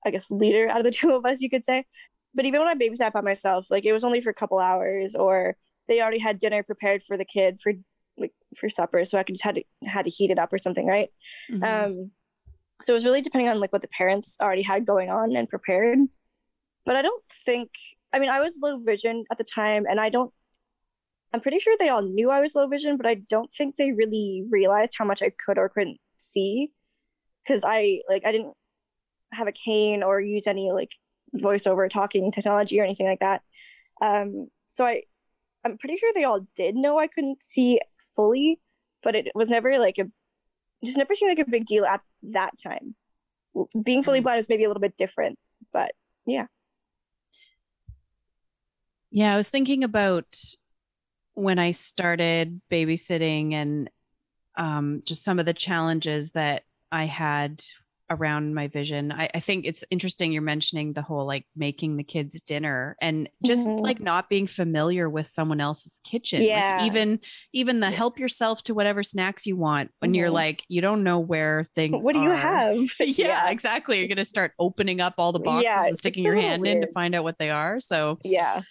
i 0.06 0.10
guess 0.12 0.30
leader 0.32 0.68
out 0.70 0.78
of 0.80 0.84
the 0.84 0.92
two 1.00 1.12
of 1.12 1.26
us 1.26 1.42
you 1.42 1.50
could 1.50 1.64
say 1.66 1.86
but 2.34 2.46
even 2.46 2.60
when 2.60 2.68
i 2.70 2.76
babysat 2.76 3.14
by 3.14 3.22
myself 3.22 3.68
like 3.70 3.86
it 3.86 3.94
was 3.94 4.04
only 4.04 4.20
for 4.22 4.30
a 4.30 4.34
couple 4.34 4.60
hours 4.60 5.16
or 5.16 5.56
they 5.88 6.02
already 6.02 6.20
had 6.20 6.40
dinner 6.40 6.64
prepared 6.64 7.02
for 7.04 7.18
the 7.18 7.26
kid 7.26 7.60
for 7.62 7.74
like 8.18 8.34
for 8.56 8.70
supper, 8.70 9.04
so 9.06 9.18
I 9.18 9.24
could 9.24 9.36
just 9.36 9.44
had 9.44 9.56
to 9.56 9.64
had 9.84 10.04
to 10.06 10.12
heat 10.12 10.30
it 10.32 10.38
up 10.38 10.52
or 10.54 10.58
something, 10.58 10.86
right? 10.86 11.10
Mhm. 11.50 11.64
Um, 11.64 12.12
so 12.82 12.94
it 12.94 13.00
was 13.00 13.06
really 13.06 13.22
depending 13.22 13.50
on 13.50 13.60
like 13.60 13.72
what 13.74 13.82
the 13.82 13.88
parents 13.88 14.38
already 14.42 14.62
had 14.62 14.86
going 14.86 15.10
on 15.10 15.36
and 15.36 15.50
prepared. 15.50 15.98
But 16.86 16.96
I 16.96 17.02
don't 17.02 17.24
think. 17.46 17.70
I 18.14 18.20
mean, 18.20 18.30
I 18.30 18.40
was 18.40 18.60
low 18.62 18.78
vision 18.78 19.26
at 19.32 19.38
the 19.38 19.44
time, 19.44 19.86
and 19.90 20.00
I 20.00 20.10
don't. 20.10 20.34
I'm 21.34 21.40
pretty 21.40 21.60
sure 21.60 21.76
they 21.80 21.90
all 21.90 22.02
knew 22.02 22.30
I 22.30 22.42
was 22.42 22.56
low 22.56 22.68
vision, 22.68 22.98
but 22.98 23.06
I 23.08 23.16
don't 23.16 23.50
think 23.52 23.76
they 23.76 23.94
really 23.94 24.44
realized 24.50 24.96
how 24.98 25.06
much 25.06 25.22
I 25.22 25.30
could 25.30 25.58
or 25.58 25.70
couldn't 25.70 26.00
see, 26.18 26.72
because 27.44 27.64
I 27.66 28.02
like 28.10 28.26
I 28.26 28.32
didn't 28.32 28.54
have 29.34 29.48
a 29.48 29.54
cane 29.54 30.04
or 30.04 30.20
use 30.20 30.46
any 30.48 30.72
like 30.72 30.92
voiceover 31.38 31.90
talking 31.90 32.32
technology 32.32 32.80
or 32.80 32.84
anything 32.84 33.08
like 33.08 33.22
that. 33.22 33.42
Um, 34.02 34.50
so 34.66 34.86
I, 34.86 35.04
I'm 35.64 35.78
pretty 35.78 35.96
sure 35.96 36.12
they 36.14 36.26
all 36.26 36.46
did 36.56 36.76
know 36.76 37.00
I 37.00 37.08
couldn't 37.08 37.42
see 37.42 37.80
fully, 38.16 38.60
but 39.04 39.16
it 39.16 39.32
was 39.34 39.50
never 39.50 39.80
like 39.80 40.00
a, 40.00 40.12
just 40.84 40.98
never 40.98 41.16
seemed 41.16 41.38
like 41.38 41.48
a 41.48 41.50
big 41.50 41.66
deal 41.66 41.86
at 41.86 42.02
that 42.24 42.52
time. 42.62 42.96
Being 43.82 44.04
fully 44.04 44.20
Mm. 44.20 44.24
blind 44.24 44.38
was 44.38 44.50
maybe 44.50 44.66
a 44.66 44.68
little 44.68 44.82
bit 44.82 44.98
different, 44.98 45.40
but 45.72 45.94
yeah. 46.26 46.48
Yeah, 49.12 49.34
I 49.34 49.38
was 49.38 49.50
thinking 49.50 49.84
about 49.84 50.38
when 51.34 51.60
I 51.60 51.72
started 51.72 52.62
babysitting 52.72 53.54
and 53.54 53.90
um, 54.58 55.02
just 55.06 55.24
some 55.24 55.40
of 55.40 55.46
the 55.46 55.54
challenges 55.54 56.32
that 56.34 56.64
I 56.92 57.06
had 57.06 57.64
around 58.10 58.54
my 58.56 58.68
vision. 58.68 59.12
I, 59.12 59.30
I 59.34 59.40
think 59.40 59.66
it's 59.66 59.84
interesting 59.90 60.34
you're 60.34 60.42
mentioning 60.42 60.94
the 60.94 61.02
whole 61.02 61.26
like 61.26 61.46
making 61.56 61.98
the 61.98 62.04
kids 62.04 62.40
dinner 62.42 62.98
and 63.02 63.30
just 63.44 63.68
Mhm. 63.70 63.84
like 63.84 64.02
not 64.02 64.30
being 64.30 64.48
familiar 64.48 65.10
with 65.10 65.28
someone 65.28 65.62
else's 65.62 66.02
kitchen. 66.04 66.44
Yeah. 66.44 66.56
Like 66.56 66.82
even 66.82 67.20
even 67.54 67.80
the 67.80 67.92
help 67.92 68.20
yourself 68.20 68.64
to 68.66 68.74
whatever 68.74 69.04
snacks 69.04 69.48
you 69.48 69.56
want 69.58 69.92
when 70.00 70.14
you're 70.14 70.30
Mhm. 70.30 70.34
like 70.34 70.66
you 70.70 70.82
don't 70.82 71.04
know 71.04 71.20
where 71.20 71.66
things 71.76 72.04
What 72.04 72.14
do 72.14 72.20
you 72.20 72.32
have? 72.32 72.78
yeah, 73.00 73.50
exactly. 73.50 74.00
You're 74.00 74.10
gonna 74.10 74.26
start 74.26 74.54
opening 74.60 75.02
up 75.02 75.16
all 75.18 75.32
the 75.32 75.40
boxes 75.40 75.66
Yeah, 75.66 75.88
and 75.88 75.98
sticking 75.98 76.26
your 76.26 76.36
hand 76.36 76.68
in 76.68 76.82
to 76.82 76.88
find 76.88 77.16
out 77.16 77.24
what 77.24 77.40
they 77.40 77.50
are. 77.50 77.80
So 77.80 78.20
Yeah. 78.24 78.62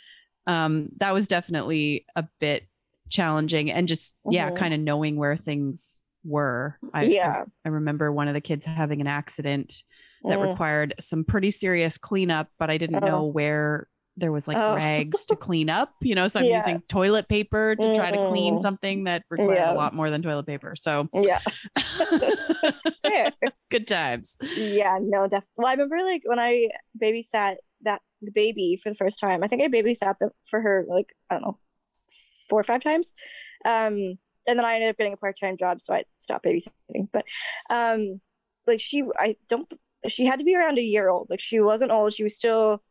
Um 0.47 0.89
that 0.99 1.13
was 1.13 1.29
definitely 1.29 2.07
a 2.17 2.25
bit 2.41 2.65
challenging 3.09 3.71
and 3.71 3.89
just 3.89 4.17
yeah 4.31 4.51
Mhm. 4.51 4.57
kind 4.57 4.75
of 4.75 4.81
knowing 4.81 5.17
where 5.17 5.37
things 5.37 6.05
were 6.25 6.77
I, 6.93 7.05
Yeah. 7.05 7.45
I 7.65 7.69
remember 7.71 8.13
one 8.13 8.29
of 8.29 8.35
the 8.35 8.41
kids 8.41 8.67
having 8.67 9.01
an 9.01 9.07
accident 9.07 9.83
that 10.25 10.39
Mm. 10.39 10.51
required 10.51 10.95
some 11.01 11.25
pretty 11.25 11.51
serious 11.51 11.97
cleanup 11.99 12.49
but 12.59 12.69
i 12.71 12.77
didn't 12.79 13.03
Oh. 13.03 13.07
know 13.07 13.25
where 13.25 13.89
there 14.17 14.31
was 14.33 14.47
like 14.47 14.57
Oh. 14.59 14.75
rags 14.75 15.25
to 15.27 15.37
clean 15.37 15.71
up 15.71 15.95
you 16.03 16.15
know 16.15 16.29
so 16.29 16.41
i'm 16.41 16.47
Yeah. 16.47 16.59
using 16.59 16.83
toilet 16.89 17.27
paper 17.27 17.75
to 17.81 17.95
try 17.95 18.11
to 18.11 18.29
clean 18.29 18.57
Mhm. 18.59 18.61
something 18.63 19.05
that 19.05 19.23
required 19.31 19.55
Yeah. 19.55 19.73
a 19.73 19.75
lot 19.75 19.95
more 19.95 20.11
than 20.11 20.21
toilet 20.23 20.47
paper 20.47 20.75
so 20.77 21.09
Yeah. 21.15 21.41
Good 23.71 23.87
times 23.89 24.37
yeah, 24.57 24.99
no, 25.01 25.23
definitely. 25.27 25.49
Well, 25.57 25.67
I 25.69 25.73
remember 25.73 26.03
like 26.03 26.23
when 26.27 26.39
I 26.39 26.69
babysat 27.01 27.57
that 27.83 28.03
the 28.23 28.33
baby 28.33 28.79
for 28.83 28.89
the 28.89 28.95
first 28.95 29.21
time. 29.21 29.43
I 29.43 29.47
think 29.47 29.63
I 29.63 29.69
babysat 29.69 30.19
them 30.19 30.31
for 30.45 30.61
her 30.61 30.85
like 30.89 31.15
I 31.31 31.35
don't 31.35 31.43
know 31.43 31.59
four 32.49 32.61
or 32.61 32.65
five 32.65 32.83
times, 32.83 33.15
um, 33.65 34.19
and 34.47 34.59
then 34.59 34.65
I 34.65 34.75
ended 34.75 34.91
up 34.91 34.99
getting 34.99 35.13
a 35.13 35.17
part 35.17 35.39
time 35.39 35.57
job, 35.57 35.81
so 35.81 35.95
I 35.95 36.05
stopped 36.19 36.45
babysitting. 36.45 37.09
But 37.13 37.25
um, 37.71 38.21
like 38.67 38.81
she, 38.81 39.05
I 39.19 39.37
don't. 39.49 39.73
She 40.09 40.25
had 40.25 40.39
to 40.39 40.45
be 40.45 40.57
around 40.57 40.79
a 40.79 40.83
year 40.83 41.09
old. 41.09 41.29
Like 41.31 41.41
she 41.41 41.61
wasn't 41.61 41.93
old. 41.93 42.13
She 42.13 42.23
was 42.23 42.37
still 42.37 42.83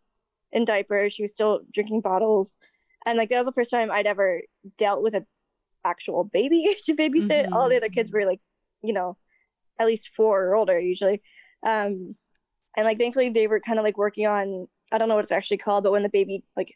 in 0.51 0.65
diapers. 0.65 1.13
She 1.13 1.23
was 1.23 1.31
still 1.31 1.61
drinking 1.73 2.01
bottles, 2.01 2.57
and 3.05 3.17
like 3.17 3.29
that 3.29 3.37
was 3.37 3.47
the 3.47 3.53
first 3.53 3.71
time 3.71 3.91
I'd 3.91 4.07
ever 4.07 4.41
dealt 4.77 5.01
with 5.01 5.15
a 5.15 5.25
actual 5.85 6.23
baby 6.23 6.75
to 6.85 6.95
babysit. 6.95 7.51
All 7.51 7.69
the 7.69 7.77
other 7.77 7.89
kids 7.89 8.11
were 8.13 8.25
like, 8.25 8.41
you 8.83 8.93
know, 8.93 9.17
at 9.79 9.87
least 9.87 10.15
four 10.15 10.45
or 10.45 10.55
older 10.55 10.79
usually. 10.79 11.21
Um, 11.65 12.15
and 12.77 12.85
like 12.85 12.97
thankfully 12.97 13.29
they 13.29 13.47
were 13.47 13.59
kind 13.59 13.79
of 13.79 13.83
like 13.83 13.97
working 13.97 14.27
on 14.27 14.67
I 14.91 14.97
don't 14.97 15.09
know 15.09 15.15
what 15.15 15.23
it's 15.25 15.31
actually 15.31 15.57
called, 15.57 15.83
but 15.83 15.91
when 15.91 16.03
the 16.03 16.09
baby 16.09 16.43
like 16.55 16.75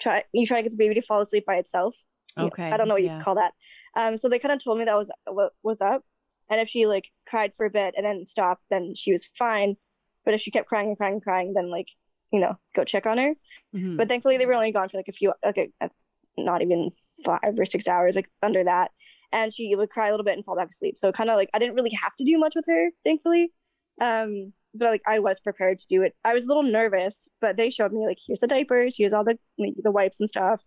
try 0.00 0.24
you 0.32 0.46
try 0.46 0.58
to 0.58 0.62
get 0.62 0.72
the 0.72 0.78
baby 0.78 0.94
to 0.94 1.02
fall 1.02 1.20
asleep 1.20 1.46
by 1.46 1.56
itself. 1.56 1.96
you 2.36 2.42
know, 2.42 2.46
okay 2.48 2.70
I 2.70 2.76
don't 2.76 2.88
know 2.88 2.94
what 2.94 3.02
yeah. 3.02 3.18
you 3.18 3.22
call 3.24 3.36
that. 3.36 3.52
Um, 3.96 4.16
so 4.16 4.28
they 4.28 4.38
kind 4.38 4.52
of 4.52 4.62
told 4.62 4.78
me 4.78 4.84
that 4.84 4.96
was 4.96 5.10
what 5.26 5.52
was 5.62 5.80
up, 5.80 6.02
and 6.50 6.60
if 6.60 6.68
she 6.68 6.86
like 6.86 7.10
cried 7.26 7.54
for 7.54 7.66
a 7.66 7.70
bit 7.70 7.94
and 7.96 8.04
then 8.04 8.26
stopped, 8.26 8.62
then 8.70 8.94
she 8.94 9.12
was 9.12 9.24
fine. 9.24 9.76
But 10.24 10.34
if 10.34 10.40
she 10.40 10.50
kept 10.50 10.68
crying 10.68 10.88
and 10.88 10.96
crying 10.96 11.14
and 11.14 11.22
crying, 11.22 11.52
then 11.54 11.70
like 11.70 11.88
you 12.32 12.40
know 12.40 12.56
go 12.74 12.84
check 12.84 13.06
on 13.06 13.18
her. 13.18 13.34
Mhm. 13.74 13.96
But 13.96 14.08
thankfully 14.08 14.36
they 14.38 14.46
were 14.46 14.54
only 14.54 14.72
gone 14.72 14.88
for 14.88 14.96
like 14.96 15.08
a 15.08 15.12
few 15.12 15.32
like 15.44 15.58
a, 15.58 15.68
a- 15.80 15.90
not 16.36 16.62
even 16.62 16.90
five 17.24 17.54
or 17.58 17.64
six 17.64 17.86
hours 17.86 18.16
like 18.16 18.28
under 18.42 18.64
that, 18.64 18.90
and 19.32 19.52
she 19.54 19.74
would 19.76 19.90
cry 19.90 20.08
a 20.08 20.10
little 20.10 20.24
bit 20.24 20.34
and 20.34 20.44
fall 20.44 20.56
back 20.56 20.70
asleep. 20.70 20.98
So 20.98 21.12
kind 21.12 21.30
of 21.30 21.36
like 21.36 21.50
I 21.54 21.60
didn't 21.60 21.76
really 21.76 21.96
have 22.02 22.14
to 22.16 22.24
do 22.24 22.36
much 22.38 22.56
with 22.56 22.64
her, 22.66 22.90
thankfully. 23.04 23.52
Um, 24.00 24.52
but 24.74 24.90
like 24.90 25.02
I 25.06 25.18
was 25.18 25.40
prepared 25.40 25.78
to 25.80 25.86
do 25.86 26.02
it. 26.02 26.14
I 26.24 26.34
was 26.34 26.44
a 26.44 26.48
little 26.48 26.62
nervous, 26.70 27.28
but 27.40 27.56
they 27.56 27.70
showed 27.70 27.92
me 27.92 28.06
like 28.06 28.18
here's 28.24 28.40
the 28.40 28.46
diapers, 28.46 28.96
here's 28.98 29.12
all 29.12 29.24
the 29.24 29.38
like, 29.58 29.74
the 29.76 29.90
wipes 29.92 30.20
and 30.20 30.28
stuff, 30.28 30.64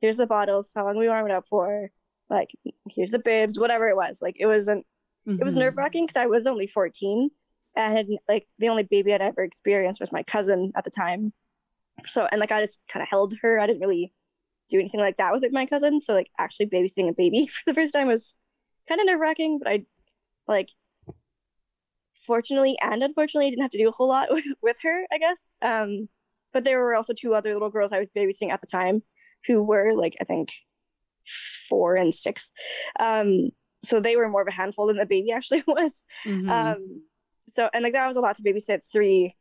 here's 0.00 0.16
the 0.18 0.26
bottles, 0.26 0.72
how 0.74 0.84
long 0.84 0.96
we 0.98 1.08
warm 1.08 1.26
it 1.26 1.32
up 1.32 1.46
for, 1.46 1.90
like 2.30 2.50
here's 2.90 3.10
the 3.10 3.18
bibs, 3.18 3.58
whatever 3.58 3.88
it 3.88 3.96
was. 3.96 4.20
Like 4.22 4.36
it 4.38 4.46
wasn't 4.46 4.86
it 5.26 5.44
was 5.44 5.54
Mhm. 5.54 5.58
nerve 5.60 5.76
wracking 5.76 6.06
because 6.06 6.20
I 6.20 6.26
was 6.26 6.46
only 6.46 6.66
14 6.66 7.30
and 7.76 8.18
like 8.28 8.44
the 8.58 8.68
only 8.68 8.82
baby 8.84 9.12
I'd 9.14 9.20
ever 9.20 9.42
experienced 9.42 10.00
was 10.00 10.12
my 10.12 10.22
cousin 10.22 10.72
at 10.76 10.84
the 10.84 10.90
time. 10.90 11.32
So 12.06 12.26
and 12.30 12.40
like 12.40 12.52
I 12.52 12.60
just 12.60 12.82
kind 12.88 13.02
of 13.02 13.08
held 13.08 13.34
her. 13.42 13.58
I 13.60 13.66
didn't 13.66 13.80
really 13.80 14.12
do 14.68 14.78
anything 14.78 15.00
like 15.00 15.16
that 15.16 15.32
with 15.32 15.46
my 15.52 15.66
cousin. 15.66 16.00
So 16.00 16.14
like 16.14 16.30
actually 16.38 16.66
babysitting 16.66 17.08
a 17.08 17.12
baby 17.14 17.46
for 17.48 17.62
the 17.66 17.74
first 17.74 17.92
time 17.94 18.08
was 18.08 18.36
kind 18.88 19.00
of 19.00 19.06
nerve 19.06 19.20
wracking, 19.20 19.58
but 19.62 19.68
I 19.68 19.84
like 20.46 20.70
fortunately 22.26 22.76
and 22.80 23.02
unfortunately 23.02 23.46
I 23.46 23.50
didn't 23.50 23.62
have 23.62 23.70
to 23.72 23.78
do 23.78 23.88
a 23.88 23.92
whole 23.92 24.08
lot 24.08 24.28
with, 24.32 24.46
with 24.62 24.78
her, 24.82 25.04
I 25.12 25.18
guess. 25.18 25.46
Um 25.62 26.08
but 26.52 26.64
there 26.64 26.80
were 26.80 26.94
also 26.94 27.12
two 27.12 27.34
other 27.34 27.52
little 27.52 27.70
girls 27.70 27.92
I 27.92 27.98
was 27.98 28.10
babysitting 28.10 28.50
at 28.52 28.60
the 28.60 28.66
time 28.66 29.02
who 29.46 29.62
were 29.62 29.94
like 29.94 30.16
I 30.20 30.24
think 30.24 30.52
four 31.68 31.96
and 31.96 32.12
six. 32.14 32.52
Um 32.98 33.50
so 33.82 34.00
they 34.00 34.16
were 34.16 34.28
more 34.28 34.42
of 34.42 34.48
a 34.48 34.52
handful 34.52 34.86
than 34.86 34.96
the 34.96 35.06
baby 35.06 35.30
actually 35.38 35.62
was. 35.66 36.04
Mhm. 36.26 36.50
Um, 36.50 37.02
so 37.48 37.68
and 37.72 37.82
like 37.82 37.92
that 37.92 38.06
was 38.06 38.16
a 38.16 38.20
lot 38.20 38.36
to 38.36 38.42
babysit 38.42 38.90
three 38.90 39.34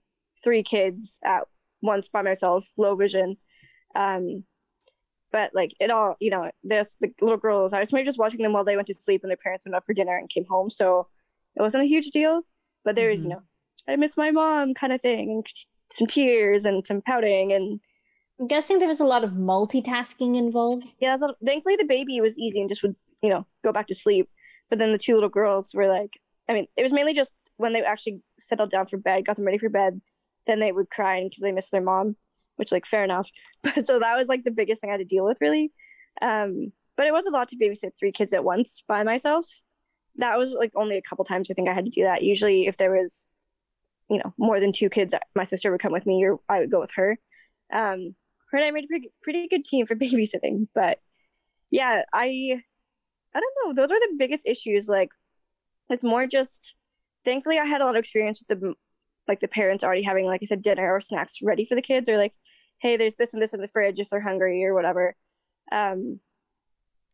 three 0.43 0.63
kids 0.63 1.19
at 1.23 1.43
once 1.81 2.09
by 2.09 2.21
myself, 2.21 2.71
low 2.77 2.95
vision. 2.95 3.37
Um, 3.95 4.43
but 5.31 5.51
like 5.53 5.73
it 5.79 5.91
all, 5.91 6.15
you 6.19 6.29
know, 6.29 6.51
there's 6.63 6.95
the 7.01 7.11
little 7.21 7.37
girls. 7.37 7.73
I 7.73 7.79
was 7.79 7.91
maybe 7.91 8.05
just 8.05 8.19
watching 8.19 8.41
them 8.41 8.53
while 8.53 8.63
they 8.63 8.75
went 8.75 8.87
to 8.87 8.93
sleep 8.93 9.21
and 9.23 9.29
their 9.29 9.37
parents 9.37 9.65
went 9.65 9.75
up 9.75 9.85
for 9.85 9.93
dinner 9.93 10.15
and 10.15 10.29
came 10.29 10.45
home. 10.45 10.69
So 10.69 11.07
it 11.55 11.61
wasn't 11.61 11.83
a 11.83 11.87
huge 11.87 12.07
deal. 12.11 12.41
But 12.87 12.95
there 12.95 13.09
was, 13.09 13.19
Mhm. 13.19 13.23
you 13.23 13.29
know, 13.29 13.41
I 13.87 13.95
miss 13.97 14.15
my 14.15 14.31
mom 14.31 14.73
kind 14.73 14.93
of 14.93 15.01
thing, 15.01 15.29
and 15.31 15.45
some 15.91 16.07
tears 16.07 16.63
and 16.65 16.85
some 16.87 17.01
pouting 17.01 17.51
and 17.53 17.79
I'm 18.39 18.47
guessing 18.47 18.77
there 18.77 18.87
was 18.95 18.99
a 18.99 19.05
lot 19.15 19.23
of 19.23 19.31
multitasking 19.31 20.35
involved. 20.37 20.85
yeah. 20.99 21.15
So 21.17 21.35
thankfully 21.43 21.75
the 21.75 21.85
baby 21.85 22.21
was 22.21 22.37
easy 22.37 22.59
and 22.61 22.69
just 22.69 22.83
would 22.83 22.95
you 23.23 23.29
know 23.29 23.45
go 23.65 23.71
back 23.71 23.87
to 23.87 23.95
sleep. 23.95 24.29
But 24.69 24.79
then 24.79 24.91
the 24.91 24.97
two 25.05 25.15
little 25.15 25.29
girls 25.39 25.73
were 25.73 25.87
like, 25.87 26.13
I 26.49 26.53
mean, 26.53 26.67
it 26.77 26.83
was 26.83 26.93
mainly 26.93 27.13
just 27.13 27.41
when 27.57 27.73
they 27.73 27.83
actually 27.83 28.21
settled 28.37 28.69
down 28.69 28.85
for 28.87 28.97
bed, 28.97 29.25
got 29.25 29.35
them 29.37 29.45
ready 29.45 29.57
for 29.57 29.69
bed, 29.69 30.01
then 30.45 30.59
they 30.59 30.71
would 30.71 30.89
cry 30.89 31.23
because 31.23 31.41
they 31.41 31.51
missed 31.51 31.71
their 31.73 31.81
mom, 31.81 32.15
which 32.57 32.71
like 32.71 32.85
fair 32.85 33.03
enough. 33.03 33.29
But 33.63 33.85
so 33.85 33.99
that 33.99 34.15
was 34.15 34.27
like 34.27 34.43
the 34.45 34.51
biggest 34.59 34.79
thing 34.81 34.89
I 34.91 34.93
had 34.93 34.99
to 35.05 35.15
deal 35.15 35.25
with 35.25 35.41
really. 35.41 35.71
Um, 36.21 36.71
but 36.95 37.07
it 37.07 37.13
was 37.13 37.27
a 37.27 37.31
lot 37.31 37.47
to 37.49 37.57
babysit 37.57 37.91
three 37.99 38.11
kids 38.11 38.33
at 38.33 38.43
once 38.43 38.83
by 38.87 39.03
myself. 39.03 39.45
That 40.17 40.37
was 40.37 40.53
like 40.53 40.71
only 40.75 40.97
a 40.97 41.01
couple 41.01 41.25
times 41.25 41.49
I 41.49 41.53
think 41.53 41.69
I 41.69 41.73
had 41.73 41.85
to 41.85 41.91
do 41.91 42.03
that. 42.03 42.23
Usually, 42.23 42.67
if 42.67 42.77
there 42.77 42.91
was, 42.91 43.31
you 44.09 44.17
know, 44.17 44.33
more 44.37 44.59
than 44.59 44.71
two 44.71 44.89
kids, 44.89 45.13
my 45.35 45.43
sister 45.43 45.71
would 45.71 45.81
come 45.81 45.91
with 45.91 46.05
me 46.05 46.23
or 46.25 46.39
I 46.49 46.59
would 46.59 46.71
go 46.71 46.79
with 46.79 46.93
her. 46.95 47.17
Um, 47.71 48.15
her 48.51 48.57
and 48.57 48.65
I 48.65 48.71
made 48.71 48.85
a 48.85 48.87
pretty, 48.87 49.11
pretty 49.21 49.47
good 49.47 49.65
team 49.65 49.85
for 49.85 49.95
babysitting. 49.95 50.67
But 50.73 50.99
yeah, 51.69 52.03
I 52.13 52.61
I 53.33 53.39
don't 53.39 53.53
know. 53.65 53.73
Those 53.73 53.91
are 53.91 53.99
the 53.99 54.15
biggest 54.17 54.47
issues. 54.47 54.87
Like, 54.87 55.11
it's 55.89 56.03
more 56.03 56.27
just. 56.27 56.75
Thankfully, 57.25 57.59
I 57.59 57.65
had 57.65 57.81
a 57.81 57.85
lot 57.85 57.95
of 57.95 57.99
experience 57.99 58.41
with 58.47 58.59
the, 58.59 58.73
like 59.27 59.41
the 59.41 59.49
parents 59.49 59.83
already 59.83 60.01
having, 60.01 60.25
like 60.27 60.39
I 60.41 60.45
said, 60.45 60.61
dinner 60.61 60.93
or 60.93 61.01
snacks 61.01 61.41
ready 61.43 61.65
for 61.65 61.75
the 61.75 61.81
kids. 61.81 62.05
They're 62.05 62.17
like, 62.17 62.33
"Hey, 62.79 62.95
there's 62.95 63.15
this 63.15 63.33
and 63.33 63.43
this 63.43 63.53
in 63.53 63.59
the 63.61 63.67
fridge 63.67 63.99
if 63.99 64.09
they're 64.09 64.21
hungry 64.21 64.63
or 64.63 64.73
whatever." 64.73 65.15
Um, 65.71 66.21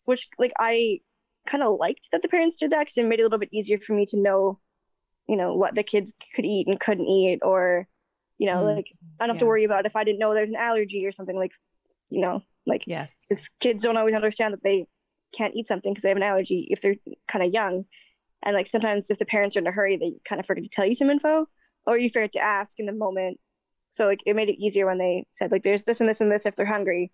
which 0.06 0.30
like 0.38 0.54
I 0.60 1.00
kind 1.46 1.64
of 1.64 1.78
liked 1.80 2.10
that 2.12 2.22
the 2.22 2.28
parents 2.28 2.56
did 2.56 2.72
that 2.72 2.80
because 2.82 2.98
it 2.98 3.06
made 3.06 3.20
it 3.20 3.24
a 3.24 3.26
little 3.26 3.40
bit 3.40 3.50
easier 3.52 3.78
for 3.78 3.94
me 3.94 4.06
to 4.08 4.18
know, 4.18 4.60
you 5.28 5.36
know, 5.36 5.56
what 5.56 5.76
the 5.76 5.84
kids 5.84 6.14
could 6.36 6.46
eat 6.46 6.68
and 6.68 6.80
couldn't 6.80 7.08
eat, 7.08 7.40
or, 7.42 7.88
you 8.38 8.48
know, 8.48 8.64
Mm, 8.64 8.76
like 8.76 8.94
I 9.20 9.26
don't 9.26 9.36
have 9.36 9.40
to 9.40 9.46
worry 9.46 9.64
about 9.64 9.86
if 9.86 9.96
I 9.96 10.04
didn't 10.04 10.20
know 10.20 10.34
there's 10.34 10.50
an 10.50 10.56
allergy 10.56 11.06
or 11.06 11.12
something 11.12 11.38
like, 11.38 11.54
you 12.10 12.22
know, 12.22 12.42
like 12.66 12.86
yes. 12.88 13.26
because 13.28 13.50
kids 13.60 13.84
don't 13.84 13.98
always 13.98 14.16
understand 14.16 14.54
that 14.54 14.64
they 14.64 14.88
can't 15.34 15.56
eat 15.56 15.68
something 15.68 15.92
because 15.92 16.04
they 16.04 16.10
have 16.10 16.18
an 16.18 16.24
allergy 16.24 16.68
if 16.70 16.82
they're 16.82 16.96
kind 17.28 17.44
of 17.44 17.54
young. 17.54 17.86
And 18.44 18.54
like 18.56 18.68
sometimes 18.68 19.10
if 19.10 19.20
the 19.20 19.26
parents 19.26 19.56
are 19.56 19.60
in 19.60 19.68
a 19.68 19.72
hurry 19.72 19.98
they 19.98 20.14
kind 20.26 20.40
of 20.40 20.46
forget 20.46 20.64
to 20.64 20.70
tell 20.70 20.86
you 20.86 20.94
some 20.94 21.10
info 21.10 21.48
or 21.86 21.98
you 21.98 22.10
forget 22.10 22.34
to 22.34 22.44
ask 22.44 22.80
in 22.80 22.86
the 22.86 22.94
moment. 22.94 23.40
So 23.90 24.06
like 24.06 24.22
it 24.26 24.36
made 24.36 24.50
it 24.50 24.64
easier 24.64 24.86
when 24.86 24.98
they 24.98 25.26
said 25.32 25.52
like 25.52 25.64
there's 25.64 25.84
this 25.84 26.02
and 26.02 26.10
this 26.10 26.22
and 26.22 26.32
this 26.32 26.46
if 26.46 26.56
they're 26.56 26.66
hungry. 26.66 27.12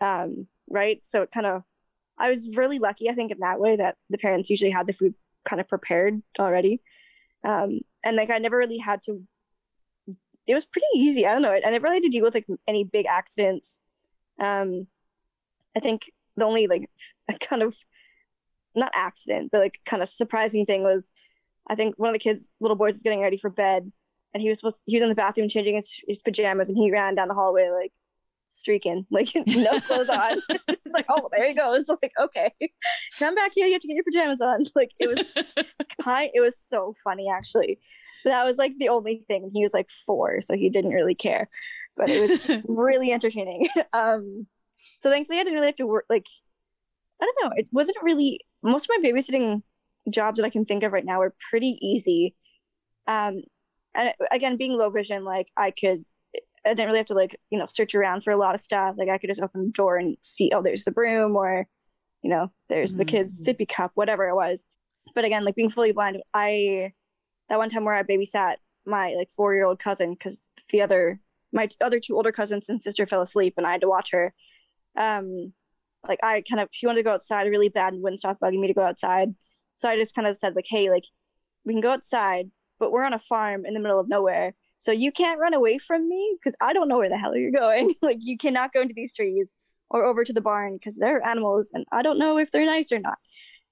Um 0.00 0.46
right? 0.68 1.00
So 1.02 1.22
it 1.22 1.30
kind 1.30 1.46
of 1.46 1.62
I 2.18 2.30
was 2.30 2.56
really 2.56 2.78
lucky, 2.78 3.08
I 3.08 3.14
think, 3.14 3.30
in 3.30 3.38
that 3.40 3.60
way 3.60 3.76
that 3.76 3.96
the 4.10 4.18
parents 4.18 4.50
usually 4.50 4.70
had 4.70 4.86
the 4.86 4.92
food 4.92 5.14
kind 5.44 5.60
of 5.60 5.68
prepared 5.68 6.22
already. 6.38 6.80
Um, 7.44 7.80
and 8.04 8.16
like 8.16 8.30
I 8.30 8.38
never 8.38 8.56
really 8.56 8.78
had 8.78 9.02
to 9.04 9.22
it 10.46 10.54
was 10.54 10.66
pretty 10.66 10.86
easy. 10.96 11.26
I 11.26 11.32
don't 11.32 11.42
know. 11.42 11.52
I 11.52 11.70
never 11.70 11.84
really 11.84 11.96
had 11.96 12.02
to 12.04 12.08
deal 12.08 12.24
with 12.24 12.34
like 12.34 12.46
any 12.66 12.84
big 12.84 13.06
accidents. 13.06 13.80
Um 14.40 14.86
I 15.76 15.80
think 15.80 16.10
the 16.36 16.44
only 16.44 16.66
like 16.66 16.88
kind 17.40 17.62
of 17.62 17.76
not 18.74 18.92
accident, 18.94 19.50
but 19.52 19.60
like 19.60 19.78
kind 19.84 20.02
of 20.02 20.08
surprising 20.08 20.66
thing 20.66 20.82
was 20.82 21.12
I 21.68 21.74
think 21.74 21.94
one 21.96 22.08
of 22.08 22.14
the 22.14 22.18
kids, 22.18 22.52
little 22.60 22.76
boys, 22.76 22.94
was 22.94 23.02
getting 23.02 23.20
ready 23.20 23.36
for 23.36 23.50
bed, 23.50 23.90
and 24.34 24.42
he 24.42 24.48
was 24.48 24.58
supposed 24.58 24.82
he 24.86 24.96
was 24.96 25.02
in 25.02 25.08
the 25.08 25.14
bathroom 25.14 25.48
changing 25.48 25.76
his, 25.76 26.00
his 26.08 26.22
pajamas, 26.22 26.68
and 26.68 26.78
he 26.78 26.90
ran 26.90 27.14
down 27.14 27.28
the 27.28 27.34
hallway 27.34 27.68
like 27.70 27.92
streaking, 28.52 29.06
like 29.10 29.28
no 29.46 29.80
clothes 29.80 30.08
on. 30.08 30.40
it's 30.68 30.92
like, 30.92 31.06
oh, 31.08 31.28
there 31.32 31.46
he 31.46 31.54
goes. 31.54 31.88
Like, 31.88 32.12
okay, 32.20 32.52
come 33.18 33.34
back 33.34 33.52
here. 33.54 33.66
You 33.66 33.72
have 33.72 33.82
to 33.82 33.88
get 33.88 33.96
your 33.96 34.04
pajamas 34.04 34.40
on. 34.40 34.64
Like, 34.74 34.92
it 34.98 35.08
was 35.08 35.28
kind. 36.00 36.30
It 36.34 36.40
was 36.40 36.58
so 36.58 36.94
funny 37.04 37.28
actually. 37.30 37.78
That 38.24 38.44
was 38.44 38.56
like 38.56 38.72
the 38.78 38.88
only 38.88 39.24
thing. 39.26 39.50
He 39.52 39.62
was 39.62 39.74
like 39.74 39.90
four, 39.90 40.40
so 40.40 40.54
he 40.54 40.70
didn't 40.70 40.92
really 40.92 41.14
care, 41.14 41.48
but 41.96 42.08
it 42.08 42.20
was 42.20 42.48
really 42.68 43.10
entertaining. 43.12 43.66
Um, 43.92 44.46
so 44.98 45.10
thankfully, 45.10 45.40
I 45.40 45.42
didn't 45.42 45.54
really 45.54 45.66
have 45.66 45.76
to 45.76 45.86
work. 45.86 46.06
Like, 46.08 46.26
I 47.20 47.24
don't 47.24 47.44
know. 47.44 47.56
It 47.56 47.66
wasn't 47.72 47.98
really 48.02 48.40
most 48.62 48.88
of 48.88 49.02
my 49.02 49.10
babysitting 49.10 49.62
jobs 50.10 50.38
that 50.38 50.46
I 50.46 50.50
can 50.50 50.64
think 50.64 50.82
of 50.82 50.92
right 50.92 51.04
now 51.04 51.20
are 51.20 51.34
pretty 51.50 51.78
easy. 51.80 52.34
Um, 53.06 53.42
and 53.94 54.14
again, 54.30 54.56
being 54.56 54.76
low 54.76 54.90
vision, 54.90 55.24
like 55.24 55.48
I 55.56 55.70
could, 55.70 56.04
I 56.64 56.70
didn't 56.70 56.86
really 56.86 56.98
have 56.98 57.06
to 57.06 57.14
like 57.14 57.36
you 57.50 57.58
know 57.58 57.66
search 57.66 57.94
around 57.94 58.22
for 58.22 58.30
a 58.30 58.36
lot 58.36 58.54
of 58.54 58.60
stuff. 58.60 58.94
Like 58.98 59.08
I 59.08 59.18
could 59.18 59.28
just 59.28 59.42
open 59.42 59.66
the 59.66 59.72
door 59.72 59.96
and 59.96 60.16
see, 60.20 60.50
oh, 60.54 60.62
there's 60.62 60.84
the 60.84 60.90
broom, 60.90 61.36
or 61.36 61.66
you 62.22 62.30
know, 62.30 62.50
there's 62.68 62.92
mm-hmm. 62.92 62.98
the 62.98 63.04
kid's 63.04 63.46
sippy 63.46 63.68
cup, 63.68 63.92
whatever 63.94 64.28
it 64.28 64.34
was. 64.34 64.66
But 65.14 65.24
again, 65.24 65.44
like 65.44 65.56
being 65.56 65.70
fully 65.70 65.92
blind, 65.92 66.22
I 66.34 66.92
that 67.48 67.58
one 67.58 67.68
time 67.68 67.84
where 67.84 67.94
I 67.94 68.02
babysat 68.02 68.56
my 68.86 69.14
like 69.16 69.30
four 69.30 69.54
year 69.54 69.66
old 69.66 69.78
cousin 69.78 70.12
because 70.14 70.50
the 70.70 70.82
other 70.82 71.20
my 71.52 71.68
other 71.80 72.00
two 72.00 72.16
older 72.16 72.32
cousins 72.32 72.68
and 72.68 72.80
sister 72.80 73.06
fell 73.06 73.22
asleep 73.22 73.54
and 73.56 73.66
I 73.66 73.72
had 73.72 73.82
to 73.82 73.88
watch 73.88 74.10
her. 74.12 74.34
Um, 74.96 75.52
like 76.06 76.18
I 76.22 76.42
kind 76.48 76.60
of 76.60 76.68
she 76.72 76.86
wanted 76.86 77.00
to 77.00 77.04
go 77.04 77.12
outside 77.12 77.44
really 77.44 77.68
bad 77.68 77.92
and 77.92 78.02
wouldn't 78.02 78.20
stop 78.20 78.38
bugging 78.40 78.60
me 78.60 78.68
to 78.68 78.74
go 78.74 78.82
outside. 78.82 79.34
So 79.74 79.88
I 79.88 79.96
just 79.96 80.14
kind 80.14 80.26
of 80.26 80.36
said 80.36 80.54
like, 80.54 80.66
hey, 80.68 80.90
like 80.90 81.04
we 81.64 81.72
can 81.72 81.80
go 81.80 81.92
outside, 81.92 82.50
but 82.78 82.92
we're 82.92 83.04
on 83.04 83.14
a 83.14 83.18
farm 83.18 83.64
in 83.66 83.74
the 83.74 83.80
middle 83.80 84.00
of 84.00 84.08
nowhere. 84.08 84.54
So 84.82 84.90
you 84.90 85.12
can't 85.12 85.38
run 85.38 85.54
away 85.54 85.78
from 85.78 86.08
me 86.08 86.36
because 86.36 86.56
I 86.60 86.72
don't 86.72 86.88
know 86.88 86.98
where 86.98 87.08
the 87.08 87.16
hell 87.16 87.36
you're 87.36 87.52
going. 87.52 87.94
like 88.02 88.18
you 88.20 88.36
cannot 88.36 88.72
go 88.72 88.80
into 88.80 88.94
these 88.94 89.12
trees 89.12 89.56
or 89.88 90.04
over 90.04 90.24
to 90.24 90.32
the 90.32 90.40
barn 90.40 90.74
because 90.74 90.98
they're 90.98 91.24
animals 91.24 91.70
and 91.72 91.86
I 91.92 92.02
don't 92.02 92.18
know 92.18 92.36
if 92.36 92.50
they're 92.50 92.66
nice 92.66 92.90
or 92.90 92.98
not. 92.98 93.18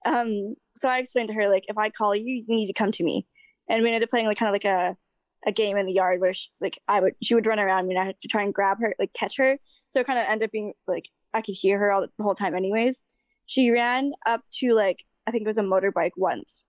Um, 0.07 0.55
so 0.77 0.89
I 0.89 0.99
explained 0.99 1.27
to 1.27 1.35
her 1.35 1.49
like 1.49 1.65
if 1.67 1.77
I 1.77 1.91
call 1.91 2.15
you, 2.15 2.45
you 2.47 2.57
need 2.57 2.69
to 2.69 2.73
come 2.73 2.93
to 2.93 3.03
me. 3.03 3.27
And 3.69 3.83
we 3.83 3.89
ended 3.89 4.05
up 4.05 4.09
playing 4.09 4.27
like 4.27 4.39
kind 4.39 4.51
of 4.51 4.53
like 4.53 4.65
a 4.65 4.97
a 5.45 5.51
game 5.51 5.77
in 5.77 5.87
the 5.87 5.93
yard 5.93 6.21
where 6.21 6.33
she, 6.33 6.49
like 6.61 6.79
I 6.87 7.01
would 7.01 7.15
she 7.25 7.35
would 7.35 7.47
run 7.47 7.59
around 7.59 7.89
me 7.89 7.97
and 7.97 8.03
I 8.03 8.07
had 8.07 8.21
to 8.21 8.29
try 8.29 8.45
and 8.45 8.55
grab 8.55 8.79
her 8.81 8.95
like 9.01 9.13
catch 9.13 9.37
her. 9.39 9.59
So 9.89 9.99
it 9.99 10.07
kind 10.07 10.19
of 10.21 10.27
ended 10.29 10.47
up 10.47 10.53
being 10.53 10.75
like 10.87 11.09
I 11.35 11.41
could 11.41 11.57
hear 11.57 11.77
her 11.81 11.91
all 11.91 12.03
the 12.03 12.23
whole 12.23 12.37
time 12.37 12.55
anyways. 12.55 13.05
She 13.47 13.73
ran 13.73 14.13
up 14.27 14.43
to 14.61 14.75
like 14.75 15.03
I 15.27 15.33
think 15.33 15.43
it 15.43 15.49
was 15.49 15.59
a 15.59 15.63
motorbike 15.63 16.13
once. 16.17 16.63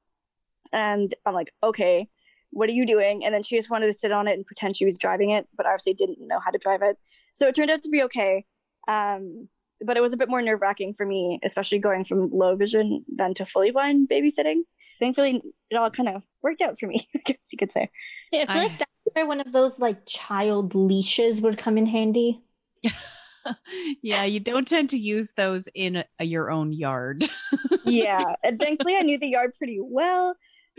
And 0.73 1.13
I'm 1.27 1.35
like, 1.35 1.51
okay, 1.61 2.07
what 2.51 2.69
are 2.69 2.73
you 2.73 2.85
doing? 2.85 3.25
And 3.25 3.33
then 3.33 3.43
she 3.43 3.57
just 3.57 3.69
wanted 3.69 3.87
to 3.87 3.93
sit 3.93 4.11
on 4.11 4.27
it 4.27 4.33
and 4.33 4.45
pretend 4.45 4.75
she 4.75 4.85
was 4.85 4.97
driving 4.97 5.31
it, 5.31 5.47
but 5.55 5.65
obviously 5.65 5.93
didn't 5.93 6.17
know 6.19 6.39
how 6.39 6.51
to 6.51 6.57
drive 6.57 6.81
it. 6.81 6.97
So 7.33 7.47
it 7.47 7.55
turned 7.55 7.71
out 7.71 7.81
to 7.83 7.89
be 7.89 8.03
okay. 8.03 8.45
Um, 8.87 9.47
but 9.83 9.97
it 9.97 10.01
was 10.01 10.13
a 10.13 10.17
bit 10.17 10.29
more 10.29 10.41
nerve 10.41 10.61
wracking 10.61 10.93
for 10.93 11.05
me, 11.05 11.39
especially 11.43 11.79
going 11.79 12.03
from 12.03 12.29
low 12.29 12.55
vision 12.55 13.03
then 13.07 13.33
to 13.35 13.45
fully 13.45 13.71
blind 13.71 14.09
babysitting. 14.09 14.61
Thankfully, 14.99 15.41
it 15.69 15.75
all 15.75 15.89
kind 15.89 16.09
of 16.09 16.21
worked 16.43 16.61
out 16.61 16.79
for 16.79 16.87
me, 16.87 17.07
I 17.15 17.19
guess 17.25 17.37
you 17.51 17.57
could 17.57 17.71
say. 17.71 17.89
Yeah, 18.31 18.45
I 18.47 18.53
feel 18.53 18.61
I... 18.61 18.65
like 18.67 18.79
that's 18.79 18.91
where 19.13 19.25
one 19.25 19.41
of 19.41 19.51
those 19.51 19.79
like 19.79 20.05
child 20.05 20.75
leashes 20.75 21.41
would 21.41 21.57
come 21.57 21.77
in 21.77 21.87
handy. 21.87 22.43
yeah, 24.03 24.23
you 24.23 24.39
don't 24.39 24.67
tend 24.67 24.89
to 24.91 24.97
use 24.97 25.33
those 25.35 25.67
in 25.73 26.03
a, 26.19 26.25
your 26.25 26.51
own 26.51 26.73
yard. 26.73 27.27
yeah, 27.85 28.35
and 28.43 28.59
thankfully 28.59 28.95
I 28.95 29.01
knew 29.01 29.17
the 29.17 29.29
yard 29.29 29.53
pretty 29.57 29.79
well, 29.81 30.35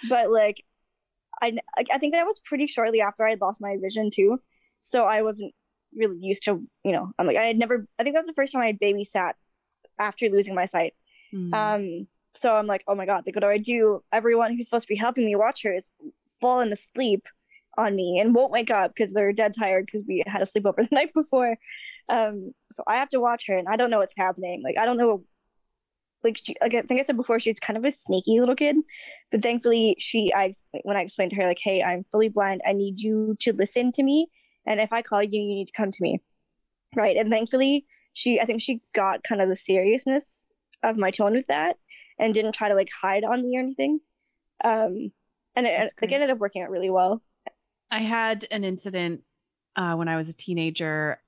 but 0.08 0.30
like 0.30 0.62
I 1.42 1.56
I 1.92 1.98
think 1.98 2.14
that 2.14 2.26
was 2.26 2.40
pretty 2.40 2.66
shortly 2.66 3.00
after 3.00 3.26
I 3.26 3.30
had 3.30 3.40
lost 3.40 3.60
my 3.60 3.76
vision 3.82 4.10
too, 4.10 4.40
so 4.80 5.04
I 5.04 5.22
wasn't 5.22 5.52
really 5.94 6.18
used 6.18 6.44
to 6.44 6.62
you 6.84 6.92
know 6.92 7.12
I'm 7.18 7.26
like 7.26 7.36
I 7.36 7.44
had 7.44 7.58
never 7.58 7.86
I 7.98 8.02
think 8.02 8.14
that's 8.14 8.28
the 8.28 8.34
first 8.34 8.52
time 8.52 8.62
I 8.62 8.68
had 8.68 8.80
babysat 8.80 9.34
after 9.98 10.28
losing 10.28 10.54
my 10.54 10.64
sight. 10.64 10.94
Mm. 11.34 11.54
Um, 11.54 12.06
so 12.34 12.54
I'm 12.54 12.66
like, 12.66 12.84
oh 12.88 12.94
my 12.94 13.06
god, 13.06 13.24
like 13.26 13.34
what 13.34 13.42
do 13.42 13.48
I 13.48 13.58
do? 13.58 14.02
Everyone 14.12 14.54
who's 14.54 14.66
supposed 14.66 14.86
to 14.86 14.92
be 14.94 14.96
helping 14.96 15.26
me 15.26 15.36
watch 15.36 15.62
her 15.64 15.74
is 15.74 15.92
fallen 16.40 16.72
asleep 16.72 17.26
on 17.78 17.96
me 17.96 18.18
and 18.18 18.34
won't 18.34 18.52
wake 18.52 18.70
up 18.70 18.94
because 18.94 19.14
they're 19.14 19.32
dead 19.32 19.54
tired 19.58 19.86
because 19.86 20.04
we 20.06 20.22
had 20.26 20.42
a 20.42 20.44
sleepover 20.44 20.76
the 20.88 20.88
night 20.92 21.12
before. 21.14 21.56
Um, 22.08 22.52
so 22.70 22.82
I 22.86 22.96
have 22.96 23.08
to 23.10 23.20
watch 23.20 23.46
her 23.48 23.56
and 23.56 23.68
I 23.68 23.76
don't 23.76 23.90
know 23.90 23.98
what's 23.98 24.14
happening. 24.16 24.62
Like 24.62 24.76
I 24.78 24.84
don't 24.84 24.98
know. 24.98 25.24
Like, 26.24 26.38
she, 26.38 26.54
like 26.60 26.74
I 26.74 26.82
think 26.82 27.00
I 27.00 27.04
said 27.04 27.16
before, 27.16 27.40
she's 27.40 27.58
kind 27.58 27.76
of 27.76 27.84
a 27.84 27.90
sneaky 27.90 28.38
little 28.38 28.54
kid, 28.54 28.76
but 29.30 29.42
thankfully 29.42 29.96
she, 29.98 30.32
I 30.34 30.52
when 30.82 30.96
I 30.96 31.00
explained 31.00 31.30
to 31.30 31.36
her 31.36 31.46
like, 31.46 31.60
hey, 31.62 31.82
I'm 31.82 32.04
fully 32.12 32.28
blind. 32.28 32.60
I 32.66 32.72
need 32.72 33.00
you 33.00 33.36
to 33.40 33.52
listen 33.52 33.92
to 33.92 34.02
me, 34.02 34.28
and 34.66 34.80
if 34.80 34.92
I 34.92 35.02
call 35.02 35.22
you, 35.22 35.40
you 35.40 35.54
need 35.54 35.66
to 35.68 35.72
come 35.76 35.90
to 35.90 36.02
me, 36.02 36.20
right? 36.94 37.16
And 37.16 37.30
thankfully, 37.30 37.86
she, 38.12 38.40
I 38.40 38.44
think 38.44 38.60
she 38.60 38.80
got 38.94 39.24
kind 39.24 39.40
of 39.40 39.48
the 39.48 39.56
seriousness 39.56 40.52
of 40.82 40.96
my 40.96 41.10
tone 41.10 41.32
with 41.32 41.46
that, 41.48 41.76
and 42.18 42.34
didn't 42.34 42.54
try 42.54 42.68
to 42.68 42.74
like 42.74 42.90
hide 43.00 43.24
on 43.24 43.42
me 43.42 43.56
or 43.56 43.60
anything. 43.60 44.00
Um, 44.64 45.12
and 45.56 45.66
it, 45.66 45.92
like, 46.00 46.12
ended 46.12 46.30
up 46.30 46.38
working 46.38 46.62
out 46.62 46.70
really 46.70 46.90
well. 46.90 47.22
I 47.90 47.98
had 48.00 48.46
an 48.50 48.64
incident 48.64 49.22
uh, 49.76 49.94
when 49.94 50.08
I 50.08 50.16
was 50.16 50.28
a 50.28 50.34
teenager. 50.34 51.21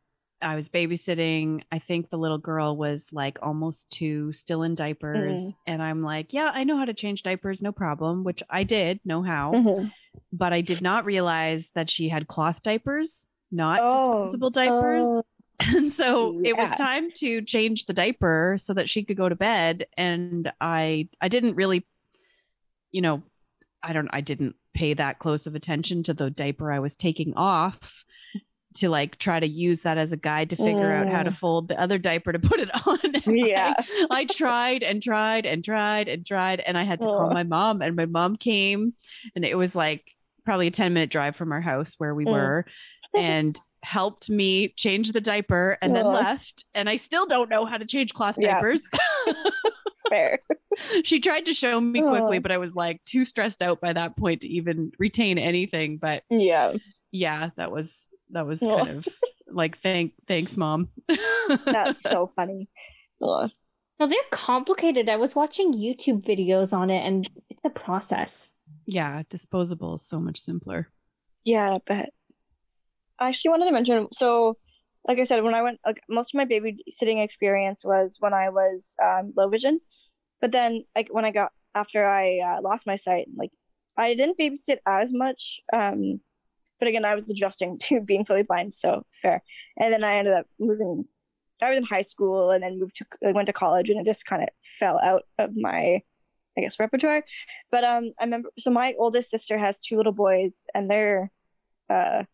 I 0.44 0.54
was 0.54 0.68
babysitting. 0.68 1.62
I 1.72 1.78
think 1.78 2.10
the 2.10 2.18
little 2.18 2.38
girl 2.38 2.76
was 2.76 3.10
like 3.12 3.38
almost 3.42 3.90
two, 3.90 4.32
still 4.32 4.62
in 4.62 4.74
diapers. 4.74 5.38
Mm-hmm. 5.38 5.72
And 5.72 5.82
I'm 5.82 6.02
like, 6.02 6.32
yeah, 6.32 6.50
I 6.52 6.64
know 6.64 6.76
how 6.76 6.84
to 6.84 6.94
change 6.94 7.22
diapers, 7.22 7.62
no 7.62 7.72
problem, 7.72 8.24
which 8.24 8.42
I 8.50 8.64
did 8.64 9.00
know 9.04 9.22
how. 9.22 9.52
Mm-hmm. 9.52 9.88
But 10.32 10.52
I 10.52 10.60
did 10.60 10.82
not 10.82 11.04
realize 11.04 11.70
that 11.74 11.90
she 11.90 12.08
had 12.08 12.28
cloth 12.28 12.62
diapers, 12.62 13.26
not 13.50 13.80
oh. 13.82 14.20
disposable 14.20 14.50
diapers. 14.50 15.06
Oh. 15.06 15.22
And 15.60 15.90
so 15.90 16.32
yeah. 16.40 16.50
it 16.50 16.56
was 16.56 16.68
time 16.72 17.12
to 17.18 17.40
change 17.40 17.86
the 17.86 17.92
diaper 17.92 18.56
so 18.58 18.74
that 18.74 18.90
she 18.90 19.04
could 19.04 19.16
go 19.16 19.28
to 19.28 19.36
bed. 19.36 19.86
And 19.96 20.50
I 20.60 21.08
I 21.20 21.28
didn't 21.28 21.54
really, 21.54 21.86
you 22.90 23.00
know, 23.00 23.22
I 23.80 23.92
don't 23.92 24.08
I 24.12 24.20
didn't 24.20 24.56
pay 24.74 24.94
that 24.94 25.20
close 25.20 25.46
of 25.46 25.54
attention 25.54 26.02
to 26.02 26.12
the 26.12 26.28
diaper 26.28 26.72
I 26.72 26.80
was 26.80 26.96
taking 26.96 27.34
off 27.36 28.04
to 28.74 28.88
like 28.88 29.18
try 29.18 29.38
to 29.38 29.46
use 29.46 29.82
that 29.82 29.98
as 29.98 30.12
a 30.12 30.16
guide 30.16 30.50
to 30.50 30.56
figure 30.56 30.88
mm. 30.88 31.06
out 31.06 31.08
how 31.08 31.22
to 31.22 31.30
mm. 31.30 31.38
fold 31.38 31.68
the 31.68 31.80
other 31.80 31.98
diaper 31.98 32.32
to 32.32 32.38
put 32.38 32.60
it 32.60 32.70
on. 32.86 32.98
yeah. 33.36 33.74
I, 33.78 34.06
I, 34.10 34.24
tried 34.24 34.82
and 34.82 35.02
tried 35.02 35.46
and 35.46 35.64
tried 35.64 36.08
and 36.08 36.26
tried 36.26 36.60
and 36.60 36.76
I 36.76 36.82
had 36.82 37.00
to 37.00 37.06
call 37.06 37.30
my 37.30 37.44
mom 37.44 37.82
and 37.82 37.94
my 37.94 38.06
mom 38.06 38.36
came 38.36 38.94
and 39.34 39.44
it 39.44 39.56
was 39.56 39.76
like 39.76 40.04
probably 40.44 40.66
a 40.66 40.72
10 40.72 40.92
minute 40.92 41.10
drive 41.10 41.36
from 41.36 41.52
our 41.52 41.60
house 41.60 41.94
where 41.98 42.14
we 42.14 42.24
mm. 42.24 42.32
were 42.32 42.66
and 43.16 43.58
helped 43.82 44.30
me 44.30 44.68
change 44.76 45.12
the 45.12 45.20
diaper 45.20 45.78
and 45.82 45.94
then 45.94 46.06
left 46.06 46.64
and 46.74 46.88
I 46.88 46.96
still 46.96 47.26
don't 47.26 47.50
know 47.50 47.66
how 47.66 47.76
to 47.76 47.84
change 47.84 48.12
cloth 48.12 48.36
diapers. 48.40 48.88
Yeah. 49.26 49.34
Fair. 50.10 50.38
she 51.02 51.18
tried 51.18 51.46
to 51.46 51.54
show 51.54 51.80
me 51.80 52.00
quickly, 52.02 52.38
but 52.38 52.52
I 52.52 52.58
was 52.58 52.74
like 52.74 53.02
too 53.06 53.24
stressed 53.24 53.62
out 53.62 53.80
by 53.80 53.94
that 53.94 54.16
point 54.18 54.42
to 54.42 54.48
even 54.48 54.92
retain 54.98 55.38
anything. 55.38 55.96
But 55.96 56.24
yeah, 56.28 56.74
yeah, 57.10 57.48
that 57.56 57.72
was 57.72 58.06
that 58.34 58.46
was 58.46 58.60
kind 58.60 58.90
of 58.90 59.08
like 59.48 59.78
thank 59.78 60.12
thanks, 60.28 60.56
mom. 60.56 60.88
That's 61.64 62.02
so 62.02 62.26
funny. 62.26 62.68
Ugh. 63.22 63.50
No, 64.00 64.06
they're 64.08 64.18
complicated. 64.32 65.08
I 65.08 65.16
was 65.16 65.34
watching 65.34 65.72
YouTube 65.72 66.24
videos 66.24 66.72
on 66.72 66.90
it, 66.90 67.06
and 67.06 67.28
it's 67.48 67.64
a 67.64 67.70
process. 67.70 68.50
Yeah, 68.86 69.22
disposable 69.28 69.94
is 69.94 70.06
so 70.06 70.20
much 70.20 70.38
simpler. 70.38 70.90
Yeah, 71.44 71.78
but 71.86 72.10
I 73.18 73.28
actually 73.28 73.50
wanted 73.50 73.66
to 73.66 73.72
mention 73.72 74.08
so 74.12 74.58
like 75.06 75.18
I 75.18 75.24
said, 75.24 75.42
when 75.42 75.54
I 75.54 75.62
went, 75.62 75.80
like 75.84 76.00
most 76.08 76.34
of 76.34 76.38
my 76.38 76.46
babysitting 76.46 77.22
experience 77.22 77.84
was 77.84 78.16
when 78.20 78.32
I 78.32 78.48
was 78.48 78.96
um, 79.02 79.32
low 79.36 79.48
vision, 79.48 79.80
but 80.40 80.52
then 80.52 80.84
like 80.96 81.08
when 81.10 81.24
I 81.24 81.30
got 81.30 81.52
after 81.74 82.06
I 82.06 82.38
uh, 82.38 82.62
lost 82.62 82.86
my 82.86 82.96
sight, 82.96 83.26
like 83.36 83.50
I 83.96 84.14
didn't 84.14 84.38
babysit 84.38 84.78
as 84.86 85.12
much. 85.12 85.60
Um, 85.72 86.20
but 86.84 86.90
again, 86.90 87.06
I 87.06 87.14
was 87.14 87.30
adjusting 87.30 87.78
to 87.84 88.00
being 88.02 88.26
fully 88.26 88.42
blind, 88.42 88.74
so 88.74 89.06
fair. 89.22 89.42
And 89.78 89.92
then 89.92 90.04
I 90.04 90.16
ended 90.16 90.34
up 90.34 90.46
moving. 90.60 91.06
I 91.62 91.70
was 91.70 91.78
in 91.78 91.84
high 91.84 92.02
school 92.02 92.50
and 92.50 92.62
then 92.62 92.78
moved 92.78 92.96
to 92.96 93.06
I 93.26 93.32
went 93.32 93.46
to 93.46 93.54
college, 93.54 93.88
and 93.88 93.98
it 93.98 94.04
just 94.04 94.26
kind 94.26 94.42
of 94.42 94.50
fell 94.78 95.00
out 95.02 95.22
of 95.38 95.56
my, 95.56 96.02
I 96.58 96.60
guess, 96.60 96.78
repertoire. 96.78 97.24
But 97.70 97.84
um, 97.84 98.12
I 98.20 98.24
remember. 98.24 98.50
So 98.58 98.70
my 98.70 98.94
oldest 98.98 99.30
sister 99.30 99.56
has 99.56 99.80
two 99.80 99.96
little 99.96 100.12
boys, 100.12 100.66
and 100.74 100.90
they're, 100.90 101.30
uh, 101.88 102.24
I 102.24 102.26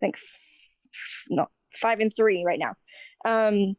think, 0.00 0.16
f- 0.16 1.24
no, 1.28 1.48
five 1.74 2.00
and 2.00 2.14
three 2.14 2.44
right 2.46 2.58
now. 2.58 2.74
Um, 3.26 3.76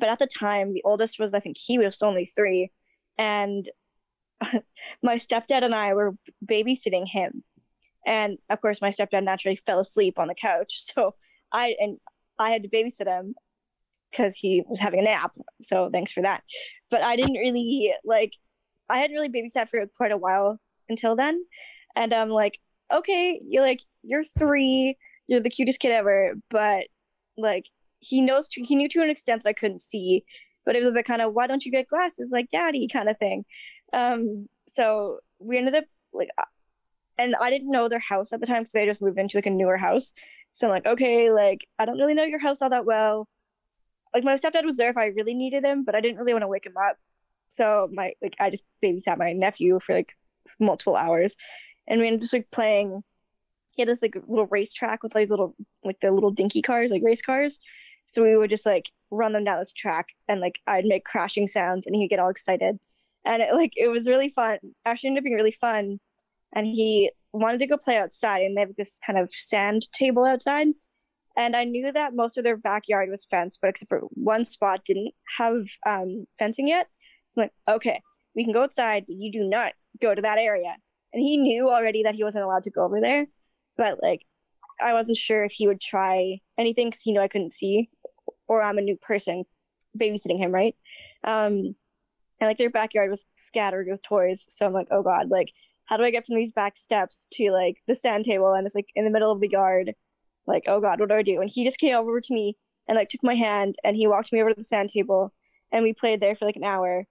but 0.00 0.08
at 0.08 0.18
the 0.18 0.26
time, 0.26 0.74
the 0.74 0.82
oldest 0.84 1.20
was 1.20 1.34
I 1.34 1.40
think 1.40 1.56
he 1.56 1.78
was 1.78 2.02
only 2.02 2.26
three, 2.26 2.72
and 3.16 3.68
my 5.04 5.14
stepdad 5.14 5.62
and 5.62 5.74
I 5.74 5.94
were 5.94 6.16
babysitting 6.44 7.06
him, 7.06 7.44
and 8.06 8.38
of 8.48 8.60
course, 8.60 8.80
my 8.80 8.90
stepdad 8.90 9.24
naturally 9.24 9.56
fell 9.56 9.80
asleep 9.80 10.18
on 10.18 10.28
the 10.28 10.34
couch. 10.34 10.84
So 10.94 11.14
I 11.52 11.74
and 11.78 11.98
I 12.38 12.50
had 12.50 12.62
to 12.62 12.68
babysit 12.68 13.06
him 13.06 13.34
because 14.10 14.36
he 14.36 14.62
was 14.68 14.80
having 14.80 15.00
a 15.00 15.02
nap. 15.02 15.32
So 15.60 15.90
thanks 15.92 16.12
for 16.12 16.22
that. 16.22 16.42
But 16.90 17.02
I 17.02 17.16
didn't 17.16 17.34
really 17.34 17.92
like. 18.04 18.32
I 18.88 18.98
hadn't 18.98 19.16
really 19.16 19.28
babysat 19.28 19.68
for 19.68 19.84
quite 19.96 20.12
a 20.12 20.16
while 20.16 20.60
until 20.88 21.16
then, 21.16 21.44
and 21.96 22.14
I'm 22.14 22.30
like, 22.30 22.60
okay, 22.92 23.40
you're 23.42 23.64
like 23.64 23.80
you're 24.02 24.22
three, 24.22 24.96
you're 25.26 25.40
the 25.40 25.50
cutest 25.50 25.80
kid 25.80 25.92
ever, 25.92 26.34
but 26.50 26.86
like 27.36 27.66
he 28.00 28.20
knows 28.20 28.48
he 28.52 28.76
knew 28.76 28.88
to 28.90 29.02
an 29.02 29.10
extent 29.10 29.42
that 29.42 29.50
I 29.50 29.54
couldn't 29.54 29.82
see, 29.82 30.24
but 30.64 30.76
it 30.76 30.82
was 30.82 30.94
the 30.94 31.02
kind 31.02 31.22
of 31.22 31.34
why 31.34 31.46
don't 31.46 31.64
you 31.64 31.72
get 31.72 31.88
glasses 31.88 32.30
like 32.32 32.48
daddy 32.50 32.88
kind 32.88 33.08
of 33.08 33.18
thing. 33.18 33.44
Um, 33.92 34.48
so 34.68 35.18
we 35.38 35.58
ended 35.58 35.74
up 35.74 35.84
like, 36.12 36.28
and 37.18 37.34
I 37.40 37.50
didn't 37.50 37.70
know 37.70 37.88
their 37.88 37.98
house 37.98 38.32
at 38.32 38.40
the 38.40 38.46
time 38.46 38.62
because 38.62 38.72
they 38.72 38.86
just 38.86 39.02
moved 39.02 39.18
into 39.18 39.36
like 39.36 39.46
a 39.46 39.50
newer 39.50 39.76
house. 39.76 40.12
So 40.52 40.66
I'm 40.66 40.72
like, 40.72 40.86
okay, 40.86 41.30
like 41.30 41.66
I 41.78 41.84
don't 41.84 41.98
really 41.98 42.14
know 42.14 42.24
your 42.24 42.38
house 42.38 42.62
all 42.62 42.70
that 42.70 42.86
well. 42.86 43.28
Like 44.14 44.24
my 44.24 44.34
stepdad 44.36 44.64
was 44.64 44.76
there 44.76 44.90
if 44.90 44.96
I 44.96 45.06
really 45.06 45.34
needed 45.34 45.64
him, 45.64 45.84
but 45.84 45.94
I 45.94 46.00
didn't 46.00 46.18
really 46.18 46.32
want 46.32 46.42
to 46.42 46.48
wake 46.48 46.66
him 46.66 46.76
up. 46.76 46.96
So 47.48 47.88
my 47.92 48.12
like 48.22 48.36
I 48.40 48.50
just 48.50 48.64
babysat 48.84 49.18
my 49.18 49.32
nephew 49.32 49.78
for 49.80 49.94
like 49.94 50.14
multiple 50.58 50.96
hours, 50.96 51.36
and 51.86 52.00
we 52.00 52.06
ended 52.06 52.22
just 52.22 52.32
like 52.32 52.50
playing. 52.50 53.02
He 53.76 53.82
had 53.82 53.88
this 53.88 54.02
like 54.02 54.16
little 54.26 54.46
racetrack 54.46 55.02
with 55.02 55.12
these 55.12 55.30
little 55.30 55.54
like 55.84 56.00
the 56.00 56.10
little 56.10 56.30
dinky 56.30 56.62
cars, 56.62 56.90
like 56.90 57.02
race 57.04 57.22
cars. 57.22 57.60
So 58.06 58.22
we 58.22 58.36
would 58.36 58.50
just 58.50 58.66
like 58.66 58.90
run 59.10 59.32
them 59.32 59.44
down 59.44 59.58
this 59.58 59.72
track, 59.72 60.08
and 60.28 60.40
like 60.40 60.60
I'd 60.66 60.86
make 60.86 61.04
crashing 61.04 61.46
sounds, 61.46 61.86
and 61.86 61.94
he'd 61.94 62.08
get 62.08 62.18
all 62.18 62.30
excited, 62.30 62.78
and 63.24 63.42
it, 63.42 63.52
like 63.52 63.72
it 63.76 63.88
was 63.88 64.08
really 64.08 64.28
fun. 64.28 64.58
Actually, 64.84 65.08
ended 65.08 65.22
up 65.22 65.24
being 65.24 65.36
really 65.36 65.50
fun, 65.50 65.98
and 66.56 66.66
he 66.66 67.12
wanted 67.32 67.58
to 67.58 67.66
go 67.66 67.76
play 67.76 67.98
outside, 67.98 68.42
and 68.42 68.56
they 68.56 68.62
have 68.62 68.74
this 68.76 68.98
kind 69.06 69.18
of 69.18 69.30
sand 69.30 69.86
table 69.92 70.24
outside. 70.24 70.68
And 71.36 71.54
I 71.54 71.64
knew 71.64 71.92
that 71.92 72.16
most 72.16 72.38
of 72.38 72.44
their 72.44 72.56
backyard 72.56 73.10
was 73.10 73.26
fenced, 73.26 73.58
but 73.60 73.68
except 73.68 73.90
for 73.90 74.00
one 74.12 74.44
spot 74.46 74.86
didn't 74.86 75.12
have 75.38 75.66
um, 75.86 76.26
fencing 76.38 76.66
yet. 76.66 76.88
So 77.28 77.42
I'm 77.42 77.44
like, 77.44 77.76
okay, 77.76 78.00
we 78.34 78.42
can 78.42 78.54
go 78.54 78.62
outside, 78.62 79.04
but 79.06 79.16
you 79.18 79.30
do 79.30 79.44
not 79.44 79.74
go 80.00 80.14
to 80.14 80.22
that 80.22 80.38
area. 80.38 80.74
And 81.12 81.20
he 81.20 81.36
knew 81.36 81.68
already 81.68 82.02
that 82.04 82.14
he 82.14 82.24
wasn't 82.24 82.44
allowed 82.44 82.64
to 82.64 82.70
go 82.70 82.84
over 82.84 83.02
there, 83.02 83.26
but 83.76 84.02
like 84.02 84.22
I 84.80 84.94
wasn't 84.94 85.18
sure 85.18 85.44
if 85.44 85.52
he 85.52 85.68
would 85.68 85.80
try 85.80 86.38
anything 86.58 86.88
because 86.88 87.02
he 87.02 87.12
knew 87.12 87.20
I 87.20 87.28
couldn't 87.28 87.52
see, 87.52 87.90
or 88.48 88.62
I'm 88.62 88.78
a 88.78 88.82
new 88.82 88.96
person 88.96 89.44
babysitting 89.98 90.38
him, 90.38 90.52
right? 90.52 90.74
Um, 91.22 91.74
and 92.40 92.48
like 92.48 92.58
their 92.58 92.70
backyard 92.70 93.10
was 93.10 93.26
scattered 93.34 93.88
with 93.90 94.02
toys, 94.02 94.46
so 94.48 94.66
I'm 94.66 94.72
like, 94.72 94.88
oh 94.90 95.02
god, 95.02 95.28
like 95.28 95.52
how 95.86 95.96
do 95.96 96.04
I 96.04 96.10
get 96.10 96.26
from 96.26 96.36
these 96.36 96.52
back 96.52 96.76
steps 96.76 97.26
to 97.32 97.50
like 97.50 97.82
the 97.86 97.94
sand 97.94 98.24
table? 98.24 98.52
And 98.52 98.66
it's 98.66 98.74
like 98.74 98.90
in 98.94 99.04
the 99.04 99.10
middle 99.10 99.32
of 99.32 99.40
the 99.40 99.48
yard? 99.48 99.94
Like, 100.46 100.64
oh 100.66 100.80
god, 100.80 101.00
what 101.00 101.08
do 101.08 101.14
I 101.14 101.22
do? 101.22 101.40
And 101.40 101.50
he 101.50 101.64
just 101.64 101.78
came 101.78 101.96
over 101.96 102.20
to 102.20 102.34
me 102.34 102.56
and 102.88 102.96
like 102.96 103.08
took 103.08 103.22
my 103.22 103.34
hand 103.34 103.76
and 103.84 103.96
he 103.96 104.06
walked 104.06 104.32
me 104.32 104.40
over 104.40 104.50
to 104.50 104.56
the 104.56 104.64
sand 104.64 104.90
table. 104.90 105.32
And 105.72 105.82
we 105.82 105.92
played 105.92 106.20
there 106.20 106.36
for 106.36 106.44
like 106.44 106.56
an 106.56 106.64
hour. 106.64 107.04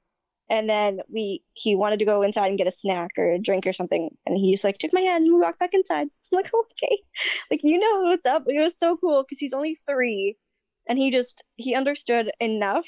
And 0.50 0.70
then 0.70 1.00
we 1.12 1.44
he 1.54 1.76
wanted 1.76 2.00
to 2.00 2.06
go 2.06 2.22
inside 2.22 2.50
and 2.50 2.58
get 2.58 2.68
a 2.68 2.72
snack 2.72 3.12
or 3.18 3.32
a 3.32 3.40
drink 3.40 3.66
or 3.66 3.74
something. 3.74 4.10
And 4.26 4.38
he 4.38 4.52
just 4.52 4.64
like 4.64 4.78
took 4.78 4.94
my 4.94 5.02
hand 5.02 5.26
and 5.26 5.34
we 5.34 5.42
walked 5.42 5.60
back 5.60 5.74
inside. 5.74 6.08
I'm 6.32 6.38
like 6.38 6.52
okay. 6.54 7.00
Like 7.50 7.64
you 7.64 7.80
know 7.80 8.10
what's 8.10 8.26
up 8.26 8.44
it 8.48 8.62
was 8.62 8.78
so 8.78 8.98
cool 8.98 9.24
because 9.24 9.40
he's 9.40 9.54
only 9.54 9.76
three. 9.76 10.38
And 10.88 11.00
he 11.00 11.12
just 11.12 11.44
he 11.56 11.76
understood 11.76 12.32
enough 12.40 12.88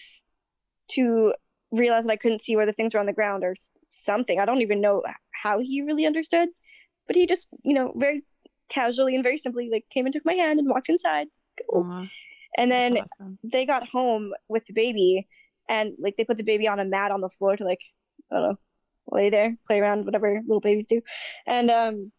to 0.92 1.34
realize 1.72 2.06
that 2.06 2.12
i 2.12 2.18
couldn't 2.18 2.42
see 2.42 2.56
where 2.56 2.66
the 2.66 2.74
things 2.74 2.94
were 2.94 3.00
on 3.00 3.06
the 3.06 3.14
ground 3.14 3.44
or 3.44 3.56
something 3.86 4.40
i 4.40 4.46
don't 4.46 4.62
even 4.62 4.82
know 4.82 5.04
how 5.32 5.60
he 5.60 5.82
really 5.82 6.06
understood 6.06 6.50
but 7.08 7.16
he 7.16 7.26
just 7.26 7.50
you 7.64 7.74
know 7.74 7.94
very 7.96 8.24
casually 8.70 9.16
and 9.16 9.24
very 9.24 9.38
simply 9.38 9.70
like 9.72 9.86
came 9.90 10.06
and 10.06 10.14
took 10.14 10.26
my 10.26 10.34
hand 10.34 10.60
and 10.60 10.70
walked 10.70 10.90
inside 10.90 11.28
cool. 11.70 11.86
Aw, 11.90 12.08
and 12.58 12.72
then 12.72 12.98
awesome. 12.98 13.40
they 13.44 13.66
got 13.66 13.88
home 13.88 14.34
with 14.48 14.66
the 14.66 14.74
baby 14.74 15.28
and 15.70 15.94
like 16.00 16.16
they 16.18 16.24
put 16.24 16.38
the 16.38 16.44
baby 16.44 16.68
on 16.68 16.80
a 16.80 16.86
mat 16.86 17.12
on 17.12 17.22
the 17.22 17.30
floor 17.30 17.56
to 17.58 17.64
like 17.64 17.82
I 18.32 18.36
don't 18.36 18.44
know 18.44 18.58
lay 19.12 19.30
there 19.30 19.56
play 19.66 19.80
around 19.80 20.06
whatever 20.06 20.42
little 20.46 20.60
babies 20.60 20.88
do 20.88 21.02
and 21.46 21.72
um 21.72 22.12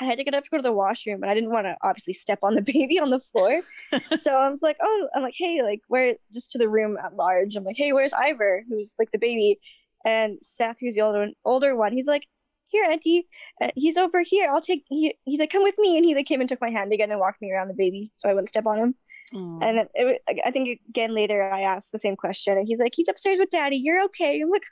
I 0.00 0.04
had 0.04 0.18
to 0.18 0.24
get 0.24 0.34
up 0.34 0.44
to 0.44 0.50
go 0.50 0.58
to 0.58 0.62
the 0.62 0.72
washroom 0.72 1.22
and 1.22 1.30
I 1.30 1.34
didn't 1.34 1.50
want 1.50 1.66
to 1.66 1.76
obviously 1.82 2.12
step 2.12 2.40
on 2.42 2.54
the 2.54 2.62
baby 2.74 2.98
on 2.98 3.10
the 3.10 3.20
floor 3.20 3.60
so 4.20 4.36
I 4.36 4.48
was 4.48 4.62
like 4.62 4.76
oh 4.82 5.08
I'm 5.14 5.22
like 5.22 5.34
hey 5.36 5.62
like 5.62 5.82
where 5.88 6.16
just 6.32 6.52
to 6.52 6.58
the 6.58 6.68
room 6.68 6.96
at 7.02 7.14
large 7.14 7.56
I'm 7.56 7.64
like 7.64 7.76
hey 7.76 7.92
where's 7.92 8.12
Ivor 8.12 8.64
who's 8.68 8.94
like 8.98 9.10
the 9.10 9.18
baby 9.18 9.58
and 10.04 10.38
Seth 10.42 10.78
who's 10.80 10.94
the 10.94 11.02
older 11.02 11.20
one, 11.20 11.34
older 11.44 11.76
one 11.76 11.92
he's 11.92 12.06
like 12.06 12.26
here 12.68 12.84
auntie 12.90 13.26
uh, 13.62 13.68
he's 13.74 13.96
over 13.96 14.22
here 14.22 14.48
I'll 14.50 14.60
take 14.60 14.84
he, 14.88 15.14
he's 15.24 15.40
like 15.40 15.50
come 15.50 15.62
with 15.62 15.78
me 15.78 15.96
and 15.96 16.04
he 16.04 16.14
like 16.14 16.26
came 16.26 16.40
and 16.40 16.48
took 16.48 16.60
my 16.60 16.70
hand 16.70 16.92
again 16.92 17.10
and 17.10 17.20
walked 17.20 17.40
me 17.40 17.52
around 17.52 17.68
the 17.68 17.74
baby 17.74 18.10
so 18.14 18.28
I 18.28 18.34
wouldn't 18.34 18.48
step 18.48 18.66
on 18.66 18.78
him 18.78 18.94
Aw. 19.34 19.58
and 19.60 19.78
then 19.78 19.88
it, 19.94 20.22
I 20.44 20.50
think 20.50 20.80
again 20.88 21.14
later 21.14 21.50
I 21.52 21.62
asked 21.62 21.92
the 21.92 21.98
same 21.98 22.16
question, 22.16 22.56
and 22.56 22.66
he's 22.66 22.78
like, 22.78 22.92
"He's 22.94 23.08
upstairs 23.08 23.38
with 23.38 23.50
daddy. 23.50 23.76
You're 23.76 24.02
okay." 24.04 24.40
I'm 24.40 24.50
like, 24.50 24.64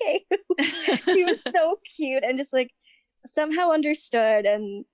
"Okay." 0.00 0.24
he 1.12 1.24
was 1.24 1.40
so 1.50 1.78
cute 1.96 2.22
and 2.22 2.38
just 2.38 2.52
like 2.52 2.70
somehow 3.26 3.70
understood, 3.70 4.46
and 4.46 4.84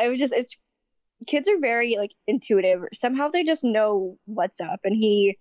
I 0.00 0.08
was 0.08 0.18
just 0.18 0.32
it's 0.32 0.56
kids 1.26 1.48
are 1.48 1.58
very 1.60 1.96
like 1.96 2.12
intuitive. 2.26 2.80
Somehow 2.92 3.28
they 3.28 3.44
just 3.44 3.64
know 3.64 4.18
what's 4.26 4.60
up, 4.60 4.80
and 4.84 4.94
he, 4.96 5.38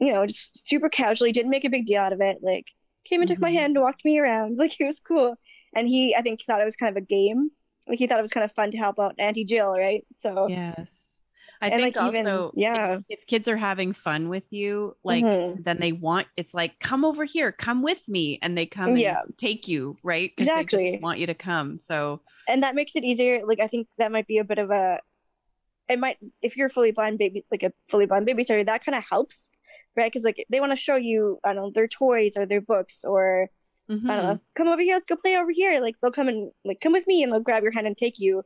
you 0.00 0.12
know, 0.12 0.26
just 0.26 0.66
super 0.68 0.88
casually 0.88 1.32
didn't 1.32 1.50
make 1.50 1.64
a 1.64 1.70
big 1.70 1.86
deal 1.86 2.00
out 2.02 2.12
of 2.12 2.20
it. 2.20 2.38
Like 2.42 2.72
came 3.04 3.20
and 3.22 3.28
took 3.28 3.40
my 3.40 3.50
Mhm. 3.50 3.54
hand 3.54 3.76
and 3.76 3.82
walked 3.84 4.04
me 4.04 4.18
around. 4.18 4.56
Like 4.58 4.72
he 4.72 4.84
was 4.84 5.00
cool, 5.00 5.36
and 5.74 5.88
he 5.88 6.14
I 6.16 6.22
think 6.22 6.42
thought 6.42 6.60
it 6.60 6.64
was 6.64 6.76
kind 6.76 6.96
of 6.96 7.02
a 7.02 7.06
game. 7.06 7.50
Like 7.88 7.98
he 7.98 8.06
thought 8.06 8.18
it 8.18 8.22
was 8.22 8.32
kind 8.32 8.44
of 8.44 8.52
fun 8.54 8.70
to 8.72 8.78
help 8.78 8.98
out 9.00 9.14
Auntie 9.18 9.44
Jill, 9.44 9.70
right? 9.72 10.04
So 10.14 10.46
yes 10.48 11.11
i 11.62 11.68
And, 11.68 11.74
think 11.82 11.96
like, 11.96 12.04
also 12.04 12.48
if- 12.48 12.52
yeah. 12.56 12.98
if, 13.08 13.26
kids 13.26 13.48
are 13.48 13.56
having 13.56 13.92
fun 13.92 14.28
with 14.28 14.44
you 14.50 14.94
like 15.04 15.24
Mhm. 15.24 15.64
then 15.64 15.78
they 15.80 15.92
want 15.92 16.26
it's 16.36 16.52
like 16.52 16.78
come 16.80 17.04
over 17.04 17.24
here 17.24 17.52
come 17.52 17.82
with 17.82 18.06
me 18.08 18.38
and 18.42 18.58
they 18.58 18.66
come 18.66 18.90
and 18.90 18.98
Yeah. 18.98 19.22
take 19.38 19.68
you 19.68 19.96
right 20.02 20.30
because 20.36 20.48
they 20.48 20.60
Exactly. 20.60 20.90
just 20.92 21.02
want 21.02 21.18
you 21.20 21.26
to 21.28 21.34
come 21.34 21.78
so 21.78 22.20
and 22.48 22.62
that 22.62 22.74
makes 22.74 22.96
it 22.96 23.04
easier 23.04 23.46
like 23.46 23.60
i 23.60 23.66
think 23.68 23.88
that 23.98 24.12
might 24.12 24.26
be 24.26 24.38
a 24.38 24.44
bit 24.44 24.58
of 24.58 24.70
a 24.70 24.98
it 25.88 25.98
might 25.98 26.16
if 26.42 26.56
you're 26.56 26.68
fully 26.68 26.90
blind 26.90 27.18
baby 27.18 27.44
like 27.50 27.62
a 27.62 27.72
fully 27.88 28.06
blind 28.06 28.26
baby 28.26 28.42
babysitter 28.42 28.64
that 28.66 28.84
kind 28.84 28.96
of 28.96 29.04
helps 29.08 29.46
right 29.96 30.10
because 30.10 30.24
like 30.24 30.44
they 30.50 30.60
want 30.60 30.72
to 30.72 30.76
show 30.76 30.96
you 30.96 31.38
i 31.44 31.52
don't 31.52 31.62
know 31.62 31.70
their 31.70 31.88
toys 31.88 32.36
or 32.36 32.44
their 32.46 32.60
books 32.60 33.04
or 33.04 33.48
i 33.90 33.94
don't 33.94 34.04
mhm. 34.04 34.06
know 34.06 34.38
come 34.54 34.68
over 34.68 34.80
here 34.80 34.94
let's 34.94 35.06
go 35.06 35.16
play 35.16 35.36
over 35.36 35.50
here 35.50 35.80
like 35.80 35.94
they'll 36.00 36.10
come 36.12 36.28
and 36.28 36.50
like 36.64 36.80
come 36.80 36.92
with 36.92 37.06
me 37.06 37.22
and 37.22 37.30
they'll 37.30 37.40
grab 37.40 37.62
your 37.62 37.72
hand 37.72 37.86
and 37.86 37.96
take 37.96 38.18
you 38.18 38.42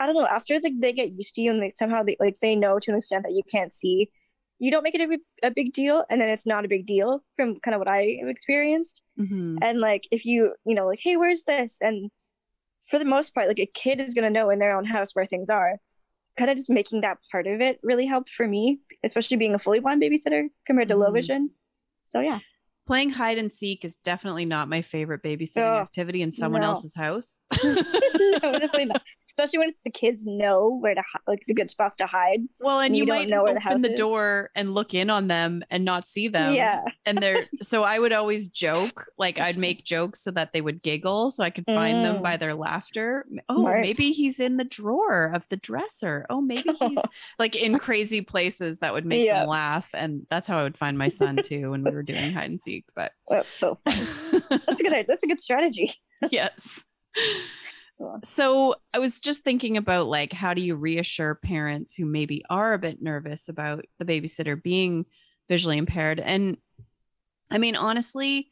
i 0.00 0.06
don't 0.06 0.14
know 0.14 0.26
after 0.26 0.58
like 0.60 0.72
they 0.80 0.92
get 0.92 1.12
used 1.12 1.34
to 1.34 1.40
you 1.42 1.50
and 1.50 1.62
they 1.62 1.70
somehow 1.70 2.02
they 2.02 2.16
like 2.20 2.38
they 2.40 2.54
know 2.56 2.78
to 2.78 2.90
an 2.90 2.96
extent 2.96 3.22
that 3.24 3.32
you 3.32 3.42
can't 3.50 3.72
see 3.72 4.08
you 4.60 4.70
don't 4.70 4.82
make 4.84 4.94
it 4.94 5.00
a, 5.00 5.08
big- 5.08 5.20
a 5.42 5.50
big 5.50 5.72
deal 5.72 6.04
and 6.08 6.20
then 6.20 6.28
it's 6.28 6.46
not 6.46 6.64
a 6.64 6.68
big 6.68 6.86
deal 6.86 7.22
from 7.36 7.56
kind 7.60 7.74
of 7.74 7.78
what 7.80 7.88
i 7.88 8.18
have 8.20 8.28
experienced. 8.28 9.02
Mhm. 9.18 9.58
and 9.62 9.80
like 9.80 10.06
if 10.10 10.24
you 10.24 10.54
you 10.64 10.74
know 10.74 10.86
like 10.86 11.00
hey 11.02 11.16
where's 11.16 11.44
this? 11.44 11.76
And 11.80 12.10
for 12.86 12.98
the 12.98 13.04
most 13.04 13.34
part 13.34 13.48
like 13.48 13.58
a 13.60 13.66
kid 13.66 14.00
is 14.00 14.14
going 14.14 14.24
to 14.24 14.30
know 14.30 14.50
in 14.50 14.58
their 14.58 14.76
own 14.76 14.84
house 14.84 15.14
where 15.14 15.24
things 15.24 15.48
are. 15.50 15.78
Kind 16.36 16.50
of 16.50 16.56
just 16.56 16.68
making 16.70 17.00
that 17.02 17.18
part 17.30 17.46
of 17.46 17.60
it 17.60 17.78
really 17.82 18.06
helped 18.06 18.28
for 18.28 18.46
me 18.48 18.80
especially 19.04 19.36
being 19.36 19.54
a 19.54 19.58
fully 19.58 19.78
blind 19.80 20.02
babysitter 20.02 20.48
compared 20.66 20.88
to 20.88 20.96
low 20.96 21.10
Mhm. 21.10 21.14
vision. 21.14 21.50
So 22.02 22.20
yeah 22.20 22.40
playing 22.86 23.10
hide 23.10 23.38
and 23.38 23.52
seek 23.52 23.84
is 23.84 23.96
definitely 23.96 24.44
not 24.44 24.68
my 24.68 24.82
favorite 24.82 25.22
babysitting 25.22 25.62
Ugh, 25.80 25.82
activity 25.82 26.20
in 26.22 26.30
someone 26.32 26.60
no. 26.60 26.68
else's 26.68 26.94
house 26.94 27.40
no, 27.64 28.38
definitely 28.40 28.86
not. 28.86 29.02
especially 29.26 29.58
when 29.58 29.68
it's 29.68 29.78
the 29.84 29.90
kids 29.90 30.24
know 30.26 30.68
where 30.80 30.94
to 30.94 31.02
like 31.26 31.40
the 31.46 31.54
good 31.54 31.70
spots 31.70 31.96
to 31.96 32.06
hide 32.06 32.40
well 32.60 32.78
and 32.80 32.86
And 32.88 32.96
you, 32.96 33.04
you 33.04 33.08
might 33.08 33.28
know 33.28 33.42
where 33.44 33.54
the 33.54 33.60
open 33.60 33.70
house 33.72 33.82
the 33.82 33.92
is. 33.92 33.98
door 33.98 34.50
and 34.54 34.74
look 34.74 34.94
in 34.94 35.08
on 35.10 35.28
them 35.28 35.62
and 35.70 35.84
not 35.84 36.06
see 36.06 36.28
them 36.28 36.54
yeah 36.54 36.82
and 37.06 37.18
they're 37.18 37.44
so 37.62 37.82
I 37.84 37.98
would 37.98 38.12
always 38.12 38.48
joke, 38.48 39.06
like 39.18 39.38
I'd 39.40 39.56
make 39.58 39.84
jokes 39.84 40.20
so 40.20 40.30
that 40.32 40.52
they 40.52 40.60
would 40.60 40.82
giggle, 40.82 41.30
so 41.30 41.44
I 41.44 41.50
could 41.50 41.64
find 41.66 42.04
them 42.04 42.16
Mm. 42.16 42.22
by 42.22 42.36
their 42.36 42.54
laughter. 42.54 43.24
Oh, 43.48 43.60
Smart. 43.62 43.80
maybe 43.82 44.12
he's 44.12 44.40
in 44.40 44.56
the 44.56 44.64
drawer 44.64 45.32
of 45.34 45.48
the 45.48 45.56
dresser. 45.56 46.26
Oh, 46.30 46.40
maybe 46.40 46.70
he's 46.78 46.98
like 47.38 47.56
in 47.56 47.78
crazy 47.78 48.20
places 48.22 48.78
that 48.80 48.92
would 48.92 49.04
make 49.06 49.24
Yeah. 49.24 49.40
them 49.40 49.48
laugh, 49.48 49.90
and 49.94 50.26
that's 50.30 50.46
how 50.48 50.58
I 50.58 50.62
would 50.64 50.76
find 50.78 50.96
my 50.98 51.08
son 51.08 51.38
too 51.44 51.70
when 51.70 51.82
we 51.84 51.90
were 51.90 52.02
doing 52.02 52.32
hide 52.32 52.50
and 52.50 52.62
seek. 52.62 52.73
But 52.94 53.12
that's 53.28 53.52
so 53.52 53.76
fun. 53.76 54.06
That's 54.48 54.80
a 54.80 54.84
good 54.84 55.04
that's 55.06 55.22
a 55.22 55.26
good 55.26 55.40
strategy. 55.40 55.92
Yes. 56.30 56.82
So 58.24 58.74
I 58.92 58.98
was 58.98 59.20
just 59.20 59.44
thinking 59.44 59.76
about 59.76 60.06
like 60.06 60.32
how 60.32 60.54
do 60.54 60.62
you 60.62 60.74
reassure 60.74 61.34
parents 61.34 61.94
who 61.94 62.06
maybe 62.06 62.42
are 62.48 62.72
a 62.72 62.78
bit 62.78 63.02
nervous 63.02 63.48
about 63.48 63.84
the 63.98 64.04
babysitter 64.04 64.60
being 64.60 65.06
visually 65.48 65.76
impaired? 65.78 66.20
And 66.20 66.56
I 67.50 67.58
mean 67.58 67.76
honestly 67.76 68.48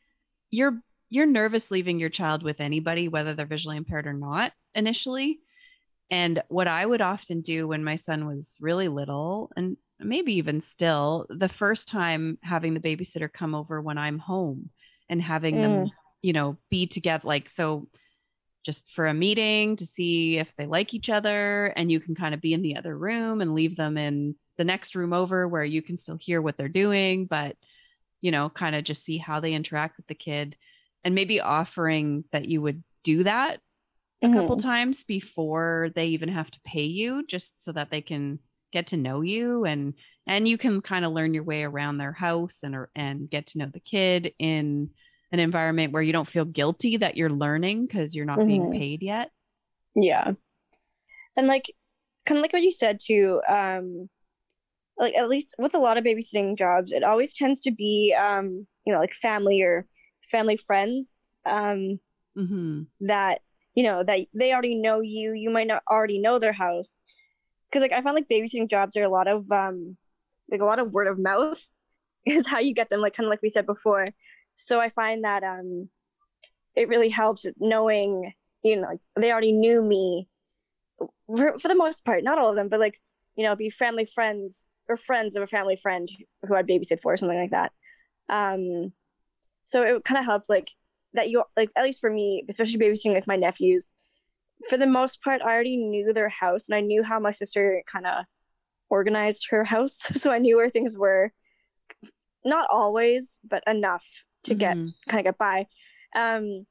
you're 0.51 0.81
you're 1.09 1.27
nervous 1.27 1.71
leaving 1.71 1.99
your 1.99 2.09
child 2.09 2.43
with 2.43 2.61
anybody 2.61 3.09
whether 3.09 3.35
they're 3.35 3.47
visually 3.47 3.77
impaired 3.77 4.07
or 4.07 4.13
not 4.13 4.53
initially. 4.75 5.41
And 6.11 6.43
what 6.49 6.69
I 6.69 6.85
would 6.85 7.01
often 7.01 7.41
do 7.41 7.67
when 7.67 7.83
my 7.83 7.97
son 7.97 8.27
was 8.27 8.59
really 8.61 8.89
little 8.89 9.51
and 9.57 9.77
maybe 10.05 10.35
even 10.35 10.61
still 10.61 11.27
the 11.29 11.49
first 11.49 11.89
time 11.89 12.39
having 12.43 12.75
the 12.75 12.81
babysitter 12.81 13.33
come 13.33 13.55
over 13.55 13.81
when 13.81 13.99
I'm 13.99 14.19
home 14.19 14.71
and 15.09 15.21
having 15.21 15.57
mm. 15.57 15.63
them, 15.63 15.91
you 16.23 16.33
know, 16.33 16.59
be 16.71 16.87
together. 16.87 17.27
Like, 17.27 17.49
so 17.49 17.89
just 18.65 18.93
for 18.93 19.07
a 19.07 19.15
meeting 19.15 19.77
to 19.77 19.87
see 19.87 20.39
if 20.39 20.55
they 20.57 20.67
like 20.67 20.95
each 20.95 21.11
other 21.11 21.67
and 21.77 21.91
you 21.91 21.99
can 22.01 22.15
kind 22.15 22.35
of 22.35 22.41
be 22.41 22.53
in 22.53 22.63
the 22.63 22.77
other 22.77 22.97
room 22.97 23.41
and 23.41 23.55
leave 23.55 23.77
them 23.77 23.99
in 23.99 24.37
the 24.57 24.65
next 24.65 24.95
room 24.95 25.13
over 25.13 25.49
where 25.49 25.65
you 25.65 25.83
can 25.83 25.97
still 25.97 26.17
hear 26.17 26.41
what 26.41 26.57
they're 26.57 26.69
doing, 26.69 27.27
but, 27.27 27.57
you 28.21 28.31
know, 28.31 28.49
kind 28.49 28.77
of 28.77 28.85
just 28.85 29.05
see 29.05 29.19
how 29.19 29.41
they 29.41 29.53
interact 29.53 29.97
with 29.97 30.07
the 30.07 30.15
kid 30.15 30.57
and 31.05 31.15
maybe 31.15 31.41
offering 31.41 32.25
that 32.31 32.47
you 32.47 32.63
would 32.63 32.83
do 33.03 33.25
that 33.25 33.61
a 34.23 34.27
mm-hmm. 34.27 34.39
couple 34.39 34.57
times 34.57 35.03
before 35.03 35.91
they 35.95 36.07
even 36.07 36.29
have 36.29 36.51
to 36.51 36.61
pay 36.65 36.85
you 36.85 37.27
just 37.27 37.63
so 37.63 37.73
that 37.73 37.91
they 37.91 38.01
can 38.01 38.39
get 38.73 38.89
to 38.89 38.97
know 38.97 39.21
you 39.21 39.65
and 39.65 39.95
and 40.27 40.47
you 40.47 40.57
can 40.57 40.81
kind 40.81 41.05
of 41.05 41.13
learn 41.13 41.35
your 41.35 41.43
way 41.43 41.63
around 41.63 41.99
their 41.99 42.13
house 42.13 42.63
and 42.63 42.77
and 42.95 43.31
get 43.31 43.47
to 43.47 43.59
know 43.59 43.69
the 43.73 43.81
kid 43.81 44.33
in 44.39 44.91
an 45.31 45.39
environment 45.39 45.93
where 45.93 46.03
you 46.03 46.13
don't 46.13 46.29
feel 46.29 46.45
guilty 46.45 46.97
that 46.97 47.17
you're 47.17 47.31
learning 47.31 47.87
because 47.87 48.15
you're 48.15 48.27
not 48.27 48.39
mm-hmm. 48.39 48.49
being 48.49 48.73
paid 48.73 49.03
yet 49.03 49.31
yeah 49.95 50.33
and 51.37 51.47
like 51.47 51.73
kind 52.27 52.39
of 52.39 52.43
like 52.43 52.53
what 52.53 52.63
you 52.63 52.73
said 52.73 52.99
too 53.01 53.41
um 53.49 54.09
like 54.99 55.15
at 55.15 55.29
least 55.29 55.55
with 55.59 55.75
a 55.75 55.79
lot 55.79 55.97
of 55.97 56.05
babysitting 56.05 56.57
jobs 56.57 56.93
it 56.93 57.03
always 57.03 57.35
tends 57.35 57.61
to 57.61 57.71
be 57.71 58.15
um 58.19 58.67
you 58.87 58.93
know 58.93 58.99
like 58.99 59.15
family 59.15 59.63
or 59.63 59.87
family 60.23 60.57
friends 60.57 61.25
um 61.47 61.99
mm-hmm. 62.37 62.83
that 63.01 63.41
you 63.75 63.83
know 63.83 64.03
that 64.05 64.27
they 64.35 64.53
already 64.53 64.77
know 64.81 65.01
you 65.01 65.33
you 65.33 65.51
might 65.51 65.67
not 65.67 65.83
already 65.91 66.19
know 66.19 66.39
their 66.39 66.53
house 66.53 67.03
because 67.73 67.83
like 67.83 67.93
i 67.93 68.03
find 68.03 68.15
like 68.15 68.29
babysitting 68.29 68.69
jobs 68.69 68.97
are 68.97 69.05
a 69.05 69.09
lot 69.09 69.27
of 69.27 69.51
um 69.51 69.97
like 70.51 70.61
a 70.61 70.67
lot 70.67 70.79
of 70.79 70.93
word 70.93 71.07
of 71.07 71.19
mouth 71.19 71.67
is 72.27 72.47
how 72.47 72.59
you 72.59 72.75
get 72.75 72.91
them 72.91 73.01
like 73.01 73.15
kind 73.15 73.27
of 73.27 73.31
like 73.31 73.43
we 73.43 73.49
said 73.49 73.67
before. 73.67 74.07
So 74.55 74.81
i 74.81 74.91
find 74.91 75.25
that 75.25 75.43
um 75.43 75.89
it 76.77 76.89
really 76.89 77.09
helps 77.09 77.47
knowing 77.59 78.33
you 78.63 78.77
know 78.77 78.89
like, 78.89 79.01
they 79.17 79.33
already 79.33 79.53
knew 79.53 79.83
me 79.83 80.29
for, 81.27 81.59
for 81.59 81.69
the 81.69 81.75
most 81.75 82.05
part 82.05 82.23
not 82.23 82.39
all 82.39 82.51
of 82.51 82.57
them 82.57 82.69
but 82.69 82.81
like 82.81 82.99
you 83.37 83.45
know 83.45 83.57
be 83.57 83.71
family 83.71 84.05
friends 84.05 84.69
or 84.89 84.97
friends 84.97 85.37
of 85.37 85.43
a 85.43 85.47
family 85.47 85.77
friend 85.77 86.09
who 86.47 86.55
i'd 86.55 86.69
babysit 86.69 87.01
for 87.01 87.15
or 87.15 87.17
something 87.17 87.39
like 87.39 87.51
that. 87.51 87.73
Um 88.29 88.93
so 89.65 89.83
it 89.83 90.05
kind 90.05 90.19
of 90.19 90.25
helps 90.25 90.49
like 90.49 90.71
that 91.15 91.31
you 91.31 91.45
like 91.57 91.71
at 91.77 91.85
least 91.85 92.01
for 92.01 92.11
me 92.11 92.45
especially 92.49 92.79
babysitting 92.79 93.15
like 93.15 93.27
my 93.27 93.37
nephews 93.37 93.95
for 94.69 94.77
the 94.77 94.87
most 94.87 95.23
part 95.23 95.43
i 95.43 95.53
already 95.53 95.77
knew 95.77 96.13
their 96.13 96.29
house 96.29 96.69
and 96.69 96.77
i 96.77 96.81
knew 96.81 97.03
how 97.03 97.19
my 97.19 97.33
sister 97.33 97.83
kind 97.87 98.07
of 98.07 98.25
organized 98.91 99.49
her 99.51 99.65
house 99.65 99.97
so 100.15 100.33
i 100.33 100.39
knew 100.39 100.57
where 100.57 100.69
things 100.69 100.97
were 100.97 101.33
not 102.45 102.67
always 102.71 103.39
but 103.49 103.63
enough 103.67 104.25
to 104.45 104.55
get 104.55 104.77
mm-hmm. 104.77 104.89
kind 105.09 105.21
of 105.21 105.25
get 105.25 105.39
by 105.39 105.67
um 106.17 106.67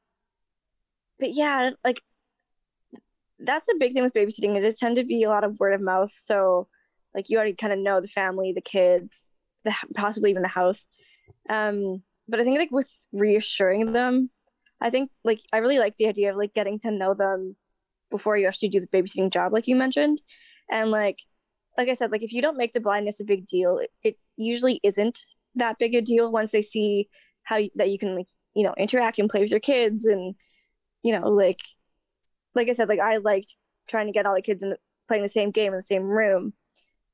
but 1.20 1.30
yeah 1.34 1.72
like 1.84 2.02
that's 3.40 3.66
the 3.66 3.78
big 3.80 3.94
thing 3.94 4.04
with 4.04 4.14
babysitting 4.14 4.56
it 4.56 4.62
does 4.62 4.78
tend 4.78 4.98
to 4.98 5.04
be 5.04 5.24
a 5.24 5.30
lot 5.30 5.44
of 5.44 5.60
word 5.60 5.74
of 5.74 5.82
mouth 5.82 6.12
so 6.12 6.68
like 7.16 7.30
you 7.30 7.38
already 7.38 7.54
kind 7.54 7.74
of 7.74 7.80
know 7.80 8.02
the 8.02 8.08
family 8.08 8.54
the 8.54 8.62
kids 8.62 9.30
the 9.64 9.74
possibly 9.96 10.30
even 10.30 10.42
the 10.42 10.48
house 10.48 10.88
um 11.50 12.04
but 12.32 12.40
I 12.40 12.44
think 12.44 12.58
like 12.58 12.72
with 12.72 12.92
reassuring 13.12 13.92
them, 13.92 14.30
I 14.80 14.90
think 14.90 15.12
like 15.24 15.40
I 15.54 15.58
really 15.58 15.80
like 15.80 15.98
the 15.98 16.08
idea 16.08 16.32
of 16.32 16.38
like 16.38 16.54
getting 16.54 16.80
to 16.80 16.92
know 16.92 17.14
them 17.14 17.56
before 18.12 18.38
you 18.38 18.48
actually 18.48 18.70
do 18.70 18.80
the 18.80 18.88
babysitting 18.88 19.32
job, 19.32 19.54
like 19.54 19.68
you 19.68 19.76
mentioned, 19.76 20.22
and 20.70 20.92
like 20.92 21.20
like 21.78 21.90
I 21.90 21.94
said, 21.94 22.12
like 22.12 22.24
if 22.24 22.34
you 22.34 22.42
don't 22.42 22.58
make 22.58 22.74
the 22.74 22.82
blindness 22.82 23.20
a 23.20 23.26
big 23.26 23.46
deal, 23.46 23.78
it, 23.78 23.90
it 24.04 24.18
usually 24.38 24.80
isn't 24.84 25.20
that 25.56 25.80
big 25.80 25.96
a 25.96 26.02
deal 26.02 26.32
once 26.32 26.52
they 26.52 26.62
see 26.62 27.10
how 27.44 27.58
you, 27.58 27.70
that 27.76 27.90
you 27.90 27.98
can 27.98 28.16
like 28.16 28.28
you 28.54 28.64
know 28.64 28.74
interact 28.78 29.20
and 29.20 29.30
play 29.30 29.40
with 29.40 29.52
your 29.52 29.60
kids 29.60 30.06
and 30.06 30.36
you 31.04 31.12
know 31.18 31.28
like 31.28 31.60
like 32.56 32.70
I 32.70 32.74
said, 32.74 32.90
like 32.90 33.00
I 33.00 33.18
liked 33.18 33.56
trying 33.88 34.08
to 34.08 34.14
get 34.14 34.26
all 34.26 34.36
the 34.36 34.42
kids 34.42 34.64
in 34.64 34.72
the, 34.72 34.78
playing 35.08 35.24
the 35.24 35.30
same 35.30 35.52
game 35.52 35.74
in 35.74 35.78
the 35.78 35.84
same 35.84 36.04
room, 36.04 36.54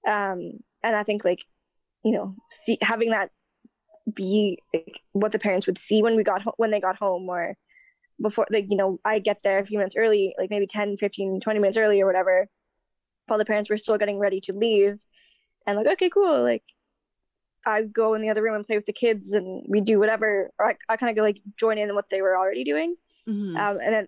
um, 0.08 0.52
and 0.84 0.96
I 0.96 1.04
think 1.04 1.24
like 1.24 1.46
you 2.04 2.12
know 2.12 2.36
see 2.50 2.78
having 2.82 3.12
that 3.12 3.32
be 4.14 4.58
like, 4.74 5.02
what 5.12 5.32
the 5.32 5.40
parents 5.40 5.68
would 5.68 5.78
see 5.78 6.02
when 6.02 6.16
we 6.16 6.24
got 6.24 6.42
when 6.58 6.72
they 6.72 6.80
got 6.80 6.98
home 6.98 7.28
or 7.30 7.56
before 8.22 8.48
like 8.52 8.66
you 8.70 8.78
know 8.78 9.00
i 9.06 9.20
get 9.20 9.42
there 9.44 9.60
a 9.60 9.66
few 9.66 9.78
minutes 9.78 9.96
early 9.96 10.34
like 10.38 10.50
maybe 10.50 10.68
10 10.68 10.98
15 10.98 11.40
20 11.40 11.60
minutes 11.60 11.78
early 11.78 12.02
or 12.02 12.06
whatever 12.06 12.48
while 13.28 13.40
the 13.40 13.46
parents 13.46 13.70
were 13.70 13.78
still 13.78 13.98
getting 13.98 14.20
ready 14.20 14.40
to 14.42 14.54
leave 14.54 15.00
and 15.66 15.78
like 15.78 15.88
okay 15.88 16.10
cool 16.10 16.42
like 16.42 16.64
i 17.66 17.84
go 17.84 18.14
in 18.14 18.22
the 18.22 18.30
other 18.30 18.42
room 18.42 18.56
and 18.56 18.66
play 18.66 18.76
with 18.76 18.86
the 18.86 18.94
kids 18.94 19.34
and 19.34 19.64
we 19.68 19.82
do 19.82 20.00
whatever 20.00 20.52
or 20.60 20.70
i, 20.70 20.76
I 20.90 20.98
kind 20.98 21.10
of 21.10 21.16
go 21.16 21.24
like 21.24 21.42
join 21.58 21.78
in 21.78 21.94
what 21.94 22.10
they 22.10 22.22
were 22.22 22.38
already 22.38 22.64
doing 22.64 22.96
mm-hmm. 23.28 23.56
um, 23.58 23.80
and 23.80 23.94
then 23.94 24.08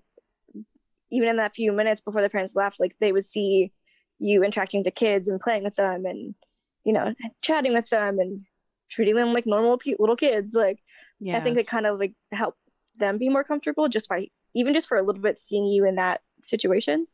even 1.12 1.30
in 1.30 1.38
that 1.38 1.56
few 1.56 1.72
minutes 1.72 2.02
before 2.02 2.22
the 2.22 2.30
parents 2.30 2.56
left 2.56 2.80
like 2.80 2.94
they 3.00 3.12
would 3.12 3.26
see 3.26 3.72
you 4.20 4.44
interacting 4.44 4.80
with 4.80 4.86
the 4.86 4.92
kids 4.92 5.28
and 5.28 5.40
playing 5.40 5.64
with 5.64 5.76
them 5.76 6.06
and 6.06 6.36
you 6.84 6.94
know 6.94 7.14
chatting 7.42 7.74
with 7.74 7.90
them 7.90 8.20
and 8.20 8.46
treating 8.90 9.16
them 9.16 9.34
like 9.34 9.46
normal 9.46 9.78
pe- 9.78 9.96
little 10.00 10.16
kids 10.16 10.56
like 10.56 10.80
yeah. 11.20 11.38
i 11.38 11.40
think 11.40 11.58
it 11.58 11.68
kind 11.68 11.86
of 11.86 12.00
like 12.00 12.14
help 12.32 12.56
them 13.00 13.18
be 13.18 13.30
more 13.30 13.44
comfortable 13.44 13.88
just 13.90 14.10
by 14.10 14.28
even 14.56 14.74
just 14.74 14.88
for 14.88 14.98
a 14.98 15.04
little 15.04 15.22
bit 15.22 15.40
seeing 15.40 15.66
you 15.66 15.86
in 15.86 15.96
that 15.96 16.22
situation. 16.44 17.08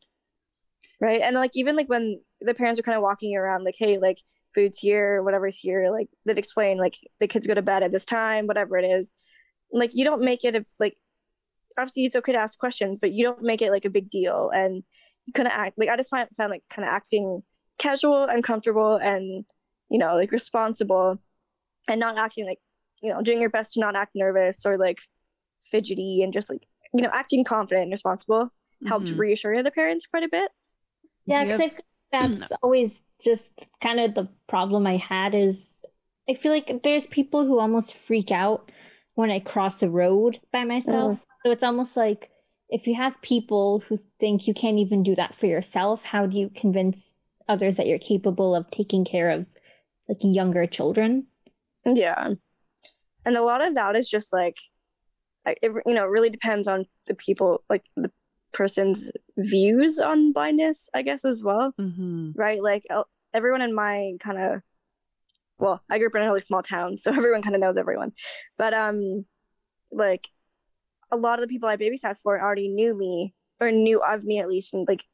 Right? 1.00 1.20
And 1.20 1.36
like 1.36 1.50
even 1.54 1.76
like 1.76 1.88
when 1.88 2.20
the 2.40 2.54
parents 2.54 2.80
are 2.80 2.82
kind 2.82 2.96
of 2.96 3.02
walking 3.02 3.36
around 3.36 3.64
like 3.64 3.76
hey 3.78 3.98
like 3.98 4.18
food's 4.54 4.78
here 4.78 5.22
whatever's 5.22 5.56
here 5.56 5.90
like 5.90 6.08
that 6.24 6.38
explain 6.38 6.78
like 6.78 6.94
the 7.20 7.26
kids 7.28 7.46
go 7.46 7.52
to 7.52 7.60
bed 7.60 7.82
at 7.82 7.92
this 7.92 8.06
time 8.06 8.46
whatever 8.46 8.78
it 8.78 8.84
is. 8.84 9.12
Like 9.72 9.90
you 9.94 10.04
don't 10.04 10.22
make 10.22 10.44
it 10.44 10.56
a 10.56 10.64
like 10.80 10.96
obviously 11.78 12.04
it's 12.04 12.16
okay 12.16 12.32
to 12.32 12.38
ask 12.38 12.58
questions 12.58 12.98
but 13.00 13.12
you 13.12 13.24
don't 13.24 13.42
make 13.42 13.60
it 13.60 13.70
like 13.70 13.84
a 13.84 13.90
big 13.90 14.08
deal. 14.08 14.50
And 14.54 14.82
you 15.26 15.32
kind 15.32 15.46
of 15.46 15.52
act 15.52 15.76
like 15.76 15.88
i 15.88 15.96
just 15.96 16.10
find, 16.10 16.28
found 16.36 16.50
like 16.50 16.62
kind 16.70 16.86
of 16.86 16.92
acting 16.92 17.42
casual 17.78 18.24
and 18.24 18.42
comfortable 18.42 18.96
and 18.96 19.44
you 19.90 19.98
know 19.98 20.14
like 20.14 20.32
responsible 20.32 21.20
and 21.88 22.00
not 22.00 22.18
acting 22.18 22.46
like 22.46 22.58
you 23.02 23.12
know 23.12 23.20
doing 23.20 23.40
your 23.40 23.50
best 23.50 23.74
to 23.74 23.80
not 23.80 23.96
act 23.96 24.12
nervous 24.14 24.64
or 24.64 24.78
like 24.78 25.00
fidgety 25.70 26.22
and 26.22 26.32
just 26.32 26.50
like 26.50 26.66
you 26.94 27.02
know 27.02 27.10
acting 27.12 27.44
confident 27.44 27.84
and 27.84 27.92
responsible 27.92 28.44
mm-hmm. 28.44 28.88
helped 28.88 29.10
reassure 29.10 29.62
the 29.62 29.70
parents 29.70 30.06
quite 30.06 30.22
a 30.22 30.28
bit 30.28 30.50
yeah 31.26 31.44
because 31.44 31.60
have... 31.60 31.70
i 31.70 31.74
think 31.74 31.84
that's 32.12 32.52
always 32.62 33.02
just 33.22 33.68
kind 33.80 34.00
of 34.00 34.14
the 34.14 34.28
problem 34.46 34.86
i 34.86 34.96
had 34.96 35.34
is 35.34 35.76
i 36.28 36.34
feel 36.34 36.52
like 36.52 36.82
there's 36.82 37.06
people 37.06 37.44
who 37.44 37.58
almost 37.58 37.94
freak 37.94 38.30
out 38.30 38.70
when 39.14 39.30
i 39.30 39.38
cross 39.38 39.82
a 39.82 39.88
road 39.88 40.40
by 40.52 40.64
myself 40.64 41.18
mm. 41.18 41.24
so 41.42 41.50
it's 41.50 41.64
almost 41.64 41.96
like 41.96 42.30
if 42.68 42.86
you 42.86 42.94
have 42.94 43.14
people 43.22 43.82
who 43.88 43.98
think 44.18 44.48
you 44.48 44.54
can't 44.54 44.78
even 44.78 45.02
do 45.02 45.14
that 45.14 45.34
for 45.34 45.46
yourself 45.46 46.04
how 46.04 46.26
do 46.26 46.38
you 46.38 46.50
convince 46.54 47.14
others 47.48 47.76
that 47.76 47.86
you're 47.86 47.98
capable 47.98 48.54
of 48.54 48.70
taking 48.70 49.04
care 49.04 49.30
of 49.30 49.46
like 50.08 50.18
younger 50.22 50.66
children 50.66 51.26
yeah. 51.94 52.30
And 53.24 53.36
a 53.36 53.42
lot 53.42 53.66
of 53.66 53.74
that 53.74 53.96
is 53.96 54.08
just 54.08 54.32
like, 54.32 54.58
it, 55.46 55.72
you 55.86 55.94
know, 55.94 56.04
it 56.04 56.10
really 56.10 56.30
depends 56.30 56.68
on 56.68 56.86
the 57.06 57.14
people, 57.14 57.62
like 57.68 57.84
the 57.96 58.10
person's 58.52 59.12
views 59.36 59.98
on 59.98 60.32
blindness, 60.32 60.88
I 60.94 61.02
guess, 61.02 61.24
as 61.24 61.42
well. 61.42 61.72
Mm-hmm. 61.80 62.32
Right. 62.34 62.62
Like 62.62 62.84
everyone 63.34 63.62
in 63.62 63.74
my 63.74 64.12
kind 64.20 64.38
of, 64.38 64.62
well, 65.58 65.82
I 65.90 65.98
grew 65.98 66.08
up 66.08 66.14
in 66.14 66.22
a 66.22 66.26
really 66.26 66.40
small 66.40 66.62
town, 66.62 66.96
so 66.96 67.12
everyone 67.16 67.42
kind 67.42 67.54
of 67.54 67.60
knows 67.60 67.76
everyone. 67.76 68.12
But, 68.58 68.74
um, 68.74 69.24
like 69.92 70.28
a 71.10 71.16
lot 71.16 71.38
of 71.38 71.42
the 71.42 71.48
people 71.48 71.68
I 71.68 71.76
babysat 71.76 72.18
for 72.18 72.40
already 72.40 72.68
knew 72.68 72.96
me 72.96 73.34
or 73.60 73.70
knew 73.70 74.00
of 74.00 74.24
me 74.24 74.40
at 74.40 74.48
least. 74.48 74.74
And 74.74 74.86
like 74.88 75.04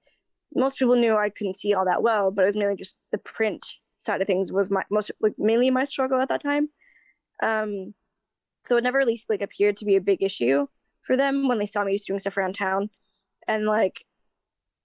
most 0.55 0.79
people 0.79 0.97
knew 0.97 1.17
I 1.17 1.31
couldn't 1.31 1.57
see 1.57 1.75
all 1.75 1.85
that 1.85 2.03
well, 2.03 2.31
but 2.31 2.43
it 2.43 2.47
was 2.47 2.57
mainly 2.57 2.77
just 2.77 2.99
the 3.11 3.19
print 3.19 3.67
side 3.99 4.21
of 4.21 4.27
things 4.27 4.53
was 4.53 4.71
my 4.71 4.83
most 4.91 5.13
like 5.21 5.35
mainly 5.39 5.71
my 5.71 5.85
struggle 5.85 6.19
at 6.19 6.29
that 6.29 6.43
time. 6.43 6.69
Um, 7.43 7.95
so 8.65 8.77
it 8.77 8.85
never 8.85 8.99
really 8.99 9.21
like 9.29 9.43
appeared 9.43 9.77
to 9.79 9.85
be 9.85 9.97
a 9.97 10.01
big 10.01 10.23
issue 10.23 10.67
for 11.03 11.17
them 11.17 11.49
when 11.49 11.59
they 11.59 11.67
saw 11.67 11.85
me 11.85 11.93
just 11.93 12.07
doing 12.07 12.19
stuff 12.19 12.37
around 12.37 12.55
town, 12.55 12.91
and 13.49 13.67
like 13.67 14.05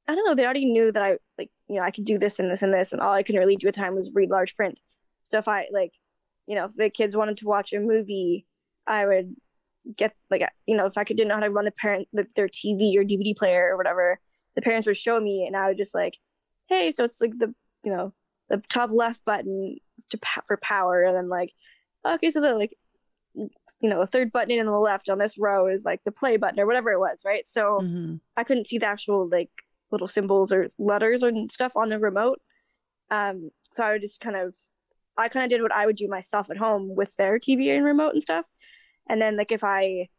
I 0.07 0.15
don't 0.15 0.25
know, 0.25 0.35
they 0.35 0.45
already 0.45 0.65
knew 0.65 0.91
that 0.91 1.03
I 1.03 1.17
like 1.37 1.51
you 1.67 1.75
know 1.75 1.81
I 1.83 1.91
could 1.91 2.05
do 2.05 2.17
this 2.17 2.39
and 2.39 2.49
this 2.49 2.61
and 2.61 2.73
this, 2.73 2.93
and 2.93 3.01
all 3.01 3.13
I 3.13 3.23
could 3.23 3.35
really 3.35 3.55
do 3.55 3.67
at 3.67 3.75
the 3.75 3.81
time 3.81 3.95
was 3.95 4.11
read 4.13 4.29
large 4.29 4.55
print. 4.55 4.79
So 5.23 5.37
if 5.37 5.47
I 5.47 5.67
like, 5.71 5.93
you 6.47 6.55
know, 6.55 6.65
if 6.65 6.75
the 6.75 6.89
kids 6.89 7.15
wanted 7.15 7.37
to 7.37 7.47
watch 7.47 7.73
a 7.73 7.79
movie, 7.79 8.45
I 8.87 9.05
would 9.05 9.35
get 9.95 10.13
like 10.29 10.43
you 10.65 10.75
know 10.75 10.85
if 10.85 10.97
I 10.97 11.03
could 11.03 11.17
didn't 11.17 11.29
know 11.29 11.35
how 11.35 11.41
to 11.41 11.49
run 11.49 11.65
the 11.65 11.71
parent 11.71 12.07
their 12.13 12.47
TV 12.47 12.97
or 12.97 13.03
DVD 13.03 13.35
player 13.35 13.69
or 13.71 13.77
whatever, 13.77 14.19
the 14.55 14.61
parents 14.61 14.87
would 14.87 14.97
show 14.97 15.19
me, 15.19 15.45
and 15.45 15.55
I 15.55 15.67
would 15.67 15.77
just 15.77 15.95
like, 15.95 16.17
hey, 16.69 16.91
so 16.91 17.03
it's 17.03 17.21
like 17.21 17.37
the 17.37 17.53
you 17.83 17.91
know 17.91 18.13
the 18.49 18.61
top 18.69 18.89
left 18.93 19.23
button 19.25 19.77
to 20.09 20.19
for 20.45 20.57
power, 20.57 21.03
and 21.03 21.15
then 21.15 21.29
like, 21.29 21.51
okay, 22.05 22.31
so 22.31 22.41
the 22.41 22.55
like, 22.55 22.73
you 23.37 23.89
know, 23.89 23.99
the 23.99 24.07
third 24.07 24.31
button 24.31 24.51
in 24.51 24.65
the 24.65 24.71
left 24.71 25.09
on 25.09 25.19
this 25.19 25.37
row 25.37 25.67
is 25.67 25.85
like 25.85 26.03
the 26.03 26.11
play 26.11 26.37
button 26.37 26.59
or 26.59 26.65
whatever 26.65 26.91
it 26.91 26.99
was, 26.99 27.21
right? 27.25 27.47
So 27.47 27.79
mm-hmm. 27.81 28.15
I 28.35 28.43
couldn't 28.43 28.67
see 28.67 28.79
the 28.79 28.87
actual 28.87 29.29
like 29.29 29.51
little 29.91 30.07
symbols 30.07 30.51
or 30.51 30.67
letters 30.77 31.23
and 31.23 31.51
stuff 31.51 31.73
on 31.75 31.89
the 31.89 31.99
remote. 31.99 32.41
Um, 33.11 33.51
so 33.71 33.83
I 33.83 33.91
would 33.91 34.01
just 34.01 34.19
kind 34.19 34.35
of 34.35 34.55
I 35.17 35.29
kind 35.29 35.43
of 35.43 35.49
did 35.49 35.61
what 35.61 35.75
I 35.75 35.85
would 35.85 35.95
do 35.95 36.07
myself 36.07 36.49
at 36.49 36.57
home 36.57 36.95
with 36.95 37.15
their 37.15 37.39
TV 37.39 37.75
and 37.75 37.83
remote 37.83 38.13
and 38.13 38.21
stuff. 38.21 38.51
And 39.09 39.21
then 39.21 39.37
like 39.37 39.51
if 39.51 39.63
I, 39.63 40.09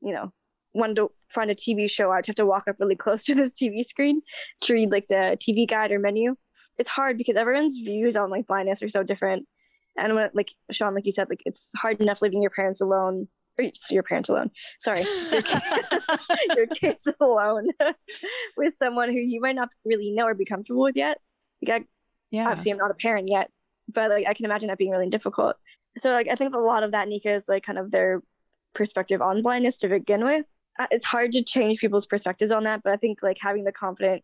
you 0.00 0.12
know, 0.12 0.32
wanted 0.72 0.96
to 0.96 1.10
find 1.28 1.50
a 1.50 1.54
TV 1.54 1.90
show, 1.90 2.10
I'd 2.10 2.26
have 2.26 2.36
to 2.36 2.46
walk 2.46 2.68
up 2.68 2.76
really 2.80 2.96
close 2.96 3.24
to 3.26 3.34
this 3.34 3.52
TV 3.52 3.82
screen 3.82 4.22
to 4.62 4.74
read 4.74 4.90
like 4.90 5.06
the 5.08 5.38
TV 5.40 5.68
guide 5.68 5.92
or 5.92 5.98
menu. 5.98 6.36
It's 6.78 6.90
hard 6.90 7.18
because 7.18 7.36
everyone's 7.36 7.78
views 7.78 8.16
on 8.16 8.30
like 8.30 8.46
blindness 8.46 8.82
are 8.82 8.88
so 8.88 9.02
different. 9.02 9.46
And 9.98 10.14
when 10.14 10.30
like 10.34 10.52
Shawn, 10.70 10.94
like 10.94 11.06
you 11.06 11.12
said, 11.12 11.28
like 11.28 11.42
it's 11.44 11.72
hard 11.76 12.00
enough 12.00 12.22
leaving 12.22 12.42
your 12.42 12.50
parents 12.50 12.80
alone 12.80 13.28
or 13.58 13.64
your 13.90 14.02
parents 14.02 14.28
alone. 14.28 14.50
Sorry, 14.78 15.02
your, 15.32 15.42
your 16.56 16.66
kids 16.66 17.08
alone 17.20 17.68
with 18.56 18.74
someone 18.74 19.10
who 19.10 19.18
you 19.18 19.40
might 19.40 19.56
not 19.56 19.68
really 19.84 20.10
know 20.12 20.24
or 20.26 20.34
be 20.34 20.44
comfortable 20.44 20.82
with 20.82 20.96
yet. 20.96 21.18
Like 21.66 21.82
I, 21.82 21.86
Yeah. 22.30 22.48
obviously 22.48 22.72
I'm 22.72 22.78
not 22.78 22.90
a 22.90 22.94
parent 22.94 23.28
yet, 23.28 23.50
but 23.92 24.10
like 24.10 24.26
I 24.26 24.34
can 24.34 24.44
imagine 24.44 24.68
that 24.68 24.78
being 24.78 24.92
really 24.92 25.10
difficult. 25.10 25.56
So 25.98 26.12
like 26.12 26.28
I 26.28 26.34
think 26.36 26.54
a 26.54 26.58
lot 26.58 26.82
of 26.82 26.92
that 26.92 27.08
Nika 27.08 27.32
is 27.32 27.48
like 27.48 27.64
kind 27.64 27.78
of 27.78 27.90
their 27.90 28.22
perspective 28.74 29.20
on 29.20 29.42
blindness 29.42 29.76
to 29.78 29.88
begin 29.88 30.24
with. 30.24 30.46
Uh, 30.78 30.86
It's 30.90 31.04
hard 31.04 31.32
to 31.32 31.42
change 31.42 31.80
people's 31.80 32.06
perspectives 32.06 32.52
on 32.52 32.64
that, 32.64 32.82
but 32.84 32.92
I 32.92 32.96
think 32.96 33.22
like 33.22 33.38
having 33.40 33.64
the 33.64 33.72
confident 33.72 34.22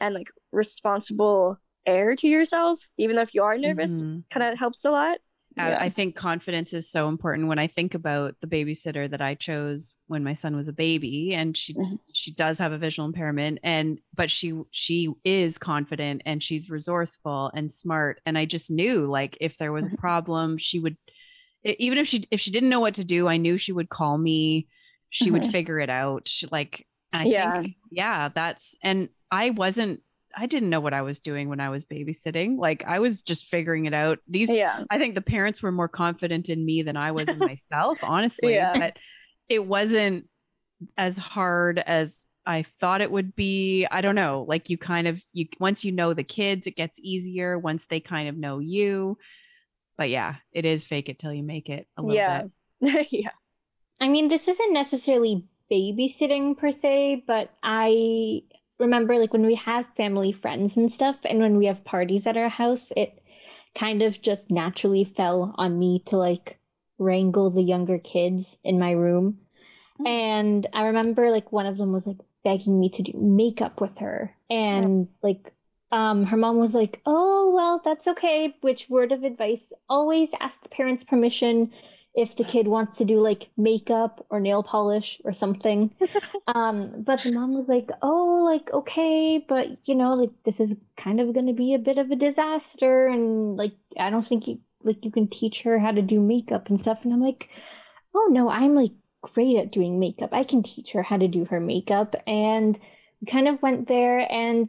and 0.00 0.14
like 0.14 0.28
responsible 0.52 1.58
air 1.86 2.14
to 2.16 2.28
yourself, 2.28 2.80
even 2.98 3.16
though 3.16 3.22
if 3.22 3.34
you 3.34 3.42
are 3.42 3.56
nervous, 3.58 4.02
Mhm. 4.02 4.24
kind 4.30 4.52
of 4.52 4.58
helps 4.58 4.84
a 4.84 4.90
lot. 4.90 5.18
I- 5.58 5.70
Yeah. 5.70 5.78
I 5.80 5.88
think 5.90 6.14
confidence 6.14 6.72
is 6.72 6.88
so 6.88 7.08
important 7.08 7.48
when 7.48 7.58
I 7.58 7.66
think 7.66 7.94
about 7.94 8.36
the 8.40 8.46
babysitter 8.46 9.10
that 9.10 9.20
I 9.20 9.34
chose 9.34 9.94
when 10.06 10.22
my 10.22 10.32
son 10.34 10.54
was 10.54 10.68
a 10.68 10.72
baby 10.72 11.34
and 11.34 11.56
she 11.56 11.74
Mhm. 11.74 11.98
she 12.14 12.32
does 12.32 12.58
have 12.60 12.70
a 12.70 12.78
visual 12.78 13.04
impairment 13.08 13.58
and 13.64 13.98
but 14.14 14.30
she 14.30 14.52
she 14.70 15.08
is 15.24 15.58
confident 15.58 16.22
and 16.24 16.40
she's 16.40 16.70
resourceful 16.70 17.50
and 17.52 17.70
smart 17.72 18.20
and 18.24 18.38
I 18.38 18.44
just 18.46 18.70
knew 18.70 19.06
like 19.06 19.36
if 19.40 19.56
there 19.56 19.72
was 19.72 19.86
a 19.86 19.90
Mhm. 19.90 19.98
problem 19.98 20.56
she 20.56 20.78
would 20.78 20.96
even 21.64 21.98
if 21.98 22.06
she 22.06 22.24
if 22.30 22.40
she 22.40 22.52
didn't 22.52 22.68
know 22.70 22.80
what 22.80 22.94
to 22.94 23.04
do 23.04 23.26
I 23.26 23.36
knew 23.36 23.58
she 23.58 23.72
would 23.72 23.88
call 23.88 24.18
me 24.18 24.68
she 25.10 25.32
would 25.32 25.42
Mhm. 25.42 25.50
figure 25.50 25.80
it 25.80 25.90
out 25.90 26.28
She- 26.28 26.46
like 26.46 26.86
I 27.12 27.24
Yeah. 27.26 27.62
think 27.62 27.74
yeah 27.90 28.28
that's 28.28 28.76
and 28.84 29.08
I 29.32 29.50
wasn't 29.50 30.00
I 30.36 30.46
didn't 30.46 30.70
know 30.70 30.80
what 30.80 30.94
I 30.94 31.02
was 31.02 31.20
doing 31.20 31.48
when 31.48 31.60
I 31.60 31.70
was 31.70 31.84
babysitting 31.84 32.56
like 32.58 32.84
I 32.86 32.98
was 33.00 33.22
just 33.22 33.46
figuring 33.46 33.86
it 33.86 33.94
out 33.94 34.18
these 34.28 34.50
Yeah. 34.50 34.84
I 34.90 34.98
think 34.98 35.14
the 35.14 35.20
parents 35.20 35.62
were 35.62 35.72
more 35.72 35.88
confident 35.88 36.48
in 36.48 36.64
me 36.64 36.82
than 36.82 36.96
I 36.96 37.12
was 37.12 37.28
in 37.28 37.38
myself, 37.38 37.98
honestly. 38.02 38.54
Yeah. 38.54 38.78
But 38.78 38.96
it 39.48 39.66
wasn't 39.66 40.26
as 40.96 41.18
hard 41.18 41.78
as 41.78 42.24
I 42.46 42.62
thought 42.62 43.00
it 43.02 43.10
would 43.10 43.36
be. 43.36 43.86
I 43.90 44.00
don't 44.00 44.14
know. 44.14 44.44
Like 44.48 44.70
you 44.70 44.78
kind 44.78 45.06
of 45.06 45.20
you 45.32 45.46
once 45.58 45.84
you 45.84 45.92
know 45.92 46.14
the 46.14 46.24
kids, 46.24 46.66
it 46.66 46.76
gets 46.76 46.98
easier 47.00 47.58
once 47.58 47.86
they 47.86 48.00
kind 48.00 48.28
of 48.28 48.36
know 48.36 48.60
you. 48.60 49.18
But 49.98 50.08
yeah, 50.10 50.36
it 50.52 50.64
is 50.64 50.86
fake 50.86 51.08
it 51.08 51.18
till 51.18 51.34
you 51.34 51.42
make 51.42 51.68
it 51.68 51.86
a 51.96 52.02
little 52.02 52.16
Yeah. 52.16 52.44
bit. 52.80 53.08
yeah. 53.12 53.30
I 54.00 54.08
mean, 54.08 54.28
this 54.28 54.48
isn't 54.48 54.72
necessarily 54.72 55.44
babysitting 55.70 56.56
per 56.56 56.70
se, 56.72 57.24
but 57.26 57.50
I 57.62 58.42
remember 58.80 59.18
like 59.18 59.32
when 59.32 59.46
we 59.46 59.54
have 59.54 59.86
family 59.94 60.32
friends 60.32 60.76
and 60.76 60.90
stuff, 60.90 61.24
and 61.24 61.40
when 61.40 61.56
we 61.56 61.66
have 61.66 61.84
parties 61.84 62.26
at 62.26 62.36
our 62.36 62.48
house, 62.48 62.92
it 62.96 63.22
kind 63.74 64.02
of 64.02 64.20
just 64.20 64.50
naturally 64.50 65.04
fell 65.04 65.54
on 65.56 65.78
me 65.78 66.02
to 66.06 66.16
like 66.16 66.58
wrangle 66.98 67.50
the 67.50 67.62
younger 67.62 67.98
kids 67.98 68.58
in 68.64 68.78
my 68.78 68.90
room. 68.90 69.38
Mm. 70.00 70.08
And 70.08 70.66
I 70.72 70.84
remember 70.84 71.30
like 71.30 71.52
one 71.52 71.66
of 71.66 71.76
them 71.76 71.92
was 71.92 72.06
like 72.06 72.18
begging 72.42 72.80
me 72.80 72.88
to 72.90 73.02
do 73.02 73.12
makeup 73.14 73.80
with 73.80 73.98
her. 74.00 74.34
And 74.48 75.08
like 75.22 75.52
um 75.92 76.24
her 76.24 76.36
mom 76.36 76.58
was 76.58 76.74
like, 76.74 77.00
"Oh, 77.06 77.52
well, 77.54 77.80
that's 77.84 78.08
okay." 78.08 78.54
Which 78.60 78.88
word 78.88 79.12
of 79.12 79.22
advice, 79.24 79.72
always 79.88 80.32
ask 80.40 80.62
the 80.62 80.68
parents' 80.68 81.04
permission 81.04 81.72
if 82.14 82.36
the 82.36 82.44
kid 82.44 82.66
wants 82.66 82.98
to 82.98 83.04
do 83.04 83.20
like 83.20 83.50
makeup 83.56 84.26
or 84.30 84.40
nail 84.40 84.62
polish 84.62 85.20
or 85.24 85.32
something. 85.32 85.94
um 86.48 87.02
but 87.02 87.22
the 87.22 87.32
mom 87.32 87.54
was 87.54 87.68
like, 87.68 87.90
"Oh, 88.02 88.42
like 88.44 88.72
okay, 88.72 89.44
but 89.46 89.68
you 89.84 89.94
know, 89.94 90.14
like 90.14 90.30
this 90.44 90.60
is 90.60 90.76
kind 90.96 91.20
of 91.20 91.32
going 91.34 91.46
to 91.46 91.52
be 91.52 91.74
a 91.74 91.78
bit 91.78 91.98
of 91.98 92.10
a 92.10 92.16
disaster 92.16 93.06
and 93.06 93.56
like 93.56 93.74
I 93.98 94.10
don't 94.10 94.26
think 94.26 94.48
you 94.48 94.60
like 94.82 95.04
you 95.04 95.10
can 95.10 95.28
teach 95.28 95.62
her 95.62 95.78
how 95.78 95.92
to 95.92 96.02
do 96.02 96.20
makeup 96.20 96.68
and 96.68 96.80
stuff." 96.80 97.04
And 97.04 97.12
I'm 97.12 97.22
like, 97.22 97.48
"Oh 98.14 98.28
no, 98.30 98.50
I'm 98.50 98.74
like 98.74 98.92
great 99.22 99.56
at 99.56 99.72
doing 99.72 100.00
makeup. 100.00 100.30
I 100.32 100.44
can 100.44 100.62
teach 100.62 100.92
her 100.92 101.02
how 101.02 101.16
to 101.18 101.28
do 101.28 101.44
her 101.46 101.60
makeup." 101.60 102.16
And 102.26 102.78
we 103.20 103.26
kind 103.26 103.48
of 103.48 103.62
went 103.62 103.88
there 103.88 104.30
and 104.32 104.68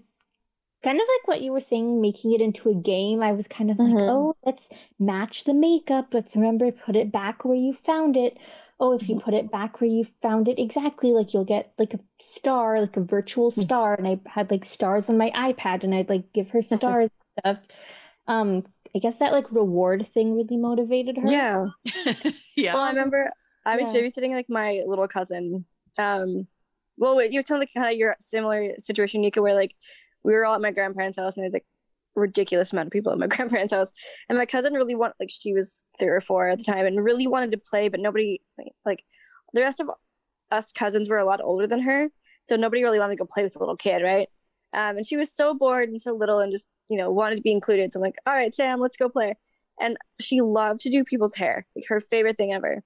kind 0.84 0.99
of 0.99 1.07
like 1.07 1.27
what 1.27 1.41
you 1.41 1.51
were 1.51 1.61
saying, 1.61 2.01
making 2.01 2.34
it 2.34 2.41
into 2.41 2.69
a 2.69 2.75
game. 2.75 3.21
I 3.21 3.32
was 3.34 3.47
kind 3.47 3.69
of 3.71 3.77
like, 3.77 3.93
Mhm. 3.93 4.09
oh, 4.09 4.36
let's 4.45 4.69
match 4.99 5.43
the 5.43 5.53
makeup. 5.53 6.13
Let's 6.13 6.36
remember 6.36 6.71
put 6.71 6.95
it 6.95 7.11
back 7.11 7.45
where 7.45 7.55
you 7.57 7.73
found 7.73 8.17
it. 8.17 8.38
Oh, 8.79 8.93
if 8.93 9.07
you 9.07 9.19
put 9.19 9.36
it 9.36 9.51
back 9.51 9.79
where 9.79 9.89
you 9.89 10.03
found 10.03 10.47
it 10.47 10.57
exactly, 10.57 11.11
like 11.11 11.34
you'll 11.34 11.45
get 11.45 11.71
like 11.77 11.93
a 11.93 11.99
star, 12.19 12.82
like 12.82 12.97
a 12.97 13.01
virtual 13.01 13.51
star. 13.51 13.93
And 13.93 14.07
I 14.07 14.19
had 14.25 14.49
like 14.49 14.65
stars 14.65 15.07
on 15.09 15.17
my 15.19 15.29
iPad 15.32 15.84
and 15.84 15.93
I'd 15.93 16.09
like 16.09 16.34
give 16.34 16.49
her 16.49 16.61
stars 16.63 17.09
and 17.45 17.55
stuff. 17.57 17.67
Um, 18.27 18.65
I 18.95 18.99
guess 18.99 19.19
that 19.19 19.34
like 19.34 19.51
reward 19.51 20.05
thing 20.07 20.36
really 20.36 20.57
motivated 20.57 21.17
her. 21.17 21.32
Yeah. 21.32 21.67
yeah. 22.55 22.73
Well, 22.73 22.84
I 22.84 22.89
remember 22.89 23.32
I 23.65 23.77
was 23.77 23.93
Yeah. 23.93 24.01
babysitting 24.01 24.32
like 24.32 24.49
my 24.49 24.82
little 24.86 25.07
cousin. 25.07 25.65
Um, 25.99 26.47
well, 26.97 27.23
you're 27.23 27.43
telling 27.43 27.61
like 27.61 27.73
kind 27.73 27.91
of 27.93 27.97
your 27.99 28.15
similar 28.19 28.73
situation, 28.79 29.21
Nika, 29.21 29.41
where 29.41 29.55
like 29.55 29.73
we 30.24 30.34
were 30.34 30.45
all 30.45 30.55
at 30.55 30.61
my 30.61 30.72
grandparents' 30.72 31.17
house 31.17 31.38
and 31.38 31.43
there's 31.43 31.53
like 31.53 31.65
ridiculous 32.15 32.74
amount 32.74 32.88
of 32.88 32.91
people 32.91 33.11
at 33.11 33.17
my 33.17 33.28
grandparents' 33.36 33.74
house, 33.74 33.91
and 34.30 34.38
my 34.38 34.45
cousin 34.45 34.74
really 34.74 34.95
wanted 34.95 35.15
like 35.19 35.30
she 35.32 35.53
was 35.53 35.86
three 35.99 36.09
or 36.09 36.22
four 36.22 36.49
at 36.49 36.59
the 36.59 36.65
time 36.65 36.86
and 36.86 37.03
really 37.03 37.28
wanted 37.28 37.51
to 37.51 37.57
play, 37.57 37.89
but 37.89 37.99
nobody 37.99 38.41
like 38.86 39.03
the 39.53 39.61
rest 39.61 39.80
of 39.80 39.89
us 40.51 40.72
cousins 40.72 41.09
were 41.09 41.17
a 41.17 41.26
lot 41.26 41.41
older 41.43 41.67
than 41.67 41.82
her, 41.82 42.09
so 42.45 42.55
nobody 42.55 42.84
really 42.84 42.99
wanted 42.99 43.17
to 43.17 43.24
go 43.24 43.30
play 43.32 43.43
with 43.43 43.53
the 43.53 43.59
little 43.59 43.78
kid, 43.78 44.01
right? 44.03 44.28
Um, 44.74 44.97
and 44.97 45.05
she 45.05 45.17
was 45.17 45.34
so 45.34 45.53
bored 45.53 45.89
and 45.89 46.01
so 46.01 46.13
little 46.13 46.39
and 46.39 46.51
just 46.51 46.69
you 46.89 46.97
know 46.97 47.11
wanted 47.11 47.38
to 47.38 47.41
be 47.41 47.51
included. 47.51 47.91
So 47.93 47.99
I'm 47.99 48.03
like, 48.03 48.17
all 48.26 48.34
right, 48.34 48.53
Sam, 48.53 48.80
let's 48.80 48.97
go 48.97 49.09
play. 49.09 49.36
And 49.80 49.97
she 50.19 50.41
loved 50.41 50.82
to 50.82 50.89
do 50.89 51.03
people's 51.03 51.36
hair, 51.36 51.65
like 51.76 51.86
her 51.88 51.99
favorite 51.99 52.38
thing 52.38 52.53
ever 52.53 52.84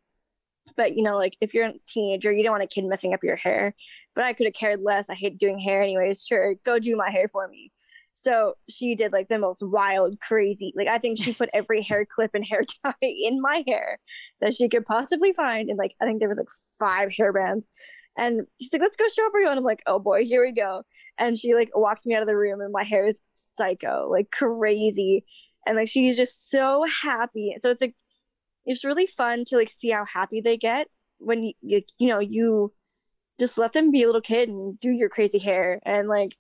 but 0.78 0.96
you 0.96 1.04
know 1.04 1.18
like 1.18 1.38
if 1.42 1.54
you're 1.54 1.68
a 1.68 1.74
teenager 1.88 2.32
you 2.32 2.44
don't 2.44 2.52
want 2.52 2.64
a 2.64 2.68
kid 2.68 2.86
messing 2.86 3.14
up 3.14 3.24
your 3.24 3.36
hair. 3.36 3.74
But 4.16 4.26
i 4.26 4.34
could 4.34 4.46
have 4.46 4.54
cared 4.54 4.82
less. 4.82 5.10
I 5.10 5.16
hate 5.16 5.38
doing 5.38 5.60
hair 5.60 5.82
anyways. 5.82 6.26
Sure 6.26 6.56
go 6.66 6.80
do 6.80 6.96
my 6.96 7.10
hair 7.10 7.28
for 7.28 7.48
me. 7.48 7.72
So 8.14 8.54
she 8.70 8.96
did 8.96 9.12
like 9.12 9.28
the 9.28 9.38
most 9.38 9.62
wild 9.62 10.20
crazy 10.22 10.74
like 10.76 10.88
i 10.88 10.98
think 10.98 11.18
she 11.18 11.34
put 11.34 11.50
every 11.54 11.82
hair 11.82 12.06
clip 12.06 12.32
and 12.34 12.46
hair 12.46 12.64
tie 12.86 12.94
in 13.02 13.42
my 13.42 13.64
hair 13.68 14.00
that 14.40 14.54
she 14.54 14.70
could 14.70 14.86
possibly 14.86 15.34
find 15.34 15.70
and 15.70 15.78
like 15.78 15.94
i 16.02 16.06
think 16.06 16.20
there 16.20 16.30
was 16.30 16.38
like 16.38 16.48
five 16.80 17.12
hair 17.12 17.34
bands. 17.34 17.70
And 18.18 18.48
she's 18.60 18.72
like 18.72 18.82
let's 18.82 18.96
go 18.96 19.06
show 19.10 19.26
everyone. 19.26 19.58
I'm 19.58 19.64
like 19.64 19.84
oh 19.86 20.00
boy 20.00 20.24
here 20.24 20.44
we 20.46 20.54
go. 20.54 20.84
And 21.18 21.38
she 21.38 21.54
like 21.54 21.72
walks 21.76 22.06
me 22.06 22.16
out 22.16 22.22
of 22.22 22.28
the 22.28 22.38
room 22.38 22.62
and 22.62 22.72
my 22.72 22.84
hair 22.84 23.06
is 23.08 23.22
psycho 23.34 24.08
like 24.10 24.32
crazy. 24.32 25.26
And 25.66 25.76
like 25.76 25.90
she's 25.90 26.16
just 26.16 26.50
so 26.50 26.86
happy. 27.04 27.56
So 27.58 27.70
it's 27.70 27.82
like 27.82 27.96
it's 28.66 28.84
really 28.84 29.08
fun 29.08 29.46
to 29.46 29.58
like 29.58 29.70
see 29.70 29.90
how 29.90 30.06
happy 30.06 30.42
they 30.42 30.58
get 30.58 30.88
when 31.18 31.52
you 31.62 31.82
you, 31.98 32.08
know 32.08 32.20
you 32.20 32.74
just 33.40 33.58
let 33.58 33.74
them 33.74 33.92
be 33.92 34.04
a 34.04 34.06
little 34.06 34.22
kid 34.22 34.50
and 34.50 34.80
do 34.80 34.90
your 34.90 35.10
crazy 35.10 35.40
hair 35.40 35.80
and 35.86 36.08
like 36.08 36.36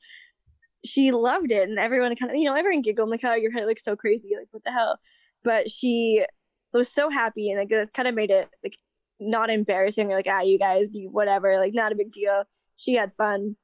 she 0.85 1.11
loved 1.11 1.51
it 1.51 1.67
and 1.67 1.79
everyone 1.79 2.15
kind 2.15 2.31
of 2.31 2.37
you 2.37 2.45
know 2.45 2.55
everyone 2.55 2.81
giggled 2.81 3.09
like 3.09 3.21
how 3.21 3.35
your 3.35 3.51
hair 3.51 3.65
looks 3.65 3.83
so 3.83 3.95
crazy 3.95 4.31
like 4.37 4.47
what 4.51 4.63
the 4.63 4.71
hell? 4.71 4.99
But 5.43 5.69
she 5.69 6.25
was 6.73 6.91
so 6.91 7.09
happy 7.09 7.49
and 7.49 7.59
like 7.59 7.71
it 7.71 7.93
kind 7.93 8.07
of 8.07 8.15
made 8.15 8.31
it 8.31 8.49
like 8.63 8.77
not 9.19 9.49
embarrassing 9.49 10.09
like 10.09 10.27
ah 10.29 10.41
you 10.41 10.59
guys 10.59 10.93
you 10.93 11.09
whatever 11.09 11.57
like 11.57 11.73
not 11.73 11.91
a 11.91 11.95
big 11.95 12.11
deal. 12.11 12.43
She 12.75 12.93
had 12.95 13.11
fun. 13.13 13.55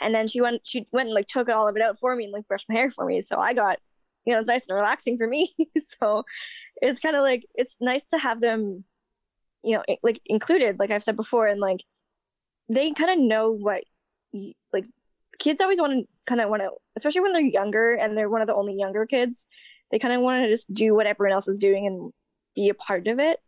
And 0.00 0.14
then 0.14 0.28
she 0.28 0.40
went 0.40 0.62
she 0.64 0.86
went 0.92 1.08
and 1.08 1.14
like 1.14 1.26
took 1.26 1.48
all 1.48 1.68
of 1.68 1.76
it 1.76 1.82
out 1.82 1.98
for 1.98 2.14
me 2.14 2.24
and 2.24 2.32
like 2.32 2.48
brushed 2.48 2.68
my 2.68 2.74
hair 2.76 2.90
for 2.90 3.06
me. 3.06 3.20
So 3.20 3.38
i 3.38 3.54
got 3.54 3.78
you 4.24 4.32
know 4.32 4.38
it's 4.38 4.48
nice 4.48 4.66
and 4.68 4.76
relaxing 4.76 5.18
for 5.18 5.26
me. 5.26 5.50
So 6.00 6.24
it's 6.82 7.00
kind 7.00 7.16
of 7.16 7.22
like 7.22 7.46
it's 7.54 7.76
nice 7.80 8.04
to 8.04 8.18
have 8.18 8.40
them 8.40 8.84
you 9.62 9.76
know 9.76 9.84
like 10.02 10.20
included 10.26 10.78
like 10.78 10.90
i've 10.90 11.02
said 11.02 11.16
before 11.16 11.46
and 11.46 11.60
like 11.60 11.80
they 12.68 12.90
kind 12.92 13.10
of 13.10 13.18
know 13.18 13.52
what 13.52 13.84
like 14.72 14.84
kids 15.38 15.60
always 15.60 15.80
want 15.80 15.92
to 15.92 16.04
kind 16.26 16.40
of 16.40 16.50
want 16.50 16.60
to 16.60 16.70
especially 16.96 17.20
when 17.20 17.32
they're 17.32 17.42
younger 17.42 17.94
and 17.94 18.16
they're 18.16 18.28
one 18.28 18.40
of 18.40 18.46
the 18.46 18.54
only 18.54 18.74
younger 18.74 19.06
kids 19.06 19.46
they 19.90 19.98
kind 19.98 20.14
of 20.14 20.20
want 20.20 20.42
to 20.42 20.48
just 20.48 20.72
do 20.72 20.94
what 20.94 21.06
everyone 21.06 21.32
else 21.34 21.48
is 21.48 21.58
doing 21.58 21.86
and 21.86 22.12
be 22.54 22.68
a 22.68 22.74
part 22.74 23.06
of 23.06 23.18
it 23.18 23.38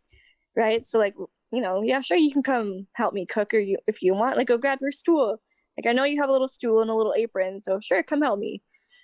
right? 0.55 0.85
So 0.85 0.97
like 0.97 1.15
you 1.51 1.61
know 1.61 1.81
yeah 1.83 2.01
sure 2.01 2.17
you 2.17 2.31
can 2.31 2.43
come 2.43 2.87
help 2.93 3.13
me 3.13 3.25
cook 3.25 3.53
or 3.53 3.59
you 3.59 3.77
if 3.87 4.01
you 4.01 4.13
want 4.13 4.37
like 4.37 4.47
go 4.47 4.57
grab 4.57 4.79
your 4.81 4.91
stool. 4.91 5.41
Like 5.77 5.87
i 5.87 5.91
know 5.91 6.05
you 6.05 6.21
have 6.21 6.29
a 6.29 6.31
little 6.31 6.47
stool 6.47 6.81
and 6.81 6.89
a 6.89 6.93
little 6.93 7.13
apron 7.17 7.59
so 7.59 7.79
sure 7.81 8.01
come 8.01 8.21
help 8.21 8.39
me 8.39 8.61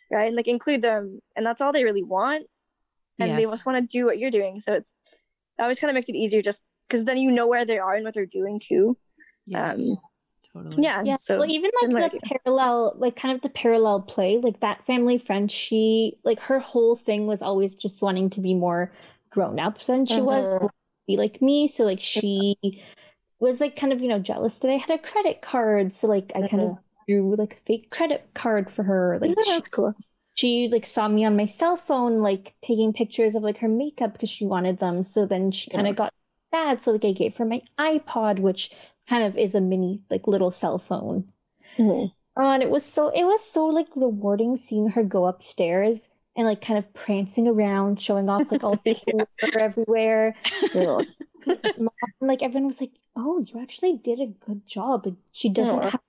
right? 0.09 0.27
And 0.27 0.35
like 0.35 0.47
include 0.47 0.81
them 0.81 1.19
and 1.35 1.45
that's 1.45 1.61
all 1.61 1.71
they 1.71 1.83
really 1.83 2.03
want 2.03 2.47
and 3.21 3.37
they 3.37 3.41
Yes. 3.43 3.51
just 3.51 3.65
want 3.65 3.77
to 3.77 3.85
do 3.87 4.05
what 4.05 4.19
you're 4.19 4.31
doing 4.31 4.59
so 4.59 4.73
it's 4.73 4.93
it 5.59 5.61
always 5.61 5.79
kind 5.79 5.89
of 5.89 5.95
makes 5.95 6.09
it 6.09 6.15
easier 6.15 6.41
just 6.41 6.63
because 6.87 7.05
then 7.05 7.17
you 7.17 7.31
know 7.31 7.47
where 7.47 7.65
they 7.65 7.77
are 7.79 7.93
and 7.95 8.03
what 8.05 8.13
they're 8.13 8.25
doing 8.25 8.59
too 8.59 8.97
Yeah, 9.45 9.71
um 9.71 9.97
Totally. 10.53 10.83
Yeah. 10.83 11.01
Yeah. 11.03 11.15
So 11.15 11.39
well, 11.39 11.49
even 11.49 11.71
like 11.95 12.11
the 12.11 12.19
parallel, 12.43 12.93
like 12.97 13.15
kind 13.15 13.33
of 13.35 13.41
the 13.41 13.49
parallel 13.49 14.01
play, 14.01 14.37
like 14.37 14.59
that 14.59 14.85
family 14.85 15.17
friend, 15.17 15.49
she 15.51 16.17
like 16.25 16.39
her 16.41 16.59
whole 16.59 16.95
thing 16.95 17.25
was 17.25 17.41
always 17.41 17.75
just 17.75 18.01
wanting 18.01 18.29
to 18.31 18.41
be 18.41 18.53
more 18.53 18.91
grown 19.29 19.59
up 19.59 19.81
than 19.81 20.05
she 20.05 20.19
was, 20.21 20.49
Mhm. 20.49 20.69
be 21.07 21.15
like 21.17 21.41
me. 21.41 21.67
So 21.67 21.85
like 21.85 22.01
she 22.01 22.57
was 23.39 23.61
like 23.61 23.75
kind 23.75 23.93
of 23.93 24.01
you 24.01 24.07
know 24.09 24.19
jealous 24.19 24.59
that 24.59 24.71
I 24.71 24.75
had 24.77 24.91
a 24.91 24.97
credit 25.01 25.41
card. 25.41 25.93
So 25.93 26.07
like 26.07 26.31
I 26.35 26.41
kind 26.43 26.61
of 26.63 26.77
drew 27.07 27.35
like 27.35 27.53
a 27.53 27.57
fake 27.57 27.89
credit 27.89 28.29
card 28.33 28.69
for 28.69 28.83
her. 28.83 29.17
Like 29.21 29.31
Yeah, 29.37 29.43
she, 29.45 29.51
that's 29.53 29.69
cool. 29.69 29.95
She 30.35 30.69
like 30.71 30.85
saw 30.85 31.07
me 31.07 31.25
on 31.25 31.35
my 31.35 31.45
cell 31.45 31.75
phone 31.77 32.21
like 32.21 32.55
taking 32.61 32.93
pictures 32.93 33.35
of 33.35 33.43
like 33.43 33.57
her 33.59 33.67
makeup 33.67 34.13
because 34.13 34.29
she 34.29 34.45
wanted 34.45 34.79
them. 34.79 35.03
So 35.03 35.25
then 35.25 35.51
she 35.51 35.69
kind 35.71 35.87
Yeah. 35.87 35.91
of 35.91 35.95
got 35.95 36.13
that. 36.51 36.81
So 36.81 36.91
like 36.93 37.05
I 37.05 37.11
gave 37.11 37.37
her 37.37 37.45
my 37.45 37.61
iPod, 37.79 38.39
which 38.39 38.71
kind 39.07 39.23
of 39.23 39.37
is 39.37 39.55
a 39.55 39.61
mini 39.61 40.01
like 40.09 40.27
little 40.27 40.51
cell 40.51 40.77
phone. 40.79 41.31
Mhm. 41.79 42.11
Oh, 42.37 42.49
and 42.51 42.63
it 42.63 42.69
was 42.69 42.85
so 42.85 43.09
it 43.09 43.23
was 43.25 43.43
so 43.43 43.65
like 43.67 43.87
rewarding 43.95 44.55
seeing 44.57 44.89
her 44.89 45.03
go 45.03 45.25
upstairs 45.25 46.09
and 46.35 46.47
like 46.47 46.61
kind 46.61 46.79
of 46.79 46.93
prancing 46.93 47.47
around, 47.47 48.01
showing 48.01 48.29
off 48.29 48.51
like 48.51 48.63
all 48.63 48.81
the 48.85 48.95
Yeah. 49.07 49.25
everywhere. 49.53 50.35
Yeah. 50.73 51.01
Mom, 51.77 51.89
like 52.21 52.41
everyone 52.41 52.67
was 52.67 52.81
like, 52.81 52.93
"Oh, 53.15 53.43
you 53.45 53.59
actually 53.59 53.97
did 53.97 54.19
a 54.21 54.27
good 54.27 54.65
job." 54.65 55.05
Like 55.05 55.15
she 55.31 55.49
doesn't 55.49 55.77
Aw. 55.77 55.89
have 55.91 56.01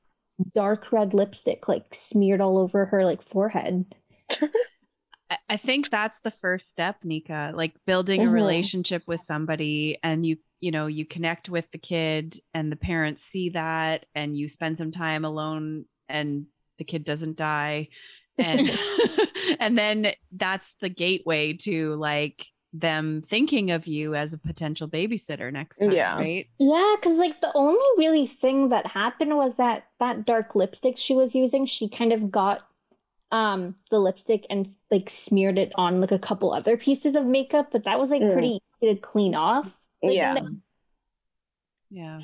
dark 0.54 0.92
red 0.92 1.14
lipstick 1.14 1.68
like 1.68 1.94
smeared 1.94 2.40
all 2.40 2.58
over 2.58 2.86
her 2.86 3.04
like 3.04 3.22
forehead. 3.22 3.86
I- 5.30 5.38
I 5.48 5.56
think 5.56 5.88
that's 5.90 6.20
the 6.20 6.30
first 6.30 6.68
step, 6.68 6.96
Nika, 7.04 7.52
like 7.54 7.72
building 7.86 8.20
a 8.22 8.26
Mhm. 8.26 8.32
relationship 8.32 9.02
with 9.06 9.20
somebody 9.20 9.98
and 10.02 10.26
you, 10.26 10.36
you 10.60 10.70
know, 10.70 10.86
you 10.86 11.06
connect 11.06 11.48
with 11.48 11.70
the 11.72 11.78
kid 11.78 12.36
and 12.52 12.70
the 12.70 12.76
parents 12.76 13.22
see 13.24 13.48
that 13.50 14.06
and 14.14 14.36
you 14.36 14.48
spend 14.48 14.76
some 14.78 14.90
time 14.92 15.24
alone 15.24 15.86
and 16.08 16.46
the 16.78 16.84
kid 16.84 17.04
doesn't 17.04 17.36
die. 17.36 17.88
And 18.38 18.68
and 19.60 19.78
then 19.78 20.12
that's 20.32 20.74
the 20.80 20.88
gateway 20.90 21.54
to 21.54 21.94
like 21.96 22.46
them 22.74 23.22
thinking 23.28 23.70
of 23.70 23.86
you 23.86 24.14
as 24.14 24.32
a 24.32 24.38
potential 24.38 24.88
babysitter 24.88 25.52
next 25.52 25.78
time, 25.78 25.92
Yeah. 25.92 26.16
right? 26.16 26.46
Yeah, 26.58 26.94
because 26.98 27.18
like 27.18 27.40
the 27.40 27.52
only 27.54 27.84
really 27.98 28.26
thing 28.26 28.68
that 28.70 28.86
happened 28.86 29.36
was 29.36 29.56
that 29.58 29.88
that 29.98 30.24
dark 30.24 30.54
lipstick 30.54 30.96
she 30.96 31.14
was 31.14 31.34
using, 31.34 31.66
she 31.66 31.88
kind 31.88 32.12
of 32.12 32.30
got 32.30 32.66
um 33.32 33.74
the 33.90 33.98
lipstick 33.98 34.46
and 34.50 34.68
like 34.90 35.08
smeared 35.10 35.58
it 35.58 35.72
on 35.76 36.00
like 36.00 36.12
a 36.12 36.18
couple 36.18 36.52
other 36.52 36.76
pieces 36.76 37.16
of 37.16 37.24
makeup, 37.26 37.70
but 37.72 37.84
that 37.84 37.98
was 37.98 38.10
like 38.10 38.22
Mm. 38.22 38.32
pretty 38.32 38.60
easy 38.82 38.94
to 38.94 39.00
clean 39.00 39.34
off. 39.34 39.80
Like, 40.02 40.14
Yeah. 40.14 40.36
and 40.36 40.62
Yeah. 41.90 42.20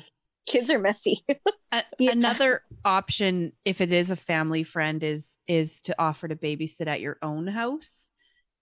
Kids 0.47 0.69
are 0.71 0.79
messy. 0.79 1.19
A- 1.71 1.83
Yeah. 1.99 2.11
Another 2.11 2.61
option, 2.83 3.51
if 3.65 3.81
it 3.81 3.93
is 3.93 4.09
a 4.09 4.15
family 4.15 4.63
friend, 4.63 5.03
is 5.03 5.37
is 5.47 5.81
to 5.83 5.95
offer 5.99 6.27
to 6.27 6.35
babysit 6.35 6.87
at 6.87 7.01
your 7.01 7.17
own 7.21 7.45
house. 7.47 8.11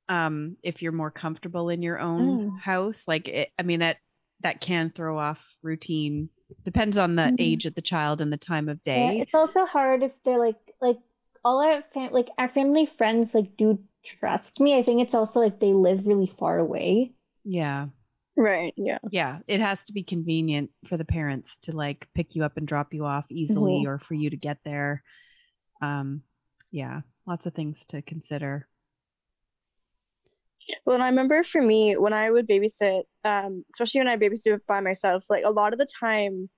Um, 0.10 0.58
if 0.64 0.82
you're 0.82 0.92
more 0.94 1.12
comfortable 1.12 1.70
in 1.70 1.82
your 1.82 2.00
own 2.00 2.40
Mm. 2.52 2.60
house, 2.60 3.08
like 3.08 3.28
it, 3.28 3.50
I 3.60 3.64
mean 3.64 3.80
that 3.80 3.98
that 4.42 4.62
can 4.62 4.90
throw 4.90 5.18
off 5.18 5.58
routine. 5.64 6.30
Depends 6.64 6.98
on 6.98 7.16
the 7.16 7.24
Mhm. 7.24 7.36
age 7.40 7.66
of 7.66 7.76
the 7.76 7.82
child 7.82 8.22
and 8.22 8.32
the 8.32 8.38
time 8.38 8.70
of 8.70 8.80
Yeah, 8.86 9.12
day. 9.12 9.20
it's 9.22 9.34
also 9.34 9.66
hard 9.66 10.04
if 10.04 10.12
they're 10.24 10.40
like 10.40 10.60
like 10.82 11.00
all 11.48 11.62
our 11.62 11.82
fam 11.94 12.12
like 12.12 12.30
our 12.38 12.50
family 12.50 12.86
friends 12.86 13.34
like 13.34 13.56
do 13.56 13.80
trust 14.04 14.60
me. 14.60 14.78
I 14.78 14.84
think 14.84 15.02
it's 15.02 15.16
also 15.16 15.40
like 15.40 15.60
they 15.60 15.74
live 15.74 16.06
really 16.06 16.28
far 16.28 16.60
away. 16.60 17.14
Yeah, 17.46 17.88
right. 18.36 18.74
Yeah. 18.76 18.98
yeah. 19.12 19.40
It 19.48 19.62
has 19.62 19.86
to 19.86 19.94
be 19.94 20.04
convenient 20.04 20.72
for 20.86 20.98
the 20.98 21.06
parents 21.06 21.58
to 21.60 21.76
like 21.76 22.08
pick 22.14 22.36
you 22.36 22.44
up 22.44 22.58
and 22.58 22.68
drop 22.68 22.94
you 22.94 23.06
off 23.06 23.26
easily, 23.32 23.84
Mm-hmm. 23.84 23.90
or 23.90 24.00
for 24.00 24.14
you 24.14 24.30
to 24.30 24.36
get 24.38 24.58
there. 24.66 25.04
Um, 25.82 26.24
yeah, 26.72 27.02
lots 27.26 27.46
of 27.46 27.54
things 27.54 27.86
to 27.88 28.02
consider. 28.02 28.68
Well, 30.86 30.96
and 30.96 31.04
I 31.04 31.08
remember 31.08 31.44
for 31.44 31.62
me 31.62 31.96
when 31.96 32.12
I 32.12 32.30
would 32.30 32.48
babysit, 32.48 33.04
um, 33.24 33.64
especially 33.74 34.02
when 34.02 34.10
I 34.10 34.18
babysit 34.18 34.60
by 34.68 34.82
myself, 34.82 35.26
like 35.30 35.46
a 35.46 35.50
lot 35.50 35.72
of 35.72 35.80
the 35.80 35.88
time, 36.02 36.50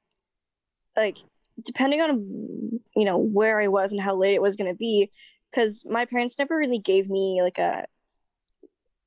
like 0.97 1.17
depending 1.63 2.01
on 2.01 2.78
you 2.99 3.05
know 3.05 3.17
where 3.17 3.59
I 3.59 3.67
was 3.67 3.91
and 3.91 4.01
how 4.01 4.15
late 4.15 4.33
it 4.35 4.41
was 4.41 4.55
going 4.55 4.69
to 4.71 4.77
be, 4.77 5.09
because 5.51 5.85
my 5.89 6.05
parents 6.05 6.37
never 6.37 6.55
really 6.57 6.79
gave 6.79 7.09
me 7.09 7.41
like 7.41 7.57
a 7.57 7.85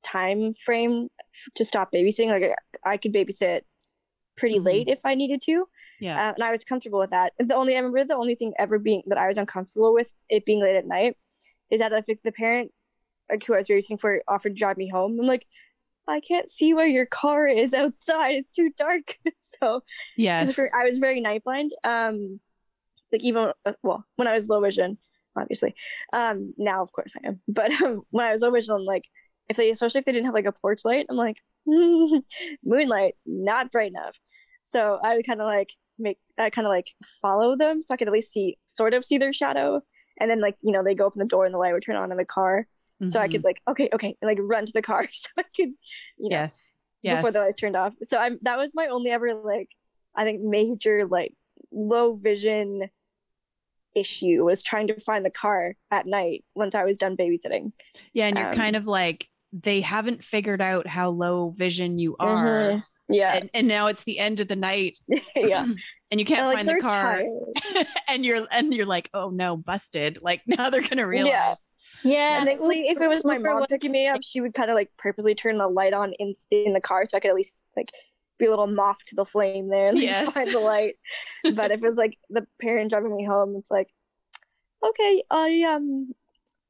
time 0.03 0.53
frame 0.53 1.09
f- 1.33 1.53
to 1.55 1.65
stop 1.65 1.91
babysitting. 1.91 2.29
Like 2.29 2.55
I 2.85 2.97
could 2.97 3.13
babysit 3.13 3.61
pretty 4.35 4.59
Mhm. 4.59 4.65
late 4.65 4.87
if 4.89 4.99
I 5.05 5.15
needed 5.15 5.41
to, 5.43 5.65
Yeah. 5.99 6.29
uh, 6.29 6.33
and 6.33 6.43
I 6.43 6.51
was 6.51 6.63
comfortable 6.63 6.99
with 6.99 7.11
that. 7.11 7.33
The 7.37 7.55
only 7.55 7.73
I 7.75 7.77
remember 7.77 8.03
the 8.03 8.15
only 8.15 8.35
thing 8.35 8.53
ever 8.59 8.79
being 8.79 9.03
that 9.07 9.17
I 9.17 9.27
was 9.27 9.37
uncomfortable 9.37 9.93
with 9.93 10.13
it 10.29 10.45
being 10.45 10.61
late 10.61 10.75
at 10.75 10.85
night 10.87 11.15
is 11.69 11.79
that 11.79 11.91
like 11.91 12.05
if 12.07 12.21
the 12.23 12.31
parent 12.31 12.71
like 13.29 13.45
who 13.45 13.53
I 13.53 13.57
was 13.57 13.67
babysitting 13.67 13.99
for 14.01 14.21
offered 14.27 14.49
to 14.49 14.55
drive 14.59 14.77
me 14.77 14.89
home. 14.89 15.17
I'm 15.19 15.25
like, 15.25 15.45
I 16.07 16.19
can't 16.19 16.49
see 16.49 16.73
where 16.73 16.85
your 16.87 17.05
car 17.05 17.47
is 17.47 17.73
outside. 17.73 18.35
It's 18.35 18.49
too 18.49 18.71
dark. 18.75 19.17
so 19.61 19.81
yes. 20.17 20.59
I 20.59 20.83
was 20.89 20.97
very 20.97 21.21
night 21.21 21.43
blind. 21.45 21.71
Um, 21.85 22.41
like 23.13 23.23
even 23.23 23.51
uh, 23.65 23.73
well 23.83 24.05
when 24.15 24.27
I 24.27 24.33
was 24.33 24.49
low 24.49 24.59
vision, 24.59 24.97
obviously. 25.37 25.75
Um, 26.11 26.53
now 26.57 26.81
of 26.81 26.91
course 26.91 27.13
I 27.15 27.27
am. 27.27 27.41
But 27.47 27.71
um, 27.81 28.01
when 28.09 28.25
I 28.25 28.31
was 28.31 28.41
low 28.41 28.51
vision, 28.51 28.75
I'm 28.75 28.85
like 28.85 29.05
if 29.49 29.57
they 29.57 29.69
especially 29.69 29.99
if 29.99 30.05
they 30.05 30.11
didn't 30.11 30.25
have 30.25 30.33
like 30.33 30.45
a 30.45 30.51
porch 30.51 30.81
light, 30.83 31.05
I'm 31.09 31.15
like 31.15 31.37
moonlight 31.65 33.15
not 33.25 33.71
bright 33.71 33.91
enough. 33.91 34.17
So 34.65 34.99
I 35.03 35.15
would 35.15 35.25
kind 35.25 35.41
of 35.41 35.47
like 35.47 35.73
make 35.99 36.17
I 36.37 36.49
kind 36.49 36.65
of 36.65 36.71
like 36.71 36.87
follow 37.21 37.55
them 37.55 37.81
so 37.81 37.93
I 37.93 37.97
could 37.97 38.07
at 38.07 38.13
least 38.13 38.33
see 38.33 38.57
sort 38.65 38.93
of 38.93 39.05
see 39.05 39.17
their 39.17 39.33
shadow. 39.33 39.81
And 40.19 40.29
then 40.29 40.41
like 40.41 40.57
you 40.61 40.71
know 40.71 40.83
they 40.83 40.95
go 40.95 41.05
open 41.05 41.19
the 41.19 41.25
door 41.25 41.45
and 41.45 41.53
the 41.53 41.59
light 41.59 41.73
would 41.73 41.83
turn 41.83 41.95
on 41.95 42.11
in 42.11 42.17
the 42.17 42.25
car, 42.25 42.67
so 43.03 43.19
I 43.19 43.27
could 43.27 43.43
like 43.43 43.61
okay 43.67 43.89
okay 43.93 44.15
and 44.21 44.29
like 44.29 44.39
run 44.41 44.65
to 44.65 44.73
the 44.73 44.81
car 44.81 45.07
so 45.11 45.29
I 45.37 45.43
could 45.55 45.73
you 46.17 46.29
know 46.29 46.37
yes. 46.37 46.79
Yes. 47.01 47.17
before 47.17 47.31
the 47.31 47.39
lights 47.39 47.59
turned 47.59 47.75
off. 47.75 47.93
So 48.03 48.17
I'm 48.17 48.39
that 48.43 48.57
was 48.57 48.71
my 48.73 48.87
only 48.87 49.11
ever 49.11 49.33
like 49.33 49.69
I 50.15 50.23
think 50.23 50.41
major 50.41 51.05
like 51.05 51.33
low 51.71 52.15
vision 52.15 52.89
issue 53.95 54.43
was 54.43 54.63
trying 54.63 54.87
to 54.87 54.99
find 54.99 55.25
the 55.25 55.29
car 55.29 55.75
at 55.91 56.05
night 56.05 56.43
once 56.55 56.75
I 56.75 56.83
was 56.83 56.97
done 56.97 57.15
babysitting. 57.17 57.71
Yeah, 58.13 58.27
and 58.27 58.37
you're 58.37 58.49
Um, 58.49 58.55
kind 58.55 58.75
of 58.75 58.87
like 58.87 59.27
they 59.51 59.81
haven't 59.81 60.23
figured 60.23 60.61
out 60.61 60.87
how 60.87 61.09
low 61.11 61.51
vision 61.51 61.99
you 61.99 62.15
are, 62.19 62.71
Mhm. 62.71 62.83
Yeah. 63.07 63.35
and, 63.35 63.49
and 63.53 63.67
now 63.67 63.85
it's 63.87 64.03
the 64.03 64.17
end 64.17 64.39
of 64.39 64.47
the 64.47 64.55
night, 64.55 64.97
yeah. 65.35 65.65
and 66.11 66.19
you 66.19 66.25
can't 66.25 66.45
like, 66.47 66.57
find 66.57 66.67
the 66.67 66.81
car, 66.81 67.21
and 68.07 68.25
you're 68.25 68.47
and 68.51 68.73
you're 68.73 68.85
like, 68.87 69.09
oh 69.13 69.29
no, 69.29 69.55
busted! 69.55 70.19
Like 70.21 70.41
now 70.47 70.69
they're 70.71 70.81
gonna 70.81 71.05
realize. 71.07 71.57
Yeah. 72.03 72.11
yeah. 72.11 72.37
And 72.39 72.47
thankfully, 72.47 72.87
if 72.87 72.99
it 72.99 73.07
was 73.07 73.23
my 73.23 73.37
mom 73.37 73.65
picking 73.67 73.91
me 73.91 74.07
up, 74.07 74.21
she 74.23 74.41
would 74.41 74.53
kind 74.55 74.71
of 74.71 74.75
like 74.75 74.89
purposely 74.97 75.35
turn 75.35 75.57
the 75.57 75.67
light 75.67 75.93
on 75.93 76.13
in 76.13 76.33
in 76.49 76.73
the 76.73 76.81
car 76.81 77.05
so 77.05 77.17
I 77.17 77.19
could 77.19 77.29
at 77.29 77.35
least 77.35 77.63
like 77.77 77.91
be 78.39 78.45
a 78.45 78.49
little 78.49 78.67
moth 78.67 79.05
to 79.07 79.15
the 79.15 79.25
flame 79.25 79.69
there 79.69 79.87
and 79.87 79.97
like, 79.97 80.05
Yes. 80.09 80.33
find 80.33 80.53
the 80.53 80.59
light. 80.59 80.95
But 81.53 81.71
if 81.71 81.81
it 81.83 81.85
was 81.85 81.97
like 81.97 82.17
the 82.29 82.45
parent 82.61 82.89
driving 82.89 83.15
me 83.15 83.25
home, 83.25 83.55
it's 83.57 83.71
like, 83.71 83.87
okay, 84.85 85.23
I 85.29 85.61
um, 85.75 86.13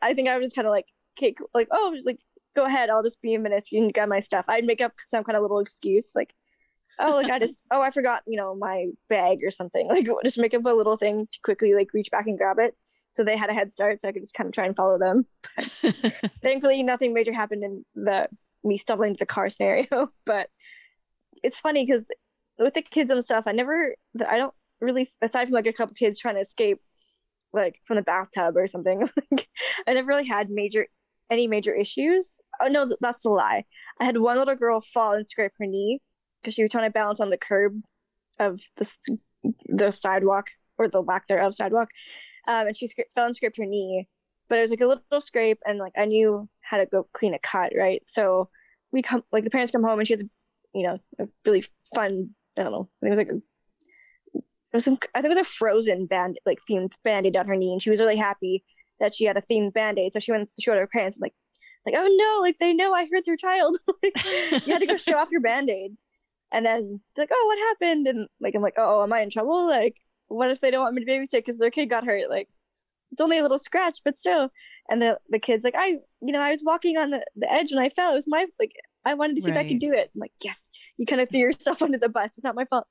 I 0.02 0.14
think 0.14 0.30
I 0.30 0.38
was 0.38 0.48
just 0.48 0.56
kind 0.56 0.68
of 0.68 0.72
like 0.72 0.88
kick 1.16 1.38
like 1.54 1.68
oh 1.72 1.92
just, 1.96 2.06
like 2.08 2.20
go 2.56 2.66
ahead, 2.66 2.90
I'll 2.90 3.04
just 3.04 3.22
be 3.22 3.34
a 3.34 3.40
minute. 3.40 3.72
You 3.72 3.82
can 3.82 3.90
get 3.90 4.10
my 4.10 4.20
stuff. 4.20 4.46
I'd 4.48 4.66
make 4.66 4.82
up 4.82 4.94
some 5.06 5.24
kind 5.24 5.36
of 5.36 5.42
little 5.42 5.60
excuse 5.60 6.14
like. 6.16 6.34
Oh, 7.00 7.14
like 7.14 7.32
I 7.32 7.40
just 7.40 7.66
oh 7.72 7.82
I 7.82 7.90
forgot 7.90 8.22
you 8.28 8.38
know 8.38 8.54
my 8.54 8.86
bag 9.10 9.40
or 9.44 9.50
something 9.50 9.88
like 9.90 10.08
just 10.24 10.38
make 10.38 10.54
up 10.54 10.64
a 10.64 10.70
little 10.70 10.96
thing 10.96 11.28
to 11.32 11.40
quickly 11.44 11.74
like 11.74 11.92
reach 11.92 12.12
back 12.12 12.28
and 12.28 12.38
grab 12.38 12.60
it 12.60 12.76
so 13.10 13.24
they 13.24 13.36
had 13.36 13.50
a 13.50 13.54
head 13.54 13.72
start 13.72 14.00
so 14.00 14.08
I 14.08 14.12
could 14.12 14.22
just 14.22 14.36
kind 14.36 14.46
of 14.46 14.54
try 14.54 14.68
and 14.68 14.76
follow 14.76 15.00
them 15.00 15.26
thankfully 16.44 16.84
nothing 16.84 17.16
major 17.16 17.34
happened 17.34 17.64
in 17.64 17.84
the 17.96 18.28
me 18.64 18.78
stumbling 18.78 19.10
into 19.10 19.18
the 19.18 19.26
car 19.26 19.50
scenario 19.50 20.10
but 20.26 20.50
it's 21.44 21.58
funny 21.58 21.86
because 21.86 22.04
with 22.58 22.74
the 22.74 22.82
kids 22.82 23.12
and 23.12 23.24
stuff 23.24 23.46
i 23.48 23.52
never 23.52 23.96
i 24.28 24.38
don't 24.38 24.54
really 24.80 25.08
aside 25.22 25.46
from 25.46 25.54
like 25.54 25.68
a 25.68 25.74
couple 25.74 25.94
kids 25.94 26.20
trying 26.20 26.36
to 26.36 26.42
escape 26.42 26.82
like 27.54 27.80
from 27.84 27.96
the 27.96 28.02
bathtub 28.02 28.58
or 28.58 28.68
something 28.68 29.02
like 29.32 29.48
i 29.88 29.94
never 29.94 30.08
really 30.08 30.28
had 30.28 30.50
major 30.50 30.88
any 31.30 31.48
major 31.48 31.74
issues. 31.74 32.42
Oh 32.62 32.68
no 32.68 32.88
that's 33.02 33.26
a 33.26 33.30
lie. 33.30 33.66
I 34.00 34.06
had 34.06 34.18
one 34.18 34.38
little 34.38 34.56
girl 34.56 34.82
fall 34.82 35.14
and 35.14 35.28
scrape 35.30 35.54
her 35.58 35.66
knee 35.66 36.00
because 36.42 36.54
she 36.54 36.62
was 36.62 36.72
trying 36.72 36.88
to 36.88 36.94
balance 36.94 37.20
on 37.20 37.30
the 37.30 37.38
curb 37.38 37.82
of 38.40 38.62
the, 38.78 39.18
the 39.68 39.92
sidewalk 39.92 40.52
or 40.78 40.88
the 40.88 41.02
lack 41.02 41.28
thereof 41.28 41.54
sidewalk 41.56 41.90
um, 42.48 42.68
and 42.68 42.78
she 42.78 42.88
fell 42.88 43.26
and 43.26 43.36
scraped 43.36 43.58
her 43.58 43.66
knee. 43.66 44.08
But 44.50 44.60
it 44.60 44.62
was 44.62 44.72
like 44.72 44.82
a 44.82 44.88
little 44.88 45.22
scrape 45.22 45.60
and 45.66 45.80
like 45.80 45.94
I 45.98 46.06
knew 46.06 46.48
how 46.62 46.78
to 46.78 46.86
go 46.86 47.08
clean 47.14 47.34
a 47.34 47.40
cut, 47.40 47.74
right? 47.78 48.04
So 48.06 48.50
we 48.92 49.02
come 49.02 49.24
like 49.32 49.44
the 49.44 49.50
parents 49.50 49.72
come 49.72 49.84
home 49.84 50.00
and 50.00 50.08
she 50.08 50.14
has 50.14 50.24
you 50.74 50.84
know, 50.84 51.00
a 51.20 51.28
really 51.46 51.64
fun 51.94 52.30
I 52.58 52.64
don't 52.64 52.72
know, 52.72 52.90
I 53.02 53.06
think 53.06 53.08
it 53.08 53.10
was 53.10 53.18
like 53.20 53.32
it 54.36 54.44
was 54.74 54.86
some 54.86 54.98
I 55.14 55.22
think 55.22 55.32
it 55.34 55.38
was 55.38 55.48
a 55.48 55.52
frozen 55.52 56.06
band 56.06 56.40
like 56.46 56.60
themed 56.70 56.94
band-aid 57.04 57.38
on 57.38 57.48
her 57.48 57.56
knee 57.56 57.72
and 57.72 57.82
she 57.82 57.90
was 57.90 58.00
really 58.00 58.18
happy 58.18 58.64
that 59.00 59.14
she 59.14 59.26
had 59.26 59.38
a 59.38 59.42
themed 59.42 59.74
band-aid. 59.74 60.14
So 60.14 60.20
she 60.20 60.32
went 60.32 60.50
to 60.56 60.62
show 60.62 60.74
her 60.74 60.88
parents 60.88 61.20
like 61.20 61.34
like, 61.86 61.96
oh 61.98 62.08
no, 62.08 62.42
like 62.42 62.60
they 62.60 62.74
know 62.74 62.94
I 62.94 63.08
hurt 63.12 63.26
their 63.26 63.36
child. 63.36 63.78
like, 64.04 64.66
you 64.66 64.74
had 64.74 64.80
to 64.80 64.86
go 64.86 64.98
show 64.98 65.18
off 65.18 65.32
your 65.32 65.42
band-aid. 65.42 65.98
And 66.52 66.66
then 66.66 67.02
they're 67.16 67.24
like, 67.24 67.32
oh, 67.34 67.46
what 67.48 67.60
happened? 67.60 68.08
And 68.08 68.28
like 68.40 68.56
I'm 68.56 68.62
like, 68.62 68.76
oh, 68.78 69.04
am 69.04 69.12
I 69.12 69.22
in 69.22 69.30
trouble? 69.30 69.68
Like 69.68 69.98
what 70.34 70.52
if 70.52 70.62
they 70.62 70.72
don't 70.72 70.84
want 70.84 70.96
me 70.96 71.06
to 71.06 71.12
babysit 71.12 71.32
because 71.34 71.60
their 71.60 71.72
kid 71.72 71.90
got 71.90 72.06
hurt? 72.06 72.30
Like, 72.30 72.50
it's 73.12 73.22
only 73.22 73.38
a 73.38 73.42
little 73.42 73.58
scratch, 73.58 74.00
but 74.04 74.18
still. 74.18 74.50
And 74.90 75.02
the 75.02 75.20
the 75.30 75.40
kid's 75.40 75.64
like, 75.64 75.76
I, 75.78 75.98
you 76.22 76.34
know, 76.34 76.42
I 76.42 76.52
was 76.52 76.64
walking 76.66 76.98
on 76.98 77.12
the, 77.12 77.26
the 77.36 77.52
edge 77.52 77.72
and 77.72 77.80
I 77.80 77.90
fell. 77.90 78.12
It 78.12 78.16
was 78.16 78.28
my 78.28 78.46
like, 78.60 78.74
I 79.06 79.14
wanted 79.14 79.36
to 79.38 79.42
see 79.42 79.52
if 79.52 79.58
I 79.58 79.68
could 79.68 79.80
do 79.80 79.92
it. 79.92 80.10
I'm 80.14 80.20
like, 80.20 80.32
yes, 80.44 80.70
you 80.98 81.06
kind 81.06 81.22
of 81.22 81.30
threw 81.30 81.42
yourself 81.42 81.82
under 81.82 81.98
the 81.98 82.10
bus. 82.10 82.32
It's 82.36 82.44
not 82.44 82.56
my 82.56 82.66
fault. 82.66 82.88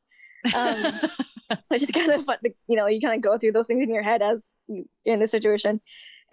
Um, 0.55 0.93
which 1.69 1.83
is 1.83 1.91
kind 1.91 2.11
of 2.11 2.25
fun. 2.25 2.39
You 2.69 2.77
know, 2.77 2.87
you 2.87 3.01
kind 3.01 3.15
of 3.15 3.21
go 3.21 3.39
through 3.39 3.53
those 3.53 3.67
things 3.67 3.83
in 3.83 3.93
your 3.93 4.03
head 4.03 4.23
as 4.23 4.55
you, 4.69 4.85
you're 5.05 5.15
in 5.15 5.21
the 5.21 5.27
situation, 5.27 5.81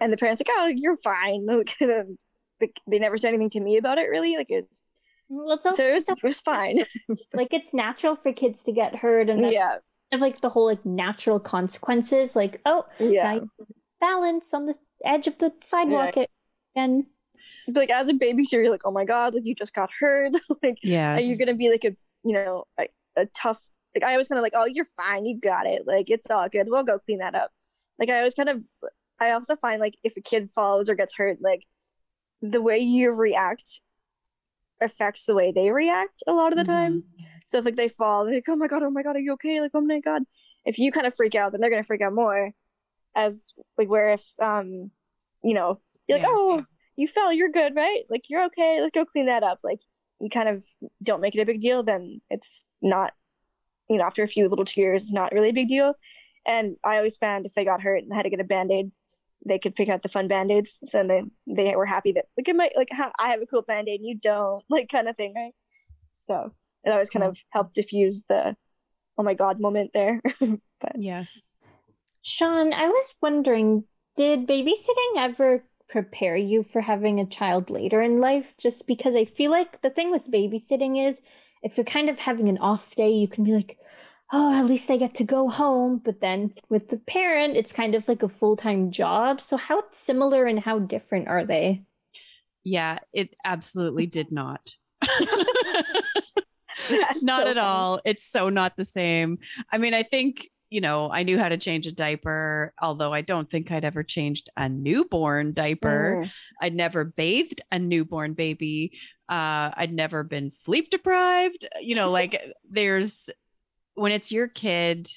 and 0.00 0.12
the 0.12 0.16
parents 0.16 0.40
like, 0.40 0.54
"Oh, 0.58 0.72
you're 0.74 0.96
fine." 0.96 1.46
Like, 2.62 2.78
they 2.86 2.98
never 2.98 3.16
said 3.16 3.28
anything 3.28 3.48
to 3.48 3.60
me 3.60 3.78
about 3.78 3.96
it, 3.96 4.10
really. 4.10 4.36
Like 4.36 4.50
it's 4.50 4.82
Well, 5.30 5.54
it's 5.54 5.64
also 5.64 5.82
so 5.82 5.88
it 5.88 5.94
was, 5.94 6.08
it 6.10 6.22
was 6.22 6.40
fine. 6.40 6.84
like 7.32 7.54
it's 7.54 7.72
natural 7.72 8.16
for 8.16 8.34
kids 8.34 8.64
to 8.64 8.72
get 8.72 8.94
hurt, 8.94 9.30
and 9.30 9.42
that's 9.42 9.54
yeah, 9.54 9.68
kind 9.70 9.80
of 10.12 10.20
like 10.20 10.42
the 10.42 10.50
whole 10.50 10.66
like 10.66 10.84
natural 10.84 11.40
consequences. 11.40 12.36
Like, 12.36 12.60
oh, 12.66 12.84
yeah. 12.98 13.38
now 13.38 13.48
balance 13.98 14.52
on 14.52 14.66
the 14.66 14.76
edge 15.06 15.26
of 15.26 15.38
the 15.38 15.54
sidewalk, 15.62 16.18
it 16.18 16.28
and 16.76 17.06
Like 17.68 17.90
as 17.90 18.08
a 18.08 18.14
babysitter, 18.14 18.62
you're 18.62 18.70
like, 18.70 18.86
"Oh 18.86 18.90
my 18.90 19.04
god!" 19.04 19.34
Like 19.34 19.44
you 19.44 19.54
just 19.54 19.74
got 19.74 19.90
hurt. 19.98 20.32
like, 20.62 20.78
yeah. 20.82 21.16
are 21.16 21.20
you 21.20 21.38
gonna 21.38 21.54
be 21.54 21.70
like 21.70 21.84
a, 21.84 21.96
you 22.24 22.34
know, 22.34 22.64
a, 22.78 22.88
a 23.16 23.26
tough? 23.26 23.68
Like 23.94 24.04
I 24.04 24.16
was 24.16 24.28
kind 24.28 24.38
of 24.38 24.42
like, 24.42 24.54
"Oh, 24.54 24.66
you're 24.66 24.84
fine. 24.84 25.26
You 25.26 25.38
got 25.38 25.66
it. 25.66 25.82
Like 25.86 26.10
it's 26.10 26.30
all 26.30 26.48
good. 26.48 26.66
We'll 26.68 26.84
go 26.84 26.98
clean 26.98 27.18
that 27.18 27.34
up." 27.34 27.50
Like 27.98 28.10
I 28.10 28.22
was 28.22 28.34
kind 28.34 28.48
of. 28.48 28.62
I 29.20 29.32
also 29.32 29.54
find 29.56 29.80
like 29.80 29.96
if 30.02 30.16
a 30.16 30.20
kid 30.22 30.50
falls 30.50 30.88
or 30.88 30.94
gets 30.94 31.14
hurt, 31.16 31.38
like 31.40 31.66
the 32.42 32.62
way 32.62 32.78
you 32.78 33.12
react 33.12 33.80
affects 34.80 35.26
the 35.26 35.34
way 35.34 35.52
they 35.52 35.70
react 35.70 36.22
a 36.26 36.32
lot 36.32 36.52
of 36.52 36.58
the 36.58 36.64
time. 36.64 37.04
So 37.46 37.58
if 37.58 37.64
like 37.64 37.76
they 37.76 37.88
fall, 37.88 38.26
like, 38.26 38.48
oh 38.48 38.56
my 38.56 38.68
god, 38.68 38.82
oh 38.82 38.90
my 38.90 39.02
god, 39.02 39.16
are 39.16 39.20
you 39.20 39.32
okay? 39.32 39.60
Like, 39.60 39.72
oh 39.74 39.80
my 39.80 40.00
god. 40.00 40.22
If 40.64 40.78
you 40.78 40.92
kind 40.92 41.06
of 41.06 41.14
freak 41.14 41.34
out, 41.34 41.52
then 41.52 41.60
they're 41.60 41.70
gonna 41.70 41.84
freak 41.84 42.00
out 42.00 42.14
more. 42.14 42.52
As 43.14 43.48
like 43.76 43.88
where 43.88 44.12
if 44.12 44.24
um, 44.40 44.90
you 45.42 45.54
know, 45.54 45.80
you're 46.06 46.18
like, 46.18 46.26
oh, 46.28 46.64
you 47.00 47.08
fell, 47.08 47.32
you're 47.32 47.50
good, 47.50 47.74
right? 47.74 48.02
Like 48.10 48.28
you're 48.28 48.44
okay. 48.46 48.78
Let's 48.80 48.94
go 48.94 49.06
clean 49.06 49.26
that 49.26 49.42
up. 49.42 49.60
Like 49.64 49.80
you 50.20 50.28
kind 50.28 50.48
of 50.48 50.64
don't 51.02 51.22
make 51.22 51.34
it 51.34 51.40
a 51.40 51.46
big 51.46 51.60
deal, 51.60 51.82
then 51.82 52.20
it's 52.28 52.66
not, 52.82 53.14
you 53.88 53.96
know, 53.96 54.04
after 54.04 54.22
a 54.22 54.28
few 54.28 54.48
little 54.48 54.66
tears, 54.66 55.04
it's 55.04 55.12
not 55.12 55.32
really 55.32 55.48
a 55.48 55.54
big 55.54 55.68
deal. 55.68 55.94
And 56.46 56.76
I 56.84 56.98
always 56.98 57.16
found 57.16 57.46
if 57.46 57.54
they 57.54 57.64
got 57.64 57.80
hurt 57.80 58.02
and 58.02 58.12
had 58.12 58.22
to 58.22 58.30
get 58.30 58.40
a 58.40 58.44
band 58.44 58.70
aid, 58.70 58.92
they 59.46 59.58
could 59.58 59.74
pick 59.74 59.88
out 59.88 60.02
the 60.02 60.10
fun 60.10 60.28
band 60.28 60.52
aids. 60.52 60.78
So 60.84 61.02
then 61.02 61.30
they 61.46 61.74
were 61.74 61.86
happy 61.86 62.12
that 62.12 62.26
like 62.36 62.48
it 62.48 62.56
might 62.56 62.72
like 62.76 62.90
I 63.18 63.30
have 63.30 63.40
a 63.40 63.46
cool 63.46 63.62
band 63.62 63.88
aid 63.88 64.00
and 64.00 64.08
you 64.08 64.16
don't, 64.16 64.62
like 64.70 64.90
kind 64.90 65.08
of 65.08 65.16
thing, 65.16 65.32
right? 65.34 65.52
So 66.28 66.52
it 66.84 66.90
always 66.90 67.08
kind 67.08 67.24
hmm. 67.24 67.30
of 67.30 67.38
helped 67.48 67.74
diffuse 67.74 68.24
the 68.28 68.56
oh 69.16 69.22
my 69.22 69.32
god 69.32 69.58
moment 69.58 69.92
there. 69.94 70.20
but 70.40 70.92
Yes. 70.96 71.56
Shawn, 72.22 72.74
I 72.74 72.88
was 72.88 73.14
wondering, 73.22 73.84
did 74.18 74.46
babysitting 74.46 75.16
ever 75.16 75.64
prepare 75.90 76.36
you 76.36 76.62
for 76.62 76.80
having 76.80 77.18
a 77.18 77.26
child 77.26 77.70
later 77.70 78.00
in 78.00 78.20
life? 78.20 78.54
Just 78.58 78.86
because 78.86 79.16
I 79.16 79.24
feel 79.24 79.50
like 79.50 79.82
the 79.82 79.90
thing 79.90 80.10
with 80.10 80.30
babysitting 80.30 81.08
is 81.08 81.20
if 81.62 81.76
you're 81.76 81.84
kind 81.84 82.08
of 82.08 82.18
having 82.18 82.48
an 82.48 82.58
off 82.58 82.94
day, 82.94 83.10
you 83.10 83.28
can 83.28 83.44
be 83.44 83.52
like, 83.52 83.78
oh, 84.32 84.58
at 84.58 84.66
least 84.66 84.90
I 84.90 84.96
get 84.96 85.14
to 85.14 85.24
go 85.24 85.48
home. 85.48 86.00
But 86.02 86.20
then 86.20 86.54
with 86.68 86.88
the 86.88 86.98
parent, 86.98 87.56
it's 87.56 87.72
kind 87.72 87.94
of 87.94 88.08
like 88.08 88.22
a 88.22 88.28
full 88.28 88.56
time 88.56 88.90
job. 88.90 89.40
So, 89.40 89.56
how 89.56 89.82
similar 89.90 90.46
and 90.46 90.60
how 90.60 90.78
different 90.78 91.28
are 91.28 91.44
they? 91.44 91.82
Yeah, 92.64 92.98
it 93.12 93.34
absolutely 93.44 94.06
did 94.06 94.30
not. 94.30 94.74
Not 97.22 97.44
so 97.44 97.50
at 97.50 97.56
funny. 97.56 97.60
all. 97.60 98.00
It's 98.04 98.26
so 98.26 98.48
not 98.48 98.76
the 98.76 98.84
same. 98.84 99.38
I 99.70 99.78
mean, 99.78 99.94
I 99.94 100.02
think, 100.02 100.48
you 100.70 100.80
know, 100.80 101.10
I 101.10 101.24
knew 101.24 101.36
how 101.36 101.48
to 101.48 101.58
change 101.58 101.88
a 101.88 101.92
diaper, 101.92 102.72
although 102.80 103.12
I 103.12 103.22
don't 103.22 103.50
think 103.50 103.72
I'd 103.72 103.84
ever 103.84 104.04
changed 104.04 104.50
a 104.56 104.68
newborn 104.68 105.52
diaper. 105.52 106.22
Mm. 106.22 106.34
I'd 106.62 106.74
never 106.76 107.04
bathed 107.04 107.60
a 107.72 107.78
newborn 107.78 108.34
baby. 108.34 108.92
Uh, 109.28 109.74
I'd 109.74 109.92
never 109.92 110.22
been 110.22 110.48
sleep 110.48 110.90
deprived. 110.90 111.66
You 111.80 111.96
know, 111.96 112.10
like 112.10 112.40
there's 112.70 113.28
when 113.94 114.12
it's 114.12 114.30
your 114.30 114.46
kid, 114.46 115.08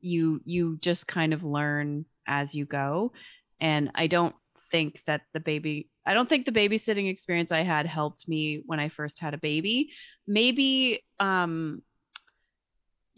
you 0.00 0.40
you 0.44 0.78
just 0.80 1.06
kind 1.06 1.32
of 1.32 1.44
learn 1.44 2.04
as 2.26 2.52
you 2.52 2.66
go. 2.66 3.12
And 3.60 3.92
I 3.94 4.08
don't 4.08 4.34
think 4.72 5.00
that 5.06 5.22
the 5.32 5.40
baby 5.40 5.88
I 6.04 6.14
don't 6.14 6.28
think 6.28 6.44
the 6.44 6.52
babysitting 6.52 7.08
experience 7.08 7.52
I 7.52 7.60
had 7.60 7.86
helped 7.86 8.28
me 8.28 8.62
when 8.66 8.80
I 8.80 8.88
first 8.88 9.20
had 9.20 9.32
a 9.32 9.38
baby. 9.38 9.92
Maybe 10.26 11.04
um 11.20 11.82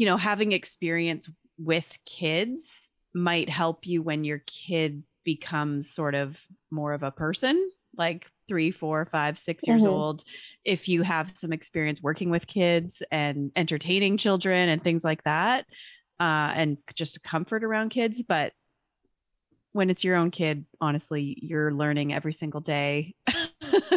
you 0.02 0.06
know, 0.06 0.16
having 0.16 0.50
experience 0.50 1.30
with 1.58 1.96
kids 2.04 2.90
might 3.14 3.48
help 3.48 3.86
you 3.86 4.02
when 4.02 4.24
your 4.24 4.42
kid 4.48 5.04
becomes 5.22 5.88
sort 5.88 6.16
of 6.16 6.44
more 6.72 6.92
of 6.92 7.04
a 7.04 7.12
person, 7.12 7.70
like 7.96 8.26
three, 8.48 8.72
four, 8.72 9.06
five, 9.06 9.38
six 9.38 9.64
years 9.68 9.84
Mhm. 9.84 9.88
old. 9.88 10.24
If 10.64 10.88
you 10.88 11.02
have 11.02 11.30
some 11.38 11.52
experience 11.52 12.02
working 12.02 12.30
with 12.30 12.48
kids 12.48 13.04
and 13.12 13.52
entertaining 13.54 14.16
children 14.16 14.68
and 14.70 14.82
things 14.82 15.04
like 15.04 15.22
that, 15.22 15.66
uh, 16.18 16.50
and 16.56 16.78
just 16.96 17.18
a 17.18 17.20
comfort 17.20 17.62
around 17.62 17.90
kids. 17.90 18.24
But 18.24 18.54
when 19.70 19.88
it's 19.88 20.02
your 20.02 20.16
own 20.16 20.32
kid, 20.32 20.66
honestly, 20.80 21.38
you're 21.40 21.72
learning 21.72 22.12
every 22.12 22.32
single 22.32 22.60
day. 22.60 23.14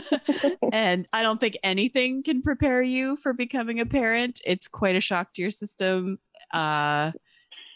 and 0.72 1.08
I 1.14 1.24
don't 1.24 1.40
think 1.40 1.58
anything 1.64 2.24
can 2.24 2.42
prepare 2.42 2.82
you 2.82 3.16
for 3.18 3.34
becoming 3.34 3.80
a 3.80 3.86
parent. 3.86 4.40
It's 4.46 4.68
quite 4.68 4.96
a 4.96 5.02
shock 5.02 5.34
to 5.34 5.42
your 5.42 5.52
system. 5.52 6.20
Uh, 6.52 7.12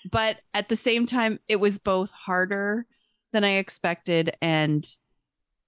but 0.09 0.38
at 0.53 0.70
the 0.70 0.76
same 0.76 1.05
time, 1.05 1.39
it 1.47 1.57
was 1.57 1.78
both 1.78 2.11
harder 2.11 2.86
than 3.32 3.43
I 3.43 3.57
expected 3.57 4.36
and 4.41 4.88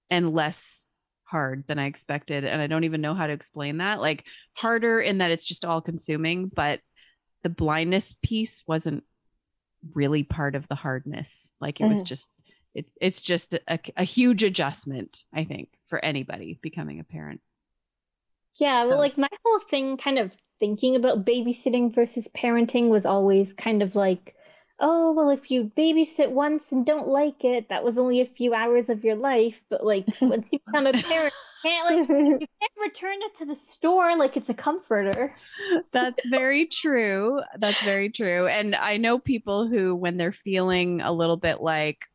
and 0.10 0.34
less 0.34 0.88
hard 1.24 1.64
than 1.68 1.80
I 1.80 1.86
expected. 1.86 2.44
And 2.44 2.62
I 2.62 2.68
don't 2.68 2.84
even 2.84 3.00
know 3.02 3.14
how 3.14 3.28
to 3.28 3.34
explain 3.34 3.78
that. 3.78 4.02
Like 4.02 4.26
harder 4.58 5.00
in 5.00 5.20
that 5.20 5.32
it's 5.32 5.46
just 5.46 5.64
all 5.64 5.82
consuming, 5.82 6.52
but 6.54 6.82
the 7.44 7.50
blindness 7.50 8.16
piece 8.22 8.64
wasn't 8.68 9.04
really 9.94 10.24
part 10.24 10.56
of 10.56 10.68
the 10.68 10.76
hardness. 10.76 11.50
Like 11.62 11.80
it 11.80 11.86
was 11.86 12.04
Mhm. 12.04 12.08
just 12.08 12.42
it, 12.74 12.88
it's 13.00 13.22
just 13.22 13.54
a, 13.54 13.80
a 13.98 14.04
huge 14.04 14.44
adjustment, 14.44 15.24
I 15.34 15.44
think, 15.44 15.70
for 15.88 16.04
anybody 16.04 16.60
becoming 16.62 17.00
a 17.00 17.04
parent. 17.04 17.42
Yeah, 18.60 18.84
well, 18.84 18.98
like 18.98 19.18
my 19.18 19.30
whole 19.46 19.60
thing 19.60 19.98
kind 19.98 20.20
of 20.20 20.36
thinking 20.60 20.96
about 20.96 21.26
babysitting 21.26 21.94
versus 21.94 22.28
parenting 22.36 22.90
was 22.90 23.06
always 23.06 23.54
kind 23.54 23.82
of 23.82 23.96
like, 23.96 24.36
oh, 24.80 25.12
well, 25.12 25.30
if 25.30 25.52
you 25.52 25.72
babysit 25.78 26.32
once 26.32 26.72
and 26.72 26.86
don't 26.86 27.08
like 27.08 27.44
it, 27.44 27.70
that 27.70 27.84
was 27.84 27.98
only 27.98 28.20
a 28.20 28.26
few 28.26 28.54
hours 28.54 28.90
of 28.90 29.04
your 29.04 29.16
life. 29.16 29.64
But 29.70 29.86
like 29.86 30.06
once 30.22 30.52
you 30.52 30.60
become 30.66 30.88
a 30.88 30.94
parent, 30.94 31.34
you 31.64 31.70
can't 31.70 32.00
like 32.00 32.10
you 32.10 32.48
can't 32.62 32.72
return 32.82 33.18
it 33.22 33.36
to 33.36 33.46
the 33.46 33.56
store 33.56 34.18
like 34.18 34.36
it's 34.36 34.50
a 34.50 34.54
comforter. 34.54 35.36
That's 35.92 36.26
very 36.28 36.66
true. 36.66 37.42
That's 37.58 37.82
very 37.84 38.10
true. 38.10 38.48
And 38.48 38.76
I 38.76 38.98
know 38.98 39.20
people 39.20 39.68
who, 39.68 39.96
when 39.96 40.18
they're 40.18 40.32
feeling 40.32 41.02
a 41.02 41.12
little 41.12 41.38
bit 41.38 41.62
like, 41.62 42.08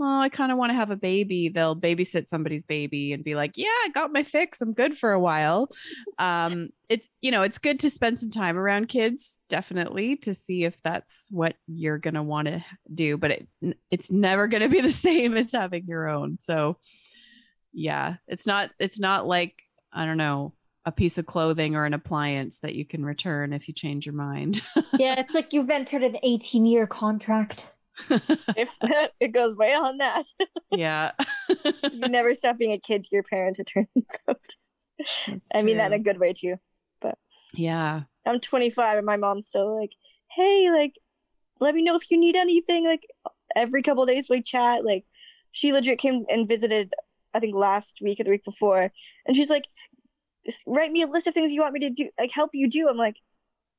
oh, 0.00 0.20
I 0.20 0.28
kind 0.28 0.52
of 0.52 0.58
want 0.58 0.70
to 0.70 0.74
have 0.74 0.90
a 0.90 0.96
baby, 0.96 1.48
they'll 1.48 1.76
babysit 1.76 2.28
somebody's 2.28 2.64
baby 2.64 3.12
and 3.12 3.24
be 3.24 3.34
like, 3.34 3.52
yeah, 3.56 3.66
I 3.66 3.90
got 3.94 4.12
my 4.12 4.22
fix. 4.22 4.60
I'm 4.60 4.72
good 4.72 4.96
for 4.96 5.12
a 5.12 5.20
while. 5.20 5.70
Um, 6.18 6.70
it, 6.88 7.02
you 7.20 7.30
know, 7.30 7.42
it's 7.42 7.58
good 7.58 7.80
to 7.80 7.90
spend 7.90 8.20
some 8.20 8.30
time 8.30 8.56
around 8.56 8.88
kids, 8.88 9.40
definitely, 9.48 10.16
to 10.16 10.34
see 10.34 10.64
if 10.64 10.80
that's 10.82 11.28
what 11.30 11.56
you're 11.66 11.98
going 11.98 12.14
to 12.14 12.22
want 12.22 12.48
to 12.48 12.64
do. 12.94 13.16
But 13.16 13.30
it, 13.32 13.48
it's 13.90 14.10
never 14.10 14.46
going 14.46 14.62
to 14.62 14.68
be 14.68 14.80
the 14.80 14.90
same 14.92 15.36
as 15.36 15.52
having 15.52 15.86
your 15.86 16.08
own. 16.08 16.38
So, 16.40 16.78
yeah, 17.72 18.16
it's 18.26 18.46
not, 18.46 18.70
it's 18.78 19.00
not 19.00 19.26
like, 19.26 19.54
I 19.92 20.06
don't 20.06 20.16
know, 20.16 20.54
a 20.84 20.92
piece 20.92 21.18
of 21.18 21.26
clothing 21.26 21.76
or 21.76 21.84
an 21.84 21.92
appliance 21.92 22.60
that 22.60 22.74
you 22.74 22.84
can 22.84 23.04
return 23.04 23.52
if 23.52 23.68
you 23.68 23.74
change 23.74 24.06
your 24.06 24.14
mind. 24.14 24.62
yeah, 24.98 25.18
it's 25.18 25.34
like 25.34 25.52
you've 25.52 25.70
entered 25.70 26.02
an 26.02 26.16
18 26.22 26.64
year 26.64 26.86
contract. 26.86 27.70
If 28.10 28.78
it 29.20 29.32
goes 29.32 29.56
way 29.56 29.72
on 29.74 29.98
that, 29.98 30.24
yeah. 30.70 31.12
you 31.48 32.08
never 32.08 32.34
stop 32.34 32.58
being 32.58 32.72
a 32.72 32.78
kid 32.78 33.04
to 33.04 33.10
your 33.12 33.22
parents. 33.22 33.58
It 33.58 33.64
turns 33.64 33.88
out. 34.28 34.36
That's 35.26 35.50
I 35.54 35.62
mean 35.62 35.76
that 35.78 35.92
in 35.92 36.00
a 36.00 36.02
good 36.02 36.18
way 36.18 36.32
too. 36.32 36.56
But 37.00 37.18
yeah. 37.54 38.02
I'm 38.26 38.40
25 38.40 38.98
and 38.98 39.06
my 39.06 39.16
mom's 39.16 39.46
still 39.46 39.78
like, 39.78 39.94
hey, 40.30 40.70
like, 40.70 40.94
let 41.60 41.74
me 41.74 41.82
know 41.82 41.96
if 41.96 42.10
you 42.10 42.18
need 42.18 42.36
anything. 42.36 42.84
Like, 42.86 43.06
every 43.56 43.82
couple 43.82 44.02
of 44.02 44.08
days 44.08 44.28
we 44.28 44.42
chat. 44.42 44.84
Like, 44.84 45.04
she 45.52 45.72
legit 45.72 45.98
came 45.98 46.24
and 46.28 46.48
visited, 46.48 46.92
I 47.32 47.40
think 47.40 47.54
last 47.54 48.00
week 48.02 48.20
or 48.20 48.24
the 48.24 48.30
week 48.30 48.44
before, 48.44 48.92
and 49.26 49.36
she's 49.36 49.50
like, 49.50 49.68
write 50.66 50.92
me 50.92 51.02
a 51.02 51.06
list 51.06 51.26
of 51.26 51.34
things 51.34 51.52
you 51.52 51.60
want 51.60 51.74
me 51.74 51.80
to 51.80 51.90
do, 51.90 52.10
like, 52.18 52.32
help 52.32 52.50
you 52.52 52.68
do. 52.68 52.88
I'm 52.88 52.96
like, 52.96 53.20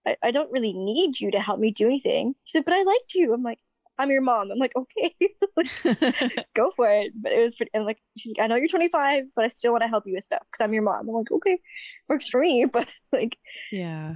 I, 0.06 0.16
I 0.24 0.32
don't 0.32 0.52
really 0.52 0.74
need 0.74 1.20
you 1.20 1.32
to 1.32 1.40
help 1.40 1.60
me 1.60 1.72
do 1.72 1.86
anything. 1.86 2.36
She 2.44 2.58
said, 2.58 2.66
but 2.66 2.74
I 2.74 2.84
like 2.84 3.08
to. 3.10 3.34
I'm 3.34 3.44
like, 3.44 3.60
I'm 4.00 4.10
your 4.10 4.22
mom. 4.22 4.50
I'm 4.52 4.58
like, 4.58 4.74
okay, 4.76 5.14
go 6.56 6.72
for 6.72 6.90
it. 6.90 7.12
But 7.16 7.34
it 7.34 7.42
was 7.42 7.56
pretty, 7.56 7.72
and 7.74 7.86
like, 7.86 8.00
she's 8.18 8.34
like, 8.36 8.44
I 8.44 8.48
know 8.48 8.56
you're 8.56 8.68
25, 8.68 9.26
but 9.36 9.46
I 9.46 9.50
still 9.50 9.72
want 9.72 9.84
to 9.84 9.90
help 9.90 10.06
you 10.08 10.14
with 10.14 10.24
stuff 10.24 10.42
because 10.52 10.64
I'm 10.64 10.74
your 10.74 10.84
mom. 10.84 11.08
I'm 11.08 11.16
like, 11.16 11.32
okay, 11.32 11.60
works 12.08 12.30
for 12.30 12.40
me. 12.42 12.66
But 12.74 12.90
like, 13.12 13.38
yeah. 13.72 14.16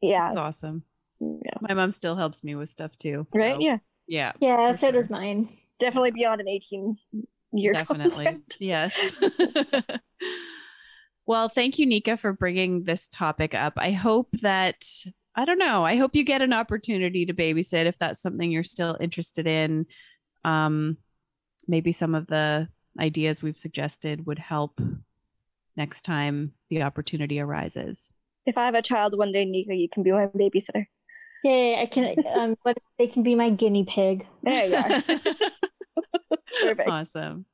yeah, 0.00 0.26
That's 0.26 0.36
awesome. 0.36 0.84
Yeah. 1.20 1.58
My 1.60 1.74
mom 1.74 1.90
still 1.90 2.14
helps 2.14 2.44
me 2.44 2.54
with 2.54 2.68
stuff 2.68 2.96
too. 2.96 3.26
Right? 3.34 3.56
so, 3.56 3.60
Yeah. 3.60 3.78
Yeah. 4.06 4.32
Yeah, 4.40 4.72
For 4.72 4.78
so 4.78 4.90
does 4.92 5.10
mine. 5.10 5.48
Definitely 5.80 6.12
beyond 6.12 6.40
an 6.40 6.48
18 6.48 6.96
year 7.52 7.72
old, 7.72 7.76
Definitely. 7.88 8.24
contract. 8.24 8.56
Yes. 8.60 9.16
well, 11.26 11.48
thank 11.48 11.78
you, 11.78 11.86
Nika, 11.86 12.16
for 12.16 12.32
bringing 12.32 12.84
this 12.84 13.08
topic 13.08 13.54
up. 13.54 13.74
I 13.76 13.90
hope 13.90 14.28
that, 14.42 14.84
I 15.38 15.44
don't 15.44 15.58
know, 15.58 15.84
I 15.84 15.94
hope 15.94 16.16
you 16.16 16.24
get 16.24 16.42
an 16.42 16.52
opportunity 16.52 17.24
to 17.24 17.32
babysit 17.32 17.86
if 17.86 17.96
that's 18.00 18.20
something 18.20 18.50
you're 18.50 18.64
still 18.64 18.96
interested 19.00 19.46
in. 19.46 19.86
Um, 20.44 20.96
maybe 21.68 21.92
some 21.92 22.16
of 22.16 22.26
the 22.26 22.66
ideas 22.98 23.40
we've 23.40 23.56
suggested 23.56 24.26
would 24.26 24.40
help 24.40 24.80
next 25.76 26.02
time 26.02 26.54
the 26.70 26.82
opportunity 26.82 27.38
arises. 27.38 28.12
If 28.46 28.58
I 28.58 28.64
have 28.64 28.74
a 28.74 28.82
child 28.82 29.16
one 29.16 29.30
day, 29.30 29.44
Nika, 29.44 29.76
you 29.76 29.88
can 29.88 30.02
be 30.02 30.10
my 30.10 30.26
babysitter. 30.26 30.86
Yay! 31.44 31.80
I 31.80 31.86
can. 31.86 32.16
Um, 32.34 32.56
what 32.62 32.76
they 32.98 33.06
can 33.06 33.22
be 33.22 33.36
my 33.36 33.50
guinea 33.50 33.84
pig. 33.84 34.26
There 34.42 34.66
you 34.66 34.74
are. 34.74 35.02
Perfect. 36.62 36.88
awesome. 36.88 37.44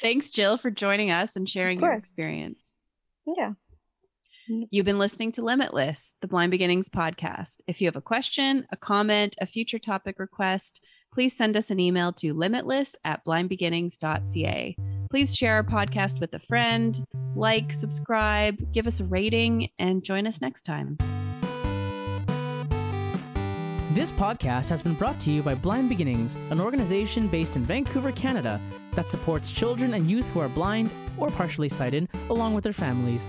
Thanks, 0.00 0.30
Jill, 0.30 0.56
for 0.56 0.70
joining 0.70 1.10
us 1.10 1.36
and 1.36 1.46
sharing 1.46 1.78
your 1.78 1.92
experience. 1.92 2.72
Yeah. 3.26 3.52
Mm-hmm. 4.50 4.64
You've 4.70 4.84
been 4.84 4.98
listening 4.98 5.32
to 5.32 5.42
Limitless, 5.42 6.16
the 6.20 6.28
Blind 6.28 6.50
Beginnings 6.50 6.90
podcast. 6.90 7.62
If 7.66 7.80
you 7.80 7.86
have 7.86 7.96
a 7.96 8.02
question, 8.02 8.66
a 8.70 8.76
comment, 8.76 9.36
a 9.40 9.46
future 9.46 9.78
topic 9.78 10.18
request, 10.18 10.84
please 11.12 11.34
send 11.34 11.56
us 11.56 11.70
an 11.70 11.80
email 11.80 12.12
to 12.14 12.34
limitless 12.34 12.94
at 13.04 13.24
blindbeginnings.ca. 13.24 14.76
Please 15.08 15.34
share 15.34 15.54
our 15.54 15.64
podcast 15.64 16.20
with 16.20 16.34
a 16.34 16.38
friend, 16.38 17.06
like, 17.34 17.72
subscribe, 17.72 18.72
give 18.72 18.86
us 18.86 19.00
a 19.00 19.04
rating, 19.04 19.70
and 19.78 20.04
join 20.04 20.26
us 20.26 20.42
next 20.42 20.62
time. 20.62 20.98
This 23.92 24.10
podcast 24.10 24.68
has 24.68 24.82
been 24.82 24.94
brought 24.94 25.20
to 25.20 25.30
you 25.30 25.42
by 25.42 25.54
Blind 25.54 25.88
Beginnings, 25.88 26.36
an 26.50 26.60
organization 26.60 27.28
based 27.28 27.56
in 27.56 27.64
Vancouver, 27.64 28.12
Canada, 28.12 28.60
that 28.92 29.08
supports 29.08 29.52
children 29.52 29.94
and 29.94 30.10
youth 30.10 30.28
who 30.30 30.40
are 30.40 30.48
blind 30.48 30.90
or 31.16 31.30
partially 31.30 31.68
sighted, 31.68 32.08
along 32.28 32.54
with 32.54 32.64
their 32.64 32.72
families. 32.72 33.28